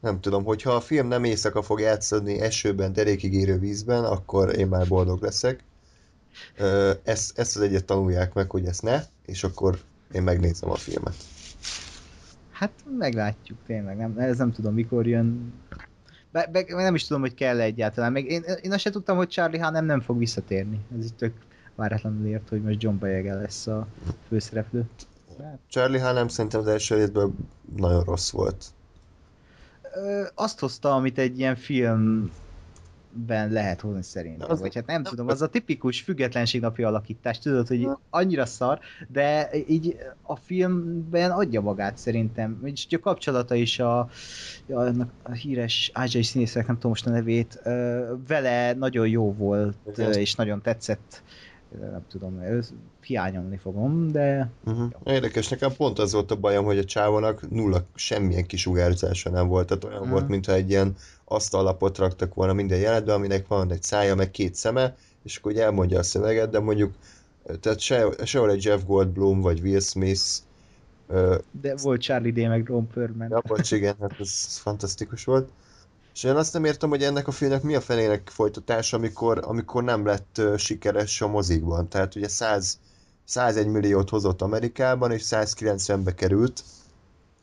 nem 0.00 0.20
tudom, 0.20 0.44
hogyha 0.44 0.72
a 0.72 0.80
film 0.80 1.06
nem 1.08 1.24
éjszaka 1.24 1.62
fog 1.62 1.80
játszani 1.80 2.40
esőben, 2.40 2.92
derékig 2.92 3.34
érő 3.34 3.58
vízben, 3.58 4.04
akkor 4.04 4.58
én 4.58 4.66
már 4.66 4.88
boldog 4.88 5.22
leszek. 5.22 5.64
Ezt, 7.02 7.38
ezt 7.38 7.56
az 7.56 7.62
egyet 7.62 7.84
tanulják 7.84 8.34
meg, 8.34 8.50
hogy 8.50 8.66
ezt 8.66 8.82
ne, 8.82 9.02
és 9.26 9.44
akkor 9.44 9.78
én 10.12 10.22
megnézem 10.22 10.70
a 10.70 10.74
filmet. 10.76 11.14
Hát 12.58 12.72
meglátjuk 12.98 13.58
tényleg. 13.66 13.96
Nem, 13.96 14.18
ez 14.18 14.38
nem 14.38 14.52
tudom 14.52 14.74
mikor 14.74 15.06
jön. 15.06 15.52
Be, 16.30 16.48
be, 16.52 16.64
nem 16.68 16.94
is 16.94 17.06
tudom, 17.06 17.22
hogy 17.22 17.34
kell 17.34 17.60
egyáltalán. 17.60 18.12
Meg 18.12 18.30
én, 18.30 18.42
én 18.62 18.72
azt 18.72 18.80
sem 18.80 18.92
tudtam, 18.92 19.16
hogy 19.16 19.28
Charlie 19.28 19.58
Hanem 19.58 19.84
nem 19.84 20.00
fog 20.00 20.18
visszatérni. 20.18 20.80
Ez 20.98 21.04
itt 21.04 21.16
tök 21.16 21.32
váratlanul 21.74 22.26
ért, 22.26 22.48
hogy 22.48 22.62
most 22.62 22.82
John 22.82 22.98
Boyega 22.98 23.34
lesz 23.34 23.66
a 23.66 23.86
főszereplő. 24.28 24.84
Charlie 25.68 25.98
Hanem 25.98 26.28
szerintem 26.28 26.60
az 26.60 26.66
első 26.66 26.94
részben 26.94 27.36
nagyon 27.76 28.04
rossz 28.04 28.30
volt. 28.30 28.64
Ö, 29.94 30.22
azt 30.34 30.60
hozta, 30.60 30.94
amit 30.94 31.18
egy 31.18 31.38
ilyen 31.38 31.56
filmben 33.16 33.52
lehet 33.52 33.80
hozni 33.80 34.02
szerintem. 34.02 34.50
Az- 34.50 34.60
Vagy 34.60 34.74
hát 34.74 34.86
nem 34.86 35.02
tudom, 35.02 35.28
az 35.28 35.42
a 35.42 35.48
tipikus 35.48 36.00
függetlenség 36.00 36.60
napi 36.60 36.82
alakítás, 36.82 37.38
tudod, 37.38 37.66
hogy 37.68 37.88
annyira 38.10 38.46
szar, 38.46 38.78
de 39.08 39.50
így 39.68 39.96
a 40.22 40.36
filmben 40.36 41.30
adja 41.30 41.60
magát 41.60 41.96
szerintem. 41.96 42.60
És 42.64 42.86
a 42.90 42.98
kapcsolata 42.98 43.54
is 43.54 43.78
a, 43.78 43.98
a, 44.68 44.82
a 45.22 45.32
híres 45.32 45.90
ázsiai 45.94 46.22
színészek, 46.22 46.66
nem 46.66 46.74
tudom 46.74 46.90
most 46.90 47.06
a 47.06 47.10
nevét, 47.10 47.60
vele 48.26 48.72
nagyon 48.72 49.08
jó 49.08 49.34
volt, 49.34 49.76
és 50.16 50.34
nagyon 50.34 50.62
tetszett 50.62 51.22
nem 51.80 52.04
tudom, 52.10 52.42
hiányolni 53.02 53.56
fogom, 53.56 54.12
de 54.12 54.50
Uh-huh. 54.64 54.90
Érdekes, 55.04 55.48
nekem 55.48 55.72
pont 55.76 55.98
az 55.98 56.12
volt 56.12 56.30
a 56.30 56.36
bajom, 56.36 56.64
hogy 56.64 56.78
a 56.78 56.84
csávónak 56.84 57.50
nulla 57.50 57.82
semmilyen 57.94 58.46
kisugárzása 58.46 59.30
nem 59.30 59.46
volt, 59.48 59.66
tehát 59.66 59.84
olyan 59.84 60.00
Mhm. 60.02 60.10
volt, 60.10 60.28
mintha 60.28 60.52
egy 60.52 60.70
ilyen 60.70 60.96
asztallapot 61.24 61.98
raktak 61.98 62.34
volna 62.34 62.52
minden 62.52 62.78
jelenetben, 62.78 63.14
aminek 63.14 63.46
van 63.46 63.72
egy 63.72 63.82
szája, 63.82 64.14
meg 64.14 64.30
két 64.30 64.54
szeme, 64.54 64.96
és 65.22 65.36
akkor 65.36 65.52
ugye 65.52 65.62
elmondja 65.62 65.98
a 65.98 66.02
szöveget, 66.02 66.50
de 66.50 66.58
mondjuk 66.58 66.94
tehát 67.60 67.78
se, 67.78 68.06
sehol 68.24 68.50
egy 68.50 68.64
Jeff 68.64 68.80
Goldblum, 68.86 69.40
vagy 69.40 69.60
Will 69.60 69.80
Smith, 69.80 70.22
de 71.50 71.74
volt 71.82 72.00
Charlie 72.00 72.32
Day 72.32 72.46
meg 72.46 72.66
Ron 72.66 72.86
Perlman. 72.88 73.28
ja, 73.30 73.42
bocs, 73.46 73.70
igen, 73.72 73.94
hát 74.00 74.20
ez 74.20 74.56
fantasztikus 74.56 75.24
volt. 75.24 75.48
És 76.16 76.22
én 76.22 76.36
azt 76.36 76.52
nem 76.52 76.64
értem, 76.64 76.88
hogy 76.88 77.02
ennek 77.02 77.28
a 77.28 77.30
filmnek 77.30 77.62
mi 77.62 77.74
a 77.74 77.80
fenének 77.80 78.30
folytatása, 78.32 78.96
amikor, 78.96 79.42
amikor 79.44 79.84
nem 79.84 80.06
lett 80.06 80.40
sikeres 80.56 81.20
a 81.20 81.28
mozikban. 81.28 81.88
Tehát 81.88 82.14
ugye 82.14 82.28
100, 82.28 82.78
101 83.24 83.66
milliót 83.66 84.08
hozott 84.08 84.42
Amerikában, 84.42 85.12
és 85.12 85.22
190-be 85.26 86.14
került, 86.14 86.64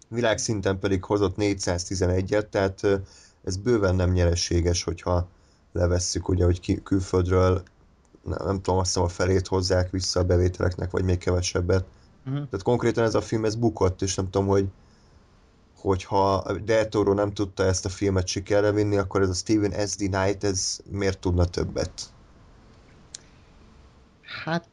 világszinten 0.07 0.79
pedig 0.79 1.03
hozott 1.03 1.35
411-et, 1.37 2.49
tehát 2.49 2.81
ez 3.43 3.57
bőven 3.57 3.95
nem 3.95 4.11
nyereséges, 4.11 4.83
hogyha 4.83 5.27
levesszük, 5.71 6.29
ugye, 6.29 6.45
hogy 6.45 6.59
ki, 6.59 6.81
külföldről 6.83 7.63
nem, 8.23 8.37
nem 8.45 8.61
tudom, 8.61 8.79
azt 8.79 8.87
hiszem 8.87 9.03
a 9.03 9.07
felét 9.07 9.47
hozzák 9.47 9.89
vissza 9.89 10.19
a 10.19 10.23
bevételeknek, 10.23 10.91
vagy 10.91 11.03
még 11.03 11.17
kevesebbet. 11.17 11.85
Uh-huh. 12.25 12.33
Tehát 12.35 12.63
konkrétan 12.63 13.03
ez 13.03 13.15
a 13.15 13.21
film 13.21 13.45
ez 13.45 13.55
bukott, 13.55 14.01
és 14.01 14.15
nem 14.15 14.29
tudom, 14.29 14.47
hogy 14.47 14.67
hogyha 15.83 16.45
Del 16.65 16.87
Toro 16.89 17.13
nem 17.13 17.33
tudta 17.33 17.63
ezt 17.63 17.85
a 17.85 17.89
filmet 17.89 18.27
sikerre 18.27 18.71
vinni, 18.71 18.97
akkor 18.97 19.21
ez 19.21 19.29
a 19.29 19.33
Steven 19.33 19.87
S.D. 19.87 20.09
Knight, 20.09 20.43
ez 20.43 20.79
miért 20.91 21.19
tudna 21.19 21.45
többet? 21.45 21.91
Hát 24.43 24.67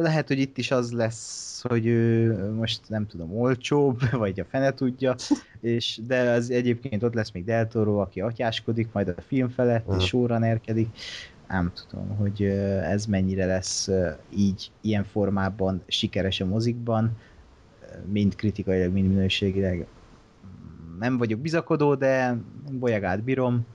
lehet, 0.00 0.28
hogy 0.28 0.38
itt 0.38 0.58
is 0.58 0.70
az 0.70 0.92
lesz, 0.92 1.62
hogy 1.68 1.86
ő 1.86 2.34
most 2.52 2.80
nem 2.88 3.06
tudom, 3.06 3.36
olcsóbb, 3.38 4.10
vagy 4.10 4.40
a 4.40 4.44
fene 4.44 4.72
tudja, 4.74 5.14
és 5.60 6.00
de 6.06 6.30
az 6.30 6.50
egyébként 6.50 7.02
ott 7.02 7.14
lesz 7.14 7.30
még 7.30 7.44
Del 7.44 7.68
Toro, 7.68 7.96
aki 7.98 8.20
atyáskodik 8.20 8.88
majd 8.92 9.08
a 9.08 9.22
film 9.26 9.48
felett, 9.48 9.86
Mhm. 9.86 9.98
és 9.98 10.04
sorra 10.06 10.38
nerkedik. 10.38 10.88
Nem 11.48 11.72
tudom, 11.74 12.16
hogy 12.16 12.42
ez 12.82 13.06
mennyire 13.06 13.46
lesz 13.46 13.88
így, 14.36 14.70
ilyen 14.80 15.04
formában 15.04 15.82
sikeres 15.86 16.40
a 16.40 16.46
mozikban, 16.46 17.16
mind 18.06 18.34
kritikailag, 18.34 18.92
mind 18.92 19.08
minőségileg. 19.08 19.86
Nem 20.98 21.18
vagyok 21.18 21.40
bizakodó, 21.40 21.94
de 21.94 22.36
Bolyagát 22.70 23.22
bírom. 23.22 23.66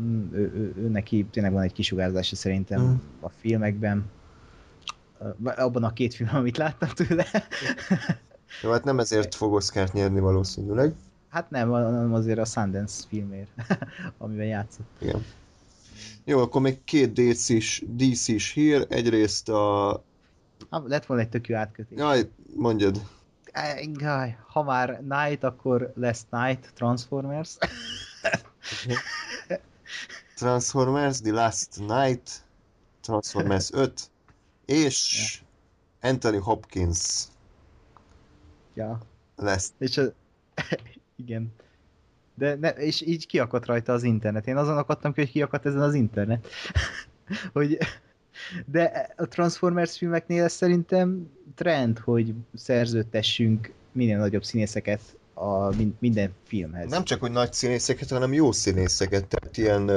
Mm, 0.00 0.32
Ő, 0.32 0.38
ő, 0.54 0.74
ő, 0.76 0.88
neki 0.88 1.26
tényleg 1.30 1.52
van 1.52 1.62
egy 1.62 1.72
kisugárzása 1.72 2.36
szerintem 2.36 2.80
Mhm. 2.82 2.94
a 3.20 3.28
filmekben. 3.28 4.04
Abban 5.44 5.84
a 5.84 5.92
két 5.92 6.14
film, 6.14 6.28
amit 6.32 6.56
láttam 6.56 6.88
tőle. 6.88 7.26
Jó, 8.62 8.70
hát 8.70 8.84
nem 8.84 8.98
ezért 8.98 9.34
fog 9.34 9.52
Oscar-t 9.52 9.92
nyerni 9.92 10.20
valószínűleg. 10.20 10.94
hát 11.28 11.50
nem, 11.50 11.68
hanem 11.70 12.14
azért 12.14 12.38
a 12.38 12.44
Sundance 12.44 13.04
filmért, 13.08 13.50
amiben 14.18 14.46
játszott. 14.46 14.86
Igen. 15.00 15.24
Jó, 16.24 16.40
akkor 16.40 16.60
még 16.60 16.84
két 16.84 17.12
DC-s, 17.12 17.84
DC-s 17.88 18.52
hír. 18.52 18.86
Egyrészt 18.88 19.48
a... 19.48 19.88
Ha, 20.70 20.82
lett 20.86 21.06
volna 21.06 21.22
egy 21.22 21.28
tök 21.28 21.48
jó 21.48 21.56
átkötés. 21.56 21.98
Jaj, 21.98 22.30
mondjad. 22.56 23.00
Ej, 23.56 23.86
Gaj, 23.92 24.36
ha 24.48 24.62
már 24.62 25.02
Night, 25.02 25.44
akkor 25.44 25.92
lesz 25.94 26.26
Night 26.30 26.72
Transformers. 26.74 27.56
Transformers, 30.36 31.20
The 31.20 31.32
Last 31.32 31.78
Night, 31.78 32.44
Transformers 33.00 33.72
5, 33.82 34.10
és 34.64 35.40
Anthony 36.00 36.40
Hopkins 36.40 37.24
ja, 38.74 39.00
lesz. 39.36 39.72
és 39.78 39.96
a... 39.96 40.02
igen. 41.24 41.54
De 42.34 42.54
ne, 42.54 42.68
és 42.68 43.00
így 43.00 43.26
kiakadt 43.26 43.66
rajta 43.66 43.92
az 43.92 44.02
internet. 44.02 44.46
Én 44.46 44.56
azon 44.56 44.76
akadtam 44.76 45.12
ki, 45.12 45.20
hogy 45.20 45.30
kiakadt 45.30 45.66
ezen 45.66 45.82
az 45.82 45.94
internet. 45.94 46.48
hogy 47.52 47.78
de 48.66 49.08
a 49.16 49.28
Transformers 49.28 49.98
filmeknél 49.98 50.44
ez 50.44 50.52
szerintem 50.52 51.30
trend, 51.54 51.98
hogy 51.98 52.34
szerződtessünk 52.54 53.72
minél 53.92 54.18
nagyobb 54.18 54.44
színészeket 54.44 55.00
a 55.34 55.76
min- 55.76 56.00
minden 56.00 56.32
filmhez. 56.42 56.90
Nem 56.90 57.04
csak, 57.04 57.20
hogy 57.20 57.30
nagy 57.30 57.52
színészeket, 57.52 58.08
hanem 58.08 58.32
jó 58.32 58.52
színészeket. 58.52 59.26
Tehát 59.26 59.56
ilyen, 59.56 59.90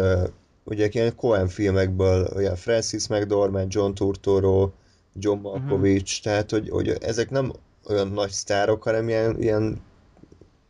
ugye 0.64 0.88
ilyen 0.92 1.16
Coen 1.16 1.48
filmekből, 1.48 2.32
olyan 2.36 2.56
Francis 2.56 3.08
McDormand, 3.08 3.74
John 3.74 3.94
Turturro, 3.94 4.72
John 5.14 5.40
Malkovich, 5.42 6.22
tehát, 6.22 6.52
hogy, 6.52 6.70
hogy 6.70 6.90
ezek 6.90 7.30
nem 7.30 7.52
olyan 7.90 8.08
nagy 8.08 8.30
sztárok, 8.30 8.84
hanem 8.84 9.08
ilyen, 9.10 9.42
ilyen 9.42 9.82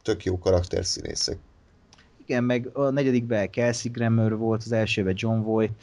tök 0.02 0.24
jó 0.24 0.38
karakterszínészek. 0.38 1.38
Igen, 2.26 2.44
meg 2.44 2.70
a 2.74 2.90
negyedikben 2.90 3.50
Kelsey 3.50 3.92
Grammer 3.92 4.36
volt, 4.36 4.64
az 4.64 4.72
elsőben 4.72 5.14
John 5.18 5.42
Voight. 5.42 5.74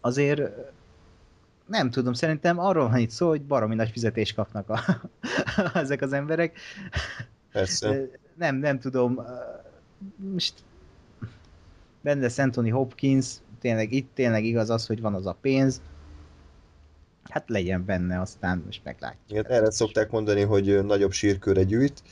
Azért 0.00 0.50
nem 1.66 1.90
tudom, 1.90 2.12
szerintem 2.12 2.58
arról 2.58 2.88
van 2.88 2.98
itt 2.98 3.10
szó, 3.10 3.28
hogy 3.28 3.42
baromi 3.42 3.74
nagy 3.74 3.90
fizetést 3.90 4.34
kapnak 4.34 4.70
a, 4.70 4.80
ezek 5.78 6.02
az 6.02 6.12
emberek. 6.12 6.58
Persze. 7.52 8.08
Nem, 8.34 8.56
nem 8.56 8.78
tudom. 8.78 9.20
Most 10.16 10.54
benne 12.00 12.28
Anthony 12.36 12.72
Hopkins, 12.72 13.26
tényleg 13.60 13.92
itt 13.92 14.10
tényleg 14.14 14.44
igaz 14.44 14.70
az, 14.70 14.86
hogy 14.86 15.00
van 15.00 15.14
az 15.14 15.26
a 15.26 15.36
pénz. 15.40 15.80
Hát 17.28 17.48
legyen 17.48 17.84
benne, 17.84 18.20
aztán 18.20 18.62
most 18.64 18.80
meglátjuk. 18.84 19.30
Igen, 19.30 19.46
erre 19.46 19.70
szokták 19.70 20.10
mondani, 20.10 20.40
hogy 20.42 20.84
nagyobb 20.84 21.12
sírkőre 21.12 21.62
gyűjt, 21.62 22.02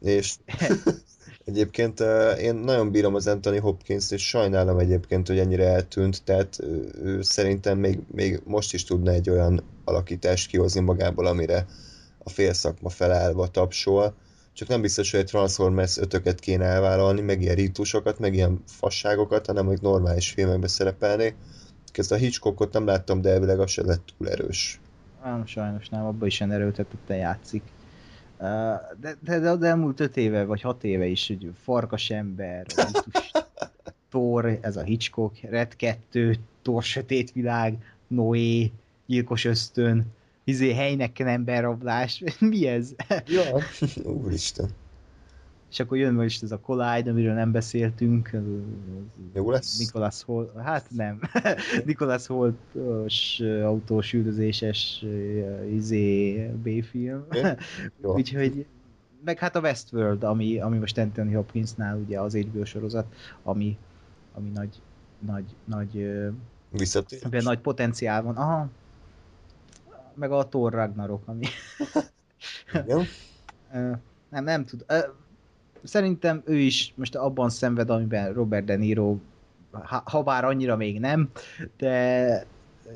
és 0.00 0.34
egyébként 1.48 2.00
én 2.40 2.54
nagyon 2.54 2.90
bírom 2.90 3.14
az 3.14 3.26
Anthony 3.26 3.60
Hopkins, 3.60 4.10
és 4.10 4.28
sajnálom 4.28 4.78
egyébként, 4.78 5.26
hogy 5.26 5.38
ennyire 5.38 5.66
eltűnt, 5.66 6.22
tehát 6.24 6.58
ő 7.02 7.22
szerintem 7.22 7.78
még, 7.78 8.00
még 8.12 8.40
most 8.44 8.74
is 8.74 8.84
tudna 8.84 9.10
egy 9.10 9.30
olyan 9.30 9.62
alakítást 9.84 10.48
kihozni 10.48 10.80
magából, 10.80 11.26
amire 11.26 11.66
a 12.18 12.30
félszakma 12.30 12.88
felállva 12.88 13.48
tapsol, 13.48 14.14
csak 14.52 14.68
nem 14.68 14.80
biztos, 14.80 15.10
hogy 15.10 15.20
egy 15.20 15.26
Transformers 15.26 15.98
5 15.98 16.40
kéne 16.40 16.64
elvállalni, 16.64 17.20
meg 17.20 17.42
ilyen 17.42 17.54
rítusokat, 17.54 18.18
meg 18.18 18.34
ilyen 18.34 18.62
fasságokat, 18.66 19.46
hanem 19.46 19.66
hogy 19.66 19.80
normális 19.80 20.30
filmekbe 20.30 20.68
szerepelni. 20.68 21.34
Ezt 21.92 22.12
a 22.12 22.16
Hitchcockot 22.16 22.72
nem 22.72 22.86
láttam, 22.86 23.20
de 23.20 23.30
elvileg 23.30 23.60
az 23.60 23.70
se 23.70 23.82
lett 23.84 24.14
túl 24.18 24.28
erős. 24.28 24.80
Nem, 25.24 25.46
sajnos 25.46 25.88
nem, 25.88 26.04
abban 26.04 26.28
is 26.28 26.40
ilyen 26.40 26.52
erőltetetten 26.52 27.16
játszik. 27.16 27.62
De, 28.38 29.16
de, 29.22 29.38
de 29.38 29.50
az 29.50 29.62
elmúlt 29.62 30.00
öt 30.00 30.16
éve, 30.16 30.44
vagy 30.44 30.60
hat 30.60 30.84
éve 30.84 31.06
is, 31.06 31.26
hogy 31.26 31.50
Farkas 31.62 32.10
ember, 32.10 32.66
Thor, 34.10 34.58
ez 34.60 34.76
a 34.76 34.82
Hitchcock, 34.82 35.40
Red 35.40 35.76
2, 35.76 36.36
Thor 36.62 36.82
Sötét 36.82 37.32
Világ, 37.32 37.78
Noé, 38.06 38.72
Gyilkos 39.06 39.44
Ösztön, 39.44 40.06
izé 40.44 40.74
helyneken 40.74 41.26
emberrablás, 41.26 42.22
mi 42.40 42.66
ez? 42.66 42.94
Ja. 43.26 43.62
Úristen. 44.04 44.68
És 45.70 45.80
akkor 45.80 45.96
jön 45.98 46.14
most 46.14 46.42
ez 46.42 46.52
a 46.52 46.58
Collide, 46.58 47.10
amiről 47.10 47.34
nem 47.34 47.52
beszéltünk. 47.52 48.30
Jó 49.32 49.50
lesz? 49.50 49.78
Nicholas 49.78 50.22
Holt, 50.22 50.56
hát 50.56 50.86
nem. 50.90 51.20
Nicholas 51.84 52.26
Holt-os 52.26 53.40
autós 53.40 54.12
üldözéses 54.12 55.04
izé 55.70 56.46
B-film. 56.46 57.24
Úgyhogy 58.02 58.66
meg 59.24 59.38
hát 59.38 59.56
a 59.56 59.60
Westworld, 59.60 60.22
ami, 60.22 60.60
ami 60.60 60.78
most 60.78 60.98
Anthony 60.98 61.34
Hopkinsnál 61.34 61.96
ugye 61.96 62.20
az 62.20 62.36
HBO 62.36 62.64
sorozat, 62.64 63.14
ami, 63.42 63.78
ami 64.34 64.48
nagy, 64.48 64.80
nagy, 65.18 65.44
nagy, 65.64 65.96
ö, 65.96 66.28
Visszatér. 66.70 67.18
amiben 67.22 67.42
nagy 67.42 67.58
potenciál 67.58 68.22
van. 68.22 68.36
Aha. 68.36 68.68
Meg 70.14 70.32
a 70.32 70.48
Thor 70.48 70.72
Ragnarok, 70.72 71.22
ami 71.26 71.46
Igen. 72.72 73.06
Nem, 74.30 74.44
nem 74.44 74.64
tud. 74.64 74.84
Szerintem 75.82 76.42
ő 76.44 76.56
is 76.56 76.92
most 76.96 77.14
abban 77.14 77.50
szenved, 77.50 77.90
amiben 77.90 78.32
Robert 78.32 78.64
De 78.64 78.76
Niro, 78.76 79.16
ha, 79.70 80.02
ha 80.04 80.22
bár 80.22 80.44
annyira 80.44 80.76
még 80.76 81.00
nem, 81.00 81.30
de 81.76 82.46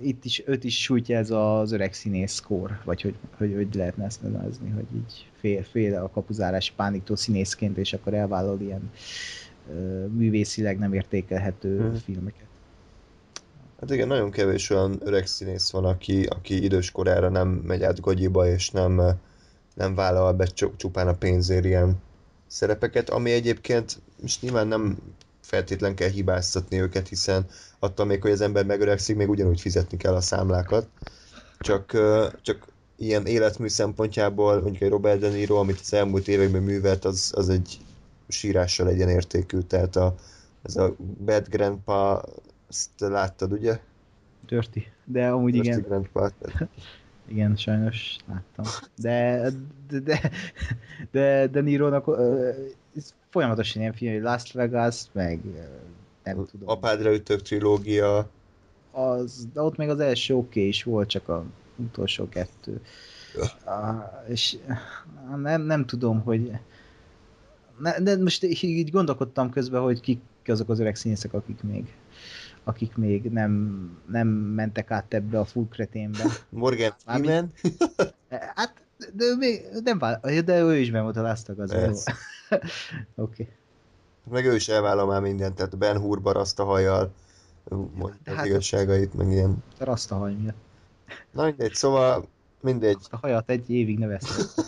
itt 0.00 0.24
is, 0.24 0.42
őt 0.46 0.64
is 0.64 0.82
sújtja 0.82 1.18
ez 1.18 1.30
az 1.30 1.72
öreg 1.72 1.92
színész 1.92 2.40
kór, 2.40 2.78
vagy 2.84 3.02
hogy, 3.02 3.14
hogy, 3.36 3.52
hogy 3.54 3.74
lehetne 3.74 4.04
ezt 4.04 4.22
nevezni, 4.22 4.70
hogy 4.70 4.86
így 4.94 5.30
fél, 5.40 5.62
fél 5.62 5.96
a 5.96 6.10
kapuzárás 6.10 6.72
pániktól 6.76 7.16
színészként, 7.16 7.78
és 7.78 7.92
akkor 7.92 8.14
elvállal 8.14 8.60
ilyen 8.60 8.90
ö, 9.70 10.06
művészileg 10.06 10.78
nem 10.78 10.92
értékelhető 10.92 11.78
hmm. 11.78 11.94
filmeket. 11.94 12.46
Hát 13.80 13.90
igen, 13.90 14.06
nagyon 14.08 14.30
kevés 14.30 14.70
olyan 14.70 14.98
öreg 15.00 15.26
színész 15.26 15.70
van, 15.70 15.84
aki, 15.84 16.24
aki 16.24 16.64
idős 16.64 16.90
korára 16.90 17.28
nem 17.28 17.48
megy 17.48 17.82
át 17.82 18.00
gagyiba, 18.00 18.46
és 18.46 18.70
nem, 18.70 19.00
nem 19.74 19.94
vállal 19.94 20.32
be 20.32 20.44
csu- 20.46 20.76
csupán 20.76 21.08
a 21.08 21.14
pénzért 21.14 21.64
ilyen 21.64 21.96
szerepeket, 22.52 23.10
ami 23.10 23.30
egyébként 23.30 24.00
most 24.20 24.42
nyilván 24.42 24.66
nem 24.66 24.98
feltétlen 25.40 25.94
kell 25.94 26.08
hibáztatni 26.08 26.80
őket, 26.80 27.08
hiszen 27.08 27.46
attól 27.78 28.06
még, 28.06 28.22
hogy 28.22 28.30
az 28.30 28.40
ember 28.40 28.64
megöregszik, 28.64 29.16
még 29.16 29.28
ugyanúgy 29.28 29.60
fizetni 29.60 29.96
kell 29.96 30.14
a 30.14 30.20
számlákat. 30.20 30.88
csak, 31.58 31.96
csak 32.42 32.66
ilyen 32.96 33.26
életmű 33.26 33.68
szempontjából, 33.68 34.60
mondjuk 34.60 34.82
egy 34.82 34.90
Robert 34.90 35.20
De 35.20 35.28
Niro, 35.28 35.56
amit 35.56 35.80
az 35.80 35.92
elmúlt 35.92 36.28
években 36.28 36.62
művelt, 36.62 37.04
az, 37.04 37.32
az 37.36 37.48
egy 37.48 37.78
sírással 38.28 38.86
legyen 38.86 39.08
értékű, 39.08 39.58
tehát 39.58 39.96
a, 39.96 40.14
ez 40.62 40.76
a 40.76 40.94
Bad 41.24 41.48
Grandpa, 41.48 42.24
ezt 42.68 42.90
láttad, 42.98 43.52
ugye? 43.52 43.78
Dirty. 44.46 44.78
De 45.04 45.28
amúgy 45.28 45.52
Dirty 45.52 45.66
igen, 45.66 45.80
Grandpa, 45.80 46.30
tehát 46.40 46.68
igen, 47.28 47.56
sajnos 47.56 48.16
láttam. 48.26 48.64
De, 48.96 49.50
de, 49.88 50.00
de, 50.00 50.30
de, 51.10 51.46
de 51.46 51.60
Niro-nak 51.60 52.06
ö, 52.06 52.50
ez 52.96 53.14
folyamatosan 53.30 53.80
ilyen 53.80 53.92
film, 53.92 54.12
hogy 54.12 54.22
Las 54.22 54.52
Vegas, 54.52 55.04
meg 55.12 55.40
nem 56.24 56.46
tudom. 56.46 56.68
Apádra 56.68 57.14
ütök 57.14 57.42
trilógia, 57.42 58.30
Az, 58.90 59.48
de 59.52 59.60
ott 59.60 59.76
még 59.76 59.88
az 59.88 60.00
első 60.00 60.34
oké 60.34 60.48
okay 60.48 60.68
is 60.68 60.82
volt, 60.82 61.08
csak 61.08 61.28
a 61.28 61.44
utolsó 61.76 62.28
kettő. 62.28 62.80
Ah, 63.64 64.04
és 64.28 64.56
ah, 65.30 65.40
nem, 65.40 65.62
nem 65.62 65.86
tudom, 65.86 66.20
hogy 66.20 66.50
ne, 67.78 68.00
de 68.00 68.16
most 68.16 68.44
így 68.44 68.90
gondolkodtam 68.90 69.50
közben, 69.50 69.82
hogy 69.82 70.00
kik 70.00 70.20
azok 70.44 70.68
az 70.68 70.80
öreg 70.80 70.96
színészek, 70.96 71.32
akik 71.32 71.62
még 71.62 71.94
akik 72.64 72.96
még 72.96 73.22
nem, 73.30 73.52
nem 74.10 74.28
mentek 74.28 74.90
át 74.90 75.14
ebbe 75.14 75.38
a 75.38 75.44
full 75.44 75.68
kreténbe. 75.70 76.24
Morgan 76.48 76.94
Freeman, 77.04 77.52
Hát, 78.54 78.74
de 79.14 79.24
ő 79.24 79.36
még 79.36 79.62
nem 79.84 79.98
de 80.44 80.60
ő 80.60 80.76
is 80.76 80.90
benne 80.90 81.02
volt 81.02 81.16
a. 81.16 81.34
Persze. 81.66 82.14
Oké. 82.54 82.62
okay. 83.14 83.48
meg 84.30 84.44
ő 84.46 84.54
is 84.54 84.68
elvállal 84.68 85.06
már 85.06 85.20
mindent, 85.20 85.54
tehát 85.54 85.78
Ben 85.78 85.98
Hurbar 85.98 86.36
azt 86.36 86.58
a 86.58 86.64
hajjal, 86.64 87.12
mondja 87.68 88.18
De 88.24 88.30
az 88.30 88.36
hát- 88.36 88.46
igazságait, 88.46 89.14
meg 89.14 89.30
ilyen. 89.30 89.64
A 89.78 89.84
rasztahaj 89.84 90.34
miatt. 90.34 90.56
Na 91.30 91.44
mindegy, 91.44 91.74
szóval 91.74 92.28
mindegy, 92.60 92.98
A 93.10 93.16
hajat 93.16 93.50
egy 93.50 93.70
évig 93.70 93.98
nevezte. 93.98 94.62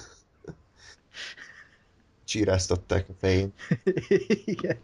csíráztatták 2.24 3.08
a 3.08 3.12
fején. 3.20 3.52
Igen. 4.44 4.76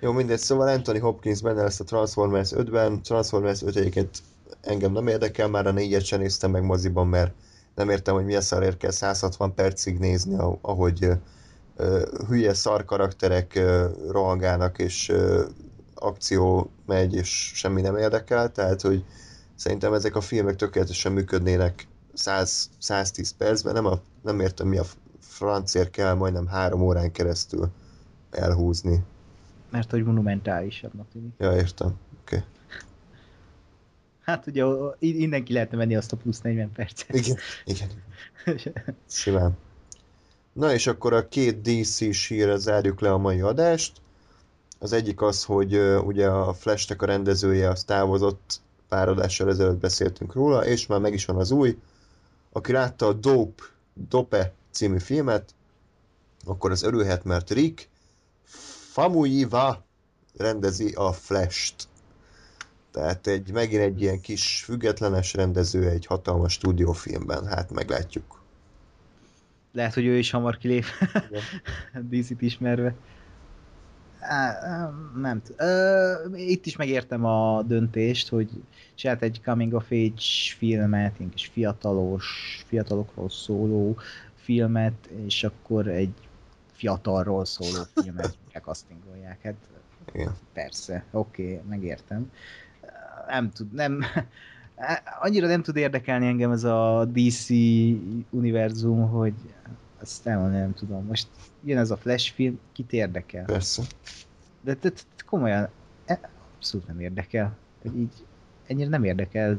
Jó, 0.00 0.12
mindegy, 0.12 0.38
szóval 0.38 0.68
Anthony 0.68 1.00
Hopkins 1.00 1.40
benne 1.40 1.62
lesz 1.62 1.80
a 1.80 1.84
Transformers 1.84 2.50
5-ben, 2.54 3.02
Transformers 3.02 3.62
5 3.62 3.76
egyébként 3.76 4.22
engem 4.60 4.92
nem 4.92 5.06
érdekel, 5.06 5.48
már 5.48 5.66
a 5.66 5.72
négyet 5.72 6.04
sem 6.04 6.20
néztem 6.20 6.50
meg 6.50 6.62
moziban, 6.62 7.06
mert 7.06 7.34
nem 7.74 7.90
értem, 7.90 8.14
hogy 8.14 8.24
mi 8.24 8.34
a 8.34 8.40
szarért 8.40 8.76
kell 8.76 8.90
160 8.90 9.54
percig 9.54 9.98
nézni, 9.98 10.34
ah- 10.38 10.58
ahogy 10.60 11.08
hülye 12.28 12.54
szar 12.54 12.84
karakterek 12.84 13.60
rohangálnak, 14.08 14.78
és 14.78 15.12
akció 15.94 16.70
megy, 16.86 17.14
és 17.14 17.52
semmi 17.54 17.80
nem 17.80 17.96
érdekel, 17.96 18.52
tehát, 18.52 18.80
hogy 18.80 19.04
szerintem 19.54 19.92
ezek 19.92 20.16
a 20.16 20.20
filmek 20.20 20.56
tökéletesen 20.56 21.12
működnének 21.12 21.86
100, 22.14 22.70
110 22.78 23.34
percben, 23.36 23.72
nem, 23.72 23.86
a, 23.86 24.00
nem 24.22 24.40
értem, 24.40 24.68
mi 24.68 24.78
a 24.78 24.84
francért 25.20 25.90
kell 25.90 26.14
majdnem 26.14 26.46
három 26.46 26.82
órán 26.82 27.12
keresztül 27.12 27.68
elhúzni. 28.30 29.04
Mert 29.70 29.90
hogy 29.90 30.04
monumentálisabbnak 30.04 31.06
tűnik. 31.12 31.32
Ja, 31.38 31.56
értem. 31.56 31.94
Oké. 32.20 32.36
Okay. 32.36 32.48
Hát 34.26 34.46
ugye 34.46 34.64
innen 34.98 35.44
ki 35.44 35.52
lehetne 35.52 35.76
venni 35.76 35.96
azt 35.96 36.12
a 36.12 36.16
plusz 36.16 36.40
40 36.40 36.72
percet. 36.72 37.14
Igen, 37.14 37.36
igen. 37.64 37.88
Simán. 39.08 39.56
Na 40.52 40.72
és 40.72 40.86
akkor 40.86 41.12
a 41.12 41.28
két 41.28 41.60
DC 41.60 42.14
sírre 42.14 42.56
zárjuk 42.56 43.00
le 43.00 43.12
a 43.12 43.18
mai 43.18 43.40
adást. 43.40 44.00
Az 44.78 44.92
egyik 44.92 45.20
az, 45.20 45.44
hogy 45.44 45.74
ö, 45.74 45.98
ugye 45.98 46.28
a 46.28 46.52
Flash-nek 46.52 47.02
a 47.02 47.06
rendezője 47.06 47.68
az 47.68 47.84
távozott, 47.84 48.60
pár 48.88 49.08
adással 49.08 49.48
ezelőtt 49.48 49.80
beszéltünk 49.80 50.32
róla, 50.32 50.66
és 50.66 50.86
már 50.86 51.00
meg 51.00 51.12
is 51.12 51.24
van 51.24 51.36
az 51.36 51.50
új. 51.50 51.78
Aki 52.52 52.72
látta 52.72 53.06
a 53.06 53.12
Dope, 53.12 53.62
Dope 54.08 54.52
című 54.70 54.98
filmet, 54.98 55.54
akkor 56.44 56.70
az 56.70 56.82
örülhet, 56.82 57.24
mert 57.24 57.50
Rick 57.50 57.88
Famuyiwa 58.96 59.84
rendezi 60.36 60.92
a 60.94 61.12
Flash-t. 61.12 61.88
Tehát 62.90 63.26
egy, 63.26 63.52
megint 63.52 63.82
egy 63.82 64.00
ilyen 64.00 64.20
kis 64.20 64.62
függetlenes 64.64 65.34
rendező 65.34 65.88
egy 65.88 66.06
hatalmas 66.06 66.52
stúdiófilmben, 66.52 67.46
hát 67.46 67.72
meglátjuk. 67.72 68.42
Lehet, 69.72 69.94
hogy 69.94 70.04
ő 70.04 70.18
is 70.18 70.30
hamar 70.30 70.56
kilép. 70.56 70.84
DC-t 72.10 72.42
ismerve. 72.42 72.94
Á, 74.20 74.90
Nem 75.16 75.42
t- 75.42 75.54
ö, 75.56 76.12
Itt 76.34 76.66
is 76.66 76.76
megértem 76.76 77.24
a 77.24 77.62
döntést, 77.62 78.28
hogy 78.28 78.50
csinált 78.94 79.22
egy 79.22 79.40
coming 79.44 79.72
of 79.72 79.90
age 79.90 80.22
filmet, 80.58 81.18
ilyen 81.18 81.30
kis 81.30 81.46
fiatalos, 81.46 82.26
fiatalokról 82.68 83.30
szóló 83.30 83.96
filmet, 84.34 85.08
és 85.26 85.44
akkor 85.44 85.88
egy 85.88 86.25
fiatalról 86.76 87.44
szóló 87.44 87.82
filmet 88.02 88.36
castingolják. 88.62 89.42
Hát 89.42 89.54
Igen. 90.12 90.32
persze, 90.52 91.04
oké, 91.10 91.42
okay, 91.42 91.68
megértem. 91.68 92.32
Nem 93.26 93.50
tud, 93.50 93.72
nem, 93.72 94.04
annyira 95.20 95.46
nem 95.46 95.62
tud 95.62 95.76
érdekelni 95.76 96.26
engem 96.26 96.50
ez 96.50 96.64
a 96.64 97.04
DC 97.12 97.48
univerzum, 98.30 99.08
hogy 99.08 99.34
azt 100.00 100.26
elmondani 100.26 100.60
nem 100.60 100.74
tudom. 100.74 101.04
Most 101.04 101.28
jön 101.64 101.78
ez 101.78 101.90
a 101.90 101.96
Flash 101.96 102.32
film, 102.32 102.60
kit 102.72 102.92
érdekel? 102.92 103.44
Persze. 103.44 103.82
De, 104.60 104.74
de, 104.74 104.88
de 104.88 105.02
komolyan, 105.26 105.68
e- 106.04 106.30
abszolút 106.56 106.86
nem 106.86 107.00
érdekel. 107.00 107.56
Hogy 107.82 107.98
így 107.98 108.26
ennyire 108.66 108.88
nem 108.88 109.04
érdekel 109.04 109.58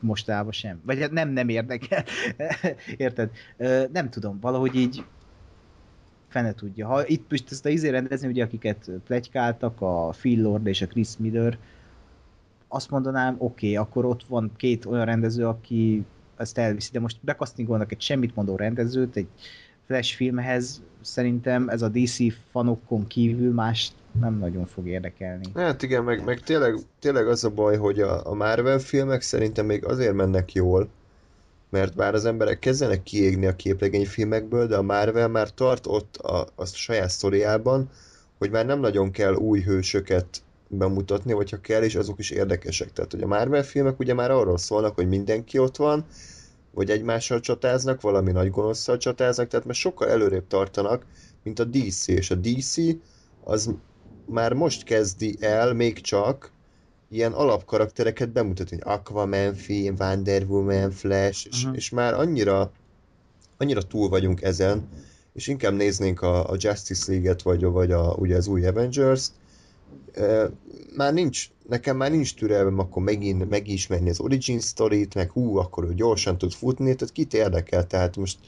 mostában 0.00 0.52
sem. 0.52 0.80
Vagy 0.84 1.00
hát 1.00 1.10
nem, 1.10 1.28
nem 1.28 1.48
érdekel. 1.48 2.04
Érted? 2.96 3.30
Nem 3.92 4.10
tudom, 4.10 4.40
valahogy 4.40 4.74
így 4.74 5.04
fene 6.36 6.54
tudja. 6.54 6.86
Ha 6.86 7.06
itt 7.06 7.30
most 7.30 7.50
ezt 7.50 7.66
a 7.66 7.68
izé 7.68 7.88
rendezni, 7.88 8.28
ugye 8.28 8.44
akik 8.44 8.74
plegykáltak, 9.06 9.80
a 9.80 10.08
Phil 10.08 10.42
Lord 10.42 10.66
és 10.66 10.82
a 10.82 10.86
Chris 10.86 11.08
Miller, 11.18 11.58
azt 12.68 12.90
mondanám, 12.90 13.34
oké, 13.38 13.44
okay, 13.44 13.76
akkor 13.76 14.04
ott 14.04 14.24
van 14.28 14.52
két 14.56 14.84
olyan 14.84 15.04
rendező, 15.04 15.46
aki 15.46 16.04
ezt 16.36 16.58
elviszi, 16.58 16.90
de 16.92 17.00
most 17.00 17.16
bekasztingolnak 17.20 17.92
egy 17.92 18.00
semmit 18.00 18.34
mondó 18.34 18.56
rendezőt, 18.56 19.16
egy 19.16 19.26
Flash 19.86 20.16
filmhez, 20.16 20.82
szerintem 21.00 21.68
ez 21.68 21.82
a 21.82 21.88
DC 21.88 22.16
fanokon 22.50 23.06
kívül 23.06 23.52
más 23.52 23.92
nem 24.20 24.38
nagyon 24.38 24.66
fog 24.66 24.88
érdekelni. 24.88 25.44
Hát 25.54 25.82
igen, 25.82 26.04
meg, 26.04 26.24
meg 26.24 26.40
tényleg, 26.40 26.74
tényleg 26.98 27.28
az 27.28 27.44
a 27.44 27.50
baj, 27.50 27.76
hogy 27.76 28.00
a, 28.00 28.26
a 28.26 28.34
Marvel 28.34 28.78
filmek 28.78 29.20
szerintem 29.20 29.66
még 29.66 29.84
azért 29.84 30.14
mennek 30.14 30.52
jól, 30.52 30.88
mert 31.70 31.94
bár 31.94 32.14
az 32.14 32.24
emberek 32.24 32.58
kezdenek 32.58 33.02
kiégni 33.02 33.46
a 33.46 33.56
képregényfilmekből, 33.56 34.66
de 34.66 34.76
a 34.76 34.82
Marvel 34.82 35.28
már 35.28 35.50
tart 35.50 35.86
ott 35.86 36.16
a, 36.16 36.46
a 36.54 36.64
saját 36.64 37.10
sztoriában, 37.10 37.90
hogy 38.38 38.50
már 38.50 38.66
nem 38.66 38.80
nagyon 38.80 39.10
kell 39.10 39.34
új 39.34 39.60
hősöket 39.60 40.42
bemutatni, 40.68 41.32
vagy 41.32 41.50
ha 41.50 41.60
kell, 41.60 41.82
és 41.82 41.94
azok 41.94 42.18
is 42.18 42.30
érdekesek. 42.30 42.92
Tehát, 42.92 43.10
hogy 43.12 43.22
a 43.22 43.26
Marvel 43.26 43.62
filmek 43.62 43.98
ugye 43.98 44.14
már 44.14 44.30
arról 44.30 44.58
szólnak, 44.58 44.94
hogy 44.94 45.08
mindenki 45.08 45.58
ott 45.58 45.76
van, 45.76 46.06
vagy 46.74 46.90
egymással 46.90 47.40
csatáznak, 47.40 48.00
valami 48.00 48.32
nagy 48.32 48.50
gonoszszal 48.50 48.96
csatáznak, 48.96 49.48
tehát 49.48 49.66
már 49.66 49.74
sokkal 49.74 50.08
előrébb 50.08 50.46
tartanak, 50.46 51.06
mint 51.42 51.58
a 51.58 51.64
DC, 51.64 52.08
és 52.08 52.30
a 52.30 52.34
DC 52.34 52.76
az 53.44 53.70
már 54.26 54.52
most 54.52 54.82
kezdi 54.82 55.36
el 55.40 55.74
még 55.74 56.00
csak 56.00 56.52
ilyen 57.10 57.32
alapkaraktereket 57.32 58.32
bemutatni, 58.32 58.78
hogy 58.82 58.92
Aquaman 58.94 59.54
film, 59.54 59.94
Wonder 59.98 60.44
Woman, 60.44 60.90
Flash, 60.90 61.46
és, 61.50 61.64
Aha. 61.64 61.74
és 61.74 61.90
már 61.90 62.14
annyira 62.14 62.72
annyira 63.56 63.82
túl 63.82 64.08
vagyunk 64.08 64.42
ezen, 64.42 64.88
és 65.32 65.46
inkább 65.46 65.74
néznénk 65.74 66.22
a, 66.22 66.50
a 66.50 66.56
Justice 66.58 67.12
League-et, 67.12 67.42
vagy, 67.42 67.64
vagy 67.64 67.92
a, 67.92 68.14
ugye 68.18 68.36
az 68.36 68.46
új 68.46 68.66
Avengers-t, 68.66 69.32
már 70.96 71.12
nincs, 71.12 71.50
nekem 71.68 71.96
már 71.96 72.10
nincs 72.10 72.34
türelmem 72.34 72.78
akkor 72.78 73.02
megint 73.02 73.48
megismerni 73.48 74.10
az 74.10 74.20
origin 74.20 74.60
story-t, 74.60 75.14
meg 75.14 75.30
hú, 75.30 75.56
akkor 75.56 75.84
ő 75.84 75.94
gyorsan 75.94 76.38
tud 76.38 76.52
futni, 76.52 76.94
tehát 76.94 77.14
kit 77.14 77.34
érdekel, 77.34 77.86
tehát 77.86 78.16
most 78.16 78.38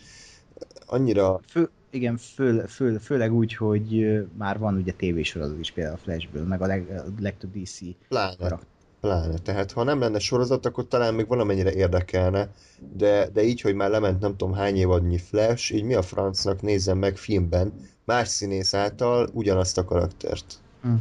annyira, 0.87 1.41
Fő, 1.51 1.71
igen, 1.91 2.16
fő, 2.16 2.64
fő, 2.68 2.97
főleg 2.97 3.32
úgy, 3.32 3.55
hogy 3.55 4.20
már 4.36 4.59
van 4.59 4.76
ugye 4.76 4.93
tévésorozat 4.93 5.59
is 5.59 5.70
például 5.70 5.95
a 5.95 5.99
Flashből, 5.99 6.45
meg 6.45 6.62
a, 6.62 6.66
leg, 6.66 6.91
a 6.91 7.20
legtöbb 7.20 7.51
DC 7.53 7.78
pláne, 8.09 8.36
karakter. 8.36 8.68
pláne, 9.01 9.39
tehát 9.39 9.72
ha 9.72 9.82
nem 9.82 10.01
lenne 10.01 10.18
sorozat, 10.18 10.66
akkor 10.66 10.89
talán 10.89 11.14
még 11.14 11.26
valamennyire 11.26 11.72
érdekelne, 11.72 12.49
de, 12.97 13.28
de 13.32 13.43
így, 13.43 13.61
hogy 13.61 13.74
már 13.74 13.91
lement 13.91 14.20
nem 14.20 14.36
tudom 14.36 14.55
hány 14.55 14.76
évadnyi 14.76 15.18
Flash, 15.18 15.74
így 15.74 15.84
mi 15.84 15.95
a 15.95 16.03
francnak 16.03 16.62
nézzem 16.62 16.99
meg 16.99 17.16
filmben, 17.16 17.72
más 18.05 18.28
színész 18.28 18.74
által 18.74 19.28
ugyanazt 19.32 19.78
a 19.78 19.84
karaktert. 19.84 20.55
Hm. 20.82 20.95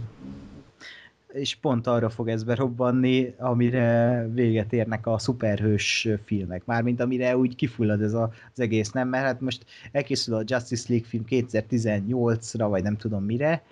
És 1.39 1.55
pont 1.55 1.87
arra 1.87 2.09
fog 2.09 2.27
ez 2.29 2.43
berobbanni, 2.43 3.33
amire 3.37 4.27
véget 4.33 4.73
érnek 4.73 5.07
a 5.07 5.17
szuperhős 5.17 6.07
filmek. 6.25 6.65
Mármint 6.65 6.99
amire 6.99 7.37
úgy 7.37 7.55
kifullad 7.55 8.01
ez 8.01 8.13
a, 8.13 8.31
az 8.53 8.59
egész, 8.59 8.91
nem? 8.91 9.07
Mert 9.07 9.25
hát 9.25 9.41
most 9.41 9.65
elkészül 9.91 10.35
a 10.35 10.43
Justice 10.45 10.85
League 10.87 11.07
film 11.07 11.23
2018-ra, 11.29 12.65
vagy 12.69 12.83
nem 12.83 12.97
tudom 12.97 13.23
mire, 13.23 13.63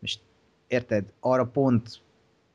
és 0.00 0.18
érted, 0.66 1.04
arra 1.20 1.44
pont 1.44 2.00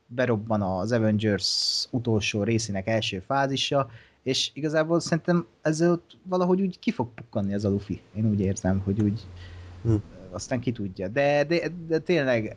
berobban 0.06 0.62
az 0.62 0.92
Avengers 0.92 1.84
utolsó 1.90 2.42
részének 2.42 2.86
első 2.86 3.22
fázisa, 3.26 3.90
És 4.22 4.50
igazából 4.54 5.00
szerintem 5.00 5.46
ezzel 5.62 5.90
ott 5.90 6.16
valahogy 6.22 6.60
úgy 6.60 6.78
ki 6.78 6.90
fog 6.90 7.08
pukkanni 7.14 7.52
ez 7.52 7.64
a 7.64 7.68
Luffy. 7.68 8.00
Én 8.14 8.28
úgy 8.28 8.40
érzem, 8.40 8.80
hogy 8.84 9.00
úgy 9.02 9.26
Hm. 9.82 9.94
aztán 10.30 10.60
ki 10.60 10.72
tudja. 10.72 11.08
De, 11.08 11.44
de, 11.44 11.68
de 11.86 11.98
tényleg 11.98 12.56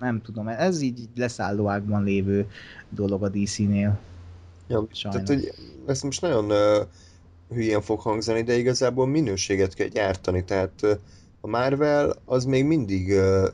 nem 0.00 0.22
tudom, 0.22 0.48
ez 0.48 0.80
így 0.80 1.08
leszállóágban 1.16 2.04
lévő 2.04 2.46
dolog 2.88 3.22
a 3.22 3.28
DC-nél. 3.28 3.98
Ja, 4.68 4.86
Sajnos. 4.90 5.00
tehát, 5.00 5.28
hogy 5.28 5.52
ez 5.86 6.02
most 6.02 6.20
nagyon 6.20 6.44
uh, 6.50 6.86
hülyén 7.48 7.80
fog 7.80 8.00
hangzani, 8.00 8.42
de 8.42 8.56
igazából 8.56 9.06
minőséget 9.06 9.74
kell 9.74 9.86
gyártani, 9.86 10.44
tehát 10.44 10.82
uh, 10.82 10.90
a 11.40 11.46
Marvel 11.46 12.16
az 12.24 12.44
még 12.44 12.64
mindig 12.64 13.08
uh, 13.08 13.48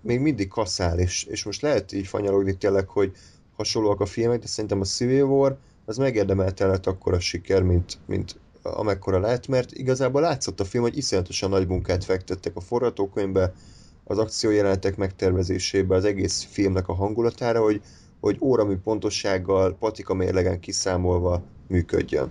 még 0.00 0.20
mindig 0.20 0.48
kasszál, 0.48 0.98
és, 0.98 1.24
és 1.24 1.44
most 1.44 1.62
lehet 1.62 1.92
így 1.92 2.06
fanyalogni 2.06 2.56
tényleg, 2.56 2.88
hogy 2.88 3.12
hasonlóak 3.56 4.00
a 4.00 4.06
filmek, 4.06 4.40
de 4.40 4.46
szerintem 4.46 4.80
a 4.80 4.84
Civil 4.84 5.24
War 5.24 5.58
az 5.84 5.96
megérdemelte 5.96 6.66
lett 6.66 6.86
akkora 6.86 7.20
siker, 7.20 7.62
mint, 7.62 7.98
mint 8.06 8.38
amekkora 8.62 9.18
lett, 9.18 9.46
mert 9.46 9.72
igazából 9.72 10.20
látszott 10.20 10.60
a 10.60 10.64
film, 10.64 10.82
hogy 10.82 10.96
iszonyatosan 10.96 11.50
nagy 11.50 11.66
munkát 11.66 12.04
fektettek 12.04 12.56
a 12.56 12.60
forgatókönyvbe, 12.60 13.52
az 14.10 14.18
akciójelenetek 14.18 14.96
megtervezésébe, 14.96 15.94
az 15.94 16.04
egész 16.04 16.46
filmnek 16.50 16.88
a 16.88 16.94
hangulatára, 16.94 17.62
hogy, 17.62 17.80
hogy 18.20 18.36
óramű 18.40 18.76
pontossággal, 18.76 19.76
patika 19.78 20.14
mérlegen 20.14 20.60
kiszámolva 20.60 21.42
működjön. 21.68 22.30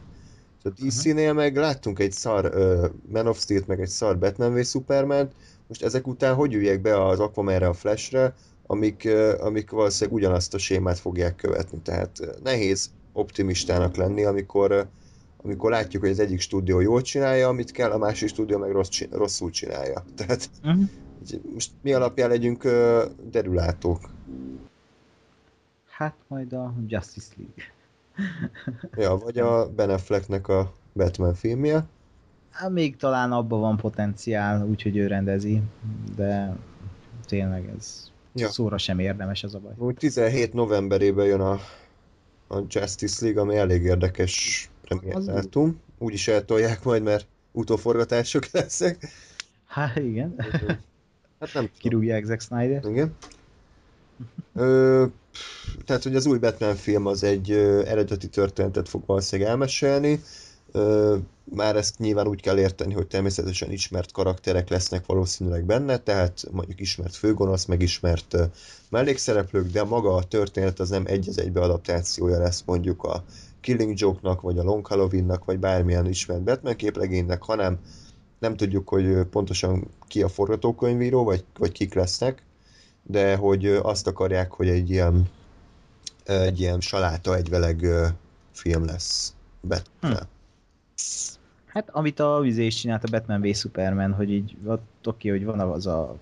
A 0.63 0.69
DC-nél 0.69 1.33
meg 1.33 1.55
láttunk 1.55 1.99
egy 1.99 2.11
szar 2.11 2.45
uh, 2.45 2.89
Man 3.11 3.27
of 3.27 3.39
Steel-t, 3.39 3.67
meg 3.67 3.81
egy 3.81 3.87
szar 3.87 4.17
Batman 4.19 4.53
v 4.53 4.63
superman 4.63 5.29
most 5.67 5.83
ezek 5.83 6.07
után 6.07 6.35
hogy 6.35 6.53
üljek 6.53 6.81
be 6.81 7.05
az 7.05 7.19
Aquamanre, 7.19 7.67
a 7.67 7.73
Flashre, 7.73 8.33
amik, 8.67 9.03
uh, 9.05 9.33
amik 9.39 9.69
valószínűleg 9.69 10.19
ugyanazt 10.19 10.53
a 10.53 10.57
sémát 10.57 10.99
fogják 10.99 11.35
követni. 11.35 11.79
Tehát 11.83 12.19
uh, 12.19 12.27
nehéz 12.43 12.89
optimistának 13.13 13.95
lenni, 13.95 14.23
amikor, 14.23 14.71
uh, 14.71 14.81
amikor 15.43 15.71
látjuk, 15.71 16.01
hogy 16.01 16.11
az 16.11 16.19
egyik 16.19 16.39
stúdió 16.39 16.79
jól 16.79 17.01
csinálja, 17.01 17.47
amit 17.47 17.71
kell, 17.71 17.91
a 17.91 17.97
másik 17.97 18.27
stúdió 18.27 18.57
meg 18.57 18.71
rossz, 18.71 19.01
rosszul 19.11 19.49
csinálja. 19.49 20.03
Tehát 20.17 20.49
Uh-huh. 20.63 20.83
Most 21.53 21.71
mi 21.81 21.93
alapján 21.93 22.29
legyünk 22.29 22.63
uh, 22.63 23.01
derülátók? 23.31 24.09
Hát 25.89 26.15
majd 26.27 26.53
a 26.53 26.73
Justice 26.87 27.33
League. 27.37 27.63
Ja, 28.95 29.17
vagy 29.17 29.37
a 29.37 29.69
Ben 29.69 29.89
Afflecknek 29.89 30.47
a 30.47 30.73
Batman 30.93 31.33
filmje. 31.33 31.85
Hát 32.49 32.69
még 32.69 32.95
talán 32.95 33.31
abban 33.31 33.59
van 33.59 33.77
potenciál, 33.77 34.65
úgyhogy 34.67 34.97
ő 34.97 35.07
rendezi, 35.07 35.61
de 36.15 36.55
tényleg 37.25 37.69
ez 37.77 38.09
Ja. 38.33 38.45
ja. 38.45 38.51
szóra 38.51 38.77
sem 38.77 38.99
érdemes 38.99 39.43
ez 39.43 39.53
a 39.53 39.59
baj. 39.59 39.73
Úgy 39.77 39.95
17 39.95 40.53
novemberében 40.53 41.25
jön 41.25 41.41
a, 41.41 41.59
a 42.47 42.63
Justice 42.67 43.25
League, 43.25 43.41
ami 43.41 43.55
elég 43.55 43.83
érdekes 43.83 44.69
premiérdátum. 44.81 45.81
Úgy 45.97 46.13
is 46.13 46.27
eltolják 46.27 46.83
majd, 46.83 47.03
mert 47.03 47.27
utóforgatások 47.51 48.49
lesznek. 48.51 49.07
Hát 49.65 49.95
igen, 49.95 50.35
Hát 51.39 51.53
nem 51.53 51.69
kirúgják 51.79 52.25
Zack 52.25 52.41
Snyder. 52.41 52.85
Igen. 52.85 53.15
Ö, 54.55 55.05
tehát, 55.85 56.03
hogy 56.03 56.15
az 56.15 56.25
új 56.25 56.37
Batman 56.37 56.75
film 56.75 57.05
az 57.05 57.23
egy 57.23 57.51
ö, 57.51 57.85
eredeti 57.85 58.27
történetet 58.27 58.89
fog 58.89 59.03
valószínűleg 59.05 59.51
elmesélni. 59.51 60.21
Ö, 60.71 61.17
már 61.43 61.75
ezt 61.75 61.97
nyilván 61.97 62.27
úgy 62.27 62.41
kell 62.41 62.59
érteni, 62.59 62.93
hogy 62.93 63.07
természetesen 63.07 63.71
ismert 63.71 64.11
karakterek 64.11 64.69
lesznek 64.69 65.05
valószínűleg 65.05 65.65
benne, 65.65 65.97
tehát 65.97 66.43
mondjuk 66.51 66.79
ismert 66.79 67.15
főgonosz, 67.15 67.65
meg 67.65 67.81
ismert 67.81 68.33
ö, 68.33 68.43
mellékszereplők, 68.89 69.71
de 69.71 69.83
maga 69.83 70.15
a 70.15 70.23
történet 70.23 70.79
az 70.79 70.89
nem 70.89 71.03
egy 71.05 71.29
az 71.29 71.39
egybe 71.39 71.61
adaptációja 71.61 72.39
lesz 72.39 72.63
mondjuk 72.65 73.03
a 73.03 73.23
Killing 73.61 73.99
Joke-nak, 73.99 74.41
vagy 74.41 74.57
a 74.57 74.63
Long 74.63 74.85
Halloween-nak, 74.87 75.45
vagy 75.45 75.59
bármilyen 75.59 76.07
ismert 76.07 76.43
Batman 76.43 76.75
képlegénynek, 76.75 77.43
hanem 77.43 77.79
nem 78.39 78.55
tudjuk, 78.55 78.89
hogy 78.89 79.23
pontosan 79.23 79.87
ki 80.07 80.21
a 80.21 80.27
forgatókönyvíró, 80.27 81.23
vagy, 81.23 81.43
vagy 81.57 81.71
kik 81.71 81.93
lesznek, 81.93 82.43
de 83.03 83.35
hogy 83.35 83.65
azt 83.65 84.07
akarják, 84.07 84.51
hogy 84.51 84.69
egy 84.69 84.89
ilyen 84.89 85.29
egy 86.23 86.59
ilyen 86.59 86.79
saláta 86.79 87.35
egyveleg 87.35 87.85
film 88.51 88.85
lesz 88.85 89.33
Batman. 89.61 90.11
Hm. 90.11 90.23
Hát 91.65 91.89
amit 91.89 92.19
a 92.19 92.39
vizé 92.39 92.65
is 92.65 92.75
csinált 92.75 93.03
a 93.03 93.09
Batman 93.09 93.41
v 93.41 93.55
Superman, 93.55 94.13
hogy 94.13 94.31
így 94.31 94.57
ott 94.65 95.07
oké, 95.07 95.29
hogy 95.29 95.45
van 95.45 95.59
az 95.59 95.87
a 95.87 96.17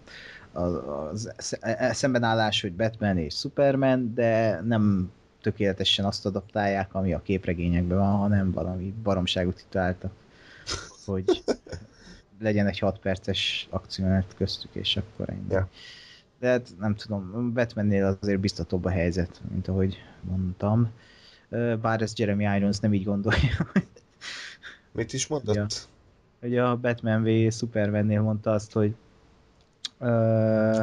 az, 0.52 0.74
az 0.74 1.34
sz- 1.38 1.60
szembenállás, 1.94 2.62
hogy 2.62 2.74
Batman 2.74 3.18
és 3.18 3.36
Superman, 3.36 4.14
de 4.14 4.62
nem 4.62 5.12
tökéletesen 5.42 6.06
azt 6.06 6.26
adaptálják, 6.26 6.94
ami 6.94 7.14
a 7.14 7.22
képregényekben 7.22 7.98
van, 7.98 8.18
hanem 8.18 8.52
valami 8.52 8.94
baromságot 9.04 9.56
tituláltak, 9.56 10.12
hogy 11.06 11.44
legyen 12.40 12.68
egy 12.68 12.80
6 12.80 13.00
perces 13.00 13.68
akciónet 13.70 14.36
köztük, 14.38 14.70
és 14.74 14.98
akkor 14.98 15.30
ennyi. 15.30 15.46
Ja. 15.50 15.70
De 16.40 16.50
hát 16.50 16.70
nem 16.80 16.96
tudom, 16.96 17.54
Batmannél 17.54 18.18
azért 18.22 18.40
biztatóbb 18.40 18.86
a 18.86 18.90
helyzet, 18.90 19.42
mint 19.52 19.68
ahogy 19.68 19.98
mondtam. 20.22 20.92
Bár 21.82 22.02
ez 22.02 22.14
Jeremy 22.16 22.56
Irons 22.56 22.80
nem 22.80 22.94
így 22.94 23.04
gondolja, 23.04 23.68
Mit 24.92 25.14
is 25.14 25.28
mondott? 25.28 25.56
Ja. 25.56 25.66
hogy 26.40 26.58
a 26.58 26.76
Batman 26.76 27.24
v 27.24 27.52
Supermannél 27.52 28.22
mondta 28.22 28.52
azt, 28.52 28.72
hogy 28.72 28.96
ö, 30.00 30.82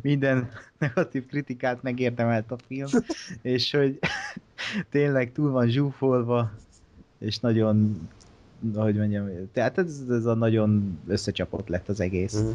minden 0.00 0.50
negatív 0.78 1.26
kritikát 1.26 1.82
megérdemelt 1.82 2.50
a 2.50 2.56
film, 2.66 2.88
és 3.42 3.70
hogy 3.70 3.98
tényleg 4.90 5.32
túl 5.32 5.50
van 5.50 5.68
zsúfolva, 5.68 6.52
és 7.18 7.38
nagyon, 7.38 8.08
hogy 8.74 8.96
mondjam, 8.96 9.50
tehát 9.52 9.78
ez, 9.78 10.00
ez 10.10 10.24
a 10.24 10.34
nagyon 10.34 10.98
összecsapott 11.06 11.68
lett 11.68 11.88
az 11.88 12.00
egész. 12.00 12.34
Mhm. 12.34 12.50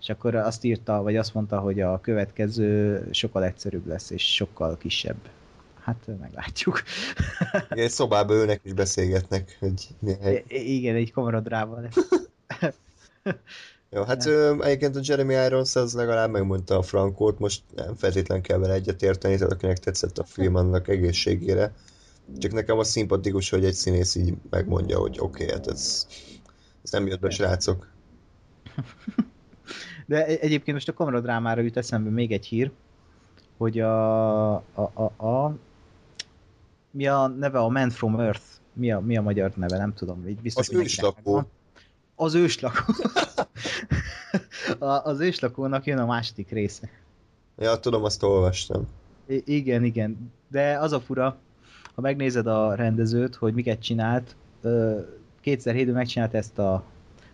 És 0.00 0.08
akkor 0.08 0.34
azt 0.34 0.64
írta, 0.64 1.02
vagy 1.02 1.16
azt 1.16 1.34
mondta, 1.34 1.58
hogy 1.58 1.80
a 1.80 2.00
következő 2.00 3.02
sokkal 3.10 3.44
egyszerűbb 3.44 3.86
lesz, 3.86 4.10
és 4.10 4.34
sokkal 4.34 4.76
kisebb. 4.76 5.16
Hát 5.80 6.08
meglátjuk. 6.20 6.82
Igen, 7.70 7.84
Egy 7.84 7.90
szobába 7.90 8.34
ülnek 8.34 8.60
és 8.62 8.72
beszélgetnek, 8.72 9.56
hogy 9.60 9.88
milyen. 9.98 10.42
I- 10.48 10.76
igen, 10.76 10.94
egy 10.94 11.12
kamaradrával 11.12 11.80
lesz. 11.80 12.08
Jó, 13.90 14.02
hát 14.02 14.26
ö, 14.26 14.62
egyébként 14.62 14.96
a 14.96 15.00
Jeremy 15.02 15.34
Irons 15.34 15.76
az 15.76 15.94
legalább 15.94 16.30
megmondta 16.30 16.76
a 16.78 16.82
frankót, 16.82 17.38
most 17.38 17.62
nem 17.74 17.94
feltétlen 17.94 18.42
kell 18.42 18.58
vele 18.58 18.72
egyetérteni, 18.72 19.34
tehát 19.36 19.52
akinek 19.52 19.78
tetszett 19.78 20.18
a 20.18 20.24
film, 20.24 20.54
annak 20.54 20.88
egészségére. 20.88 21.72
Csak 22.38 22.52
nekem 22.52 22.78
az 22.78 22.88
szimpatikus, 22.88 23.50
hogy 23.50 23.64
egy 23.64 23.74
színész 23.74 24.14
így 24.14 24.34
megmondja, 24.50 24.98
hogy 24.98 25.16
oké, 25.20 25.44
okay, 25.44 25.56
hát 25.56 25.66
ez, 25.66 26.06
ez 26.82 26.90
nem 26.90 27.06
jött 27.06 27.20
be, 27.20 27.30
srácok. 27.30 27.90
De 30.06 30.26
e- 30.26 30.38
egyébként 30.40 30.76
most 30.76 30.88
a 30.88 30.92
kamaradrámára 30.92 31.60
jut 31.60 31.76
eszembe 31.76 32.10
még 32.10 32.32
egy 32.32 32.46
hír, 32.46 32.70
hogy 33.56 33.80
a, 33.80 34.54
a, 34.54 34.62
a, 34.94 35.26
a 35.26 35.56
mi 36.90 37.06
a 37.06 37.26
neve 37.26 37.58
a 37.58 37.68
Man 37.68 37.90
from 37.90 38.20
Earth? 38.20 38.44
Mi 38.72 38.92
a, 38.92 39.00
mi 39.00 39.16
a 39.16 39.22
magyar 39.22 39.52
neve? 39.54 39.76
Nem 39.76 39.94
tudom. 39.94 40.28
Így 40.28 40.40
biztos, 40.40 40.68
Az 40.68 40.74
hogy 40.74 40.84
őslakó. 40.84 41.50
Az 42.14 42.34
őslakó. 42.34 42.94
a, 44.78 44.86
az 44.86 45.20
őslakónak 45.20 45.84
jön 45.84 45.98
a 45.98 46.06
második 46.06 46.50
része. 46.50 46.90
Ja, 47.58 47.78
tudom, 47.78 48.04
azt 48.04 48.22
olvastam. 48.22 48.88
I- 49.26 49.42
igen, 49.44 49.84
igen. 49.84 50.32
De 50.48 50.78
az 50.78 50.92
a 50.92 51.00
fura, 51.00 51.38
ha 51.98 52.04
megnézed 52.04 52.46
a 52.46 52.74
rendezőt, 52.74 53.34
hogy 53.34 53.54
miket 53.54 53.82
csinált, 53.82 54.36
ö, 54.62 55.00
2007-ben 55.44 55.94
megcsinált 55.94 56.34
ezt 56.34 56.58
a 56.58 56.84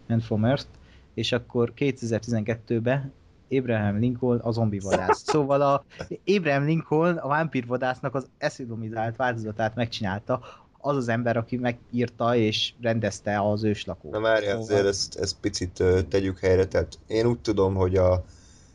Man 0.09 0.21
from 0.21 0.45
Earth, 0.45 0.67
és 1.15 1.33
akkor 1.33 1.73
2012-ben 1.77 3.13
Abraham 3.51 3.99
Lincoln 3.99 4.39
a 4.39 4.51
zombi 4.51 4.79
vadász. 4.79 5.23
Szóval 5.27 5.61
a 5.61 5.85
Abraham 6.27 6.65
Lincoln 6.65 7.17
a 7.17 7.29
vámpírvadásznak 7.29 8.15
az 8.15 8.27
eszidomizált 8.39 9.17
változatát 9.17 9.75
megcsinálta, 9.75 10.41
az 10.79 10.97
az 10.97 11.09
ember, 11.09 11.37
aki 11.37 11.57
megírta 11.57 12.37
és 12.37 12.73
rendezte 12.81 13.41
az 13.41 13.65
őslakót. 13.65 14.13
Na 14.13 14.21
várjál, 14.21 14.57
azért 14.57 14.87
ezt, 14.87 15.19
ezt 15.19 15.37
picit 15.41 15.83
tegyük 16.09 16.39
helyre, 16.39 16.67
tehát 16.67 16.99
én 17.07 17.27
úgy 17.27 17.39
tudom, 17.39 17.75
hogy 17.75 17.97
a, 17.97 18.25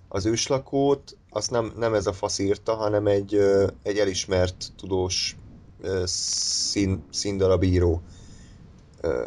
az 0.08 0.26
őslakót 0.26 1.18
azt 1.30 1.52
nem, 1.52 1.74
nem 1.78 1.94
ez 1.94 2.08
a 2.08 2.14
fasz 2.14 2.40
írta, 2.40 2.76
hanem 2.76 3.08
egy, 3.08 3.38
egy 3.84 3.98
elismert 3.98 4.72
tudós 4.78 5.36
szín, 6.04 7.04
színdarabíró. 7.10 8.02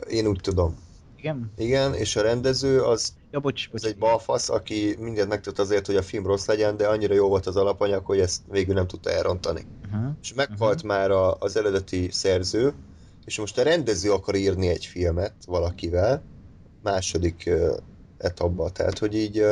Én 0.09 0.27
úgy 0.27 0.41
tudom. 0.41 0.77
Igen? 1.17 1.53
Igen, 1.57 1.95
és 1.95 2.17
a 2.17 2.23
rendező 2.23 2.83
az, 2.83 3.13
Ja, 3.31 3.41
bocs, 3.41 3.71
bocs. 3.71 3.83
az 3.83 3.89
egy 3.89 3.99
balfasz, 3.99 4.49
aki 4.49 4.97
mindent 4.99 5.29
megtett 5.29 5.59
azért, 5.59 5.87
hogy 5.87 5.97
a 5.97 6.03
film 6.03 6.27
rossz 6.27 6.47
legyen, 6.47 6.77
de 6.77 6.87
annyira 6.87 7.15
jó 7.15 7.29
volt 7.29 7.47
az 7.47 7.57
alapanyag, 7.57 8.05
hogy 8.05 8.21
ezt 8.21 8.43
végül 8.51 8.75
nem 8.75 8.87
tudta 8.87 9.11
elrontani. 9.11 9.67
Uh-huh. 9.85 10.11
És 10.23 10.35
meghalt 10.35 10.75
uh-huh. 10.75 10.91
már 10.91 11.11
a, 11.11 11.37
az 11.39 11.57
eredeti 11.57 12.09
szerző, 12.11 12.75
és 13.25 13.39
most 13.39 13.59
a 13.59 13.63
rendező 13.63 14.13
akar 14.13 14.35
írni 14.35 14.69
egy 14.69 14.87
filmet 14.87 15.35
valakivel, 15.47 16.23
második 16.83 17.45
uh, 17.47 17.77
etapba, 18.19 18.71
tehát 18.71 18.99
hogy 18.99 19.15
így 19.15 19.41
uh, 19.41 19.51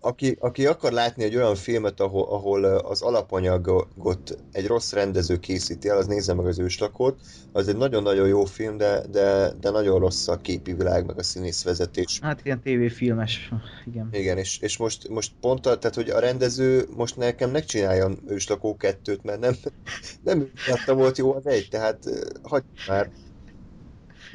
aki, 0.00 0.36
aki 0.40 0.66
akar 0.66 0.92
látni 0.92 1.24
egy 1.24 1.36
olyan 1.36 1.54
filmet, 1.54 2.00
ahol, 2.00 2.26
ahol 2.28 2.64
az 2.64 3.02
alapanyagot 3.02 4.38
egy 4.52 4.66
rossz 4.66 4.92
rendező 4.92 5.38
készíti 5.38 5.88
el, 5.88 5.96
az 5.96 6.06
nézze 6.06 6.34
meg 6.34 6.46
az 6.46 6.58
őslakót. 6.58 7.20
Az 7.52 7.68
egy 7.68 7.76
nagyon-nagyon 7.76 8.28
jó 8.28 8.44
film, 8.44 8.76
de, 8.76 9.06
de, 9.10 9.52
de 9.60 9.70
nagyon 9.70 9.98
rossz 9.98 10.28
a 10.28 10.36
képi 10.36 10.72
világ, 10.72 11.06
meg 11.06 11.18
a 11.18 11.22
színészvezetés. 11.22 12.18
Hát 12.22 12.40
ilyen 12.44 12.62
tévéfilmes, 12.62 13.50
igen. 13.86 14.08
Igen, 14.12 14.38
és, 14.38 14.58
és 14.58 14.76
most, 14.76 15.08
most 15.08 15.32
pont, 15.40 15.66
a, 15.66 15.78
tehát 15.78 15.96
hogy 15.96 16.10
a 16.10 16.18
rendező 16.18 16.86
most 16.96 17.16
nekem 17.16 17.50
ne 17.50 17.60
csináljon 17.60 18.18
őslakó 18.26 18.76
kettőt, 18.76 19.22
mert 19.22 19.40
nem, 19.40 19.54
nem 20.22 20.50
látta 20.68 20.94
volt 20.94 21.18
jó 21.18 21.34
az 21.34 21.46
egy, 21.46 21.68
tehát 21.70 21.98
hagyj 22.42 22.66
már. 22.88 23.10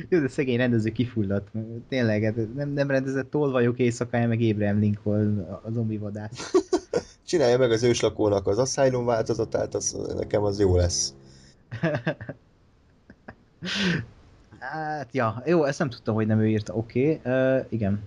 Jó, 0.09 0.19
de 0.19 0.27
szegény 0.27 0.57
rendező 0.57 0.91
kifulladt. 0.91 1.47
Tényleg, 1.89 2.23
hát 2.23 2.53
nem, 2.55 2.69
nem 2.69 2.89
rendezett 2.89 3.29
tolvajok 3.29 3.79
éjszakája, 3.79 4.27
meg 4.27 4.41
Abraham 4.41 4.79
Lincoln 4.79 5.39
a 5.39 5.71
zombi 5.71 5.97
vadász. 5.97 6.53
Csinálja 7.27 7.57
meg 7.57 7.71
az 7.71 7.83
őslakónak 7.83 8.47
az 8.47 8.57
Asylum 8.57 9.05
változatát, 9.05 9.75
az, 9.75 9.97
nekem 10.15 10.43
az 10.43 10.59
jó 10.59 10.75
lesz. 10.75 11.13
hát, 14.59 15.09
ja, 15.11 15.43
jó, 15.45 15.63
ezt 15.63 15.79
nem 15.79 15.89
tudtam, 15.89 16.15
hogy 16.15 16.27
nem 16.27 16.39
ő 16.39 16.47
írta, 16.47 16.73
oké, 16.73 17.19
okay. 17.23 17.33
uh, 17.33 17.65
igen. 17.69 17.99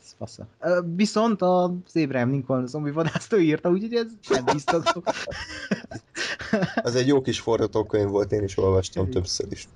Ez 0.00 0.14
fassa. 0.18 0.46
Uh, 0.60 0.86
viszont 0.96 1.42
az 1.42 1.70
Abraham 1.94 2.30
Lincoln 2.30 2.66
zombi 2.66 2.90
vadászt 2.90 3.32
ő 3.32 3.40
írta, 3.40 3.70
úgyhogy 3.70 3.94
ez 3.94 4.06
nem 4.28 4.44
biztató. 4.44 5.02
az 6.82 6.94
egy 6.94 7.06
jó 7.06 7.20
kis 7.20 7.40
forgatókönyv 7.40 8.08
volt, 8.08 8.32
én 8.32 8.42
is 8.42 8.58
olvastam 8.58 9.10
többször 9.10 9.46
is. 9.50 9.68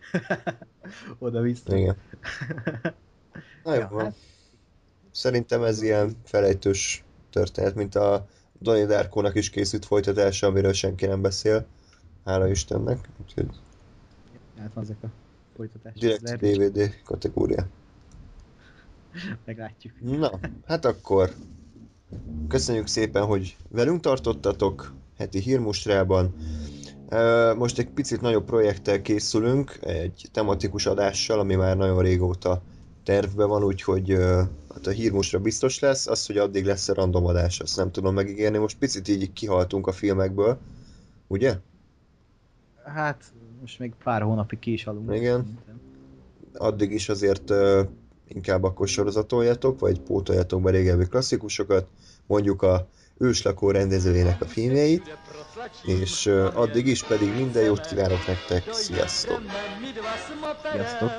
Oda-vissza. 1.18 1.76
Igen. 1.76 1.96
Na 3.64 3.74
jó, 3.74 3.80
Ja, 3.80 3.88
van. 3.90 4.04
hát- 4.04 4.16
Szerintem 5.10 5.62
ez 5.62 5.82
ilyen 5.82 6.16
felejtős 6.24 7.04
történet, 7.30 7.74
mint 7.74 7.94
a 7.94 8.26
Donnie 8.58 8.86
Darko-nak 8.86 9.34
is 9.34 9.50
készült 9.50 9.84
folytatása, 9.84 10.46
amiről 10.46 10.72
senki 10.72 11.06
nem 11.06 11.20
beszél. 11.22 11.66
Hála 12.24 12.48
Istennek. 12.48 13.08
Úgyhogy 13.22 13.46
Hát 14.58 14.70
van 14.74 14.84
ezek 14.84 14.96
a 15.02 15.06
folytatások. 15.56 16.00
direkt 16.00 16.36
DVD 16.40 17.02
kategória. 17.04 17.66
Meglátjuk. 19.46 19.92
Na, 20.00 20.30
hát 20.66 20.84
akkor 20.84 21.30
köszönjük 22.48 22.86
szépen, 22.86 23.24
hogy 23.24 23.56
velünk 23.68 24.00
tartottatok 24.00 24.92
heti 25.16 25.38
hírmustrában. 25.38 26.34
Most 27.56 27.78
egy 27.78 27.88
picit 27.88 28.20
nagyobb 28.20 28.44
projekttel 28.44 29.02
készülünk, 29.02 29.78
egy 29.80 30.28
tematikus 30.32 30.86
adással, 30.86 31.38
ami 31.38 31.54
már 31.54 31.76
nagyon 31.76 32.02
régóta 32.02 32.62
tervben 33.04 33.48
van, 33.48 33.64
úgyhogy 33.64 34.10
hát 34.74 34.86
a 34.86 34.90
hírmustra 34.90 35.38
biztos 35.38 35.78
lesz, 35.78 36.06
az, 36.06 36.26
hogy 36.26 36.36
addig 36.36 36.64
lesz 36.64 36.88
a 36.88 36.94
random 36.94 37.26
adás, 37.26 37.60
azt 37.60 37.76
nem 37.76 37.90
tudom 37.90 38.14
megígérni. 38.14 38.58
Most 38.58 38.78
picit 38.78 39.08
így 39.08 39.32
kihaltunk 39.32 39.86
a 39.86 39.92
filmekből, 39.92 40.58
ugye? 41.26 41.56
Hát, 42.84 43.24
most 43.60 43.78
még 43.78 43.92
pár 44.04 44.22
hónapig 44.22 44.58
ki 44.58 44.72
is 44.72 44.86
aludunk. 44.86 45.16
Igen. 45.16 45.36
szerintem. 45.36 45.80
addig 46.54 46.92
is 46.92 47.08
azért 47.08 47.50
uh, 47.50 47.80
inkább 48.28 48.62
akkor 48.62 48.88
sorozatoljatok, 48.88 49.80
vagy 49.80 50.00
pótoljatok 50.00 50.62
be 50.62 50.70
régebbi 50.70 51.04
klasszikusokat, 51.04 51.86
mondjuk 52.26 52.62
a 52.62 52.88
őslakó 53.18 53.70
rendezőjének 53.70 54.40
a 54.40 54.44
filmjeit, 54.44 55.16
és 55.82 56.26
addig 56.54 56.86
is 56.86 57.02
pedig 57.02 57.34
minden 57.34 57.64
jót 57.64 57.86
kívánok 57.86 58.26
nektek, 58.26 58.72
sziasztok! 58.72 59.42
Sziasztok. 60.72 61.10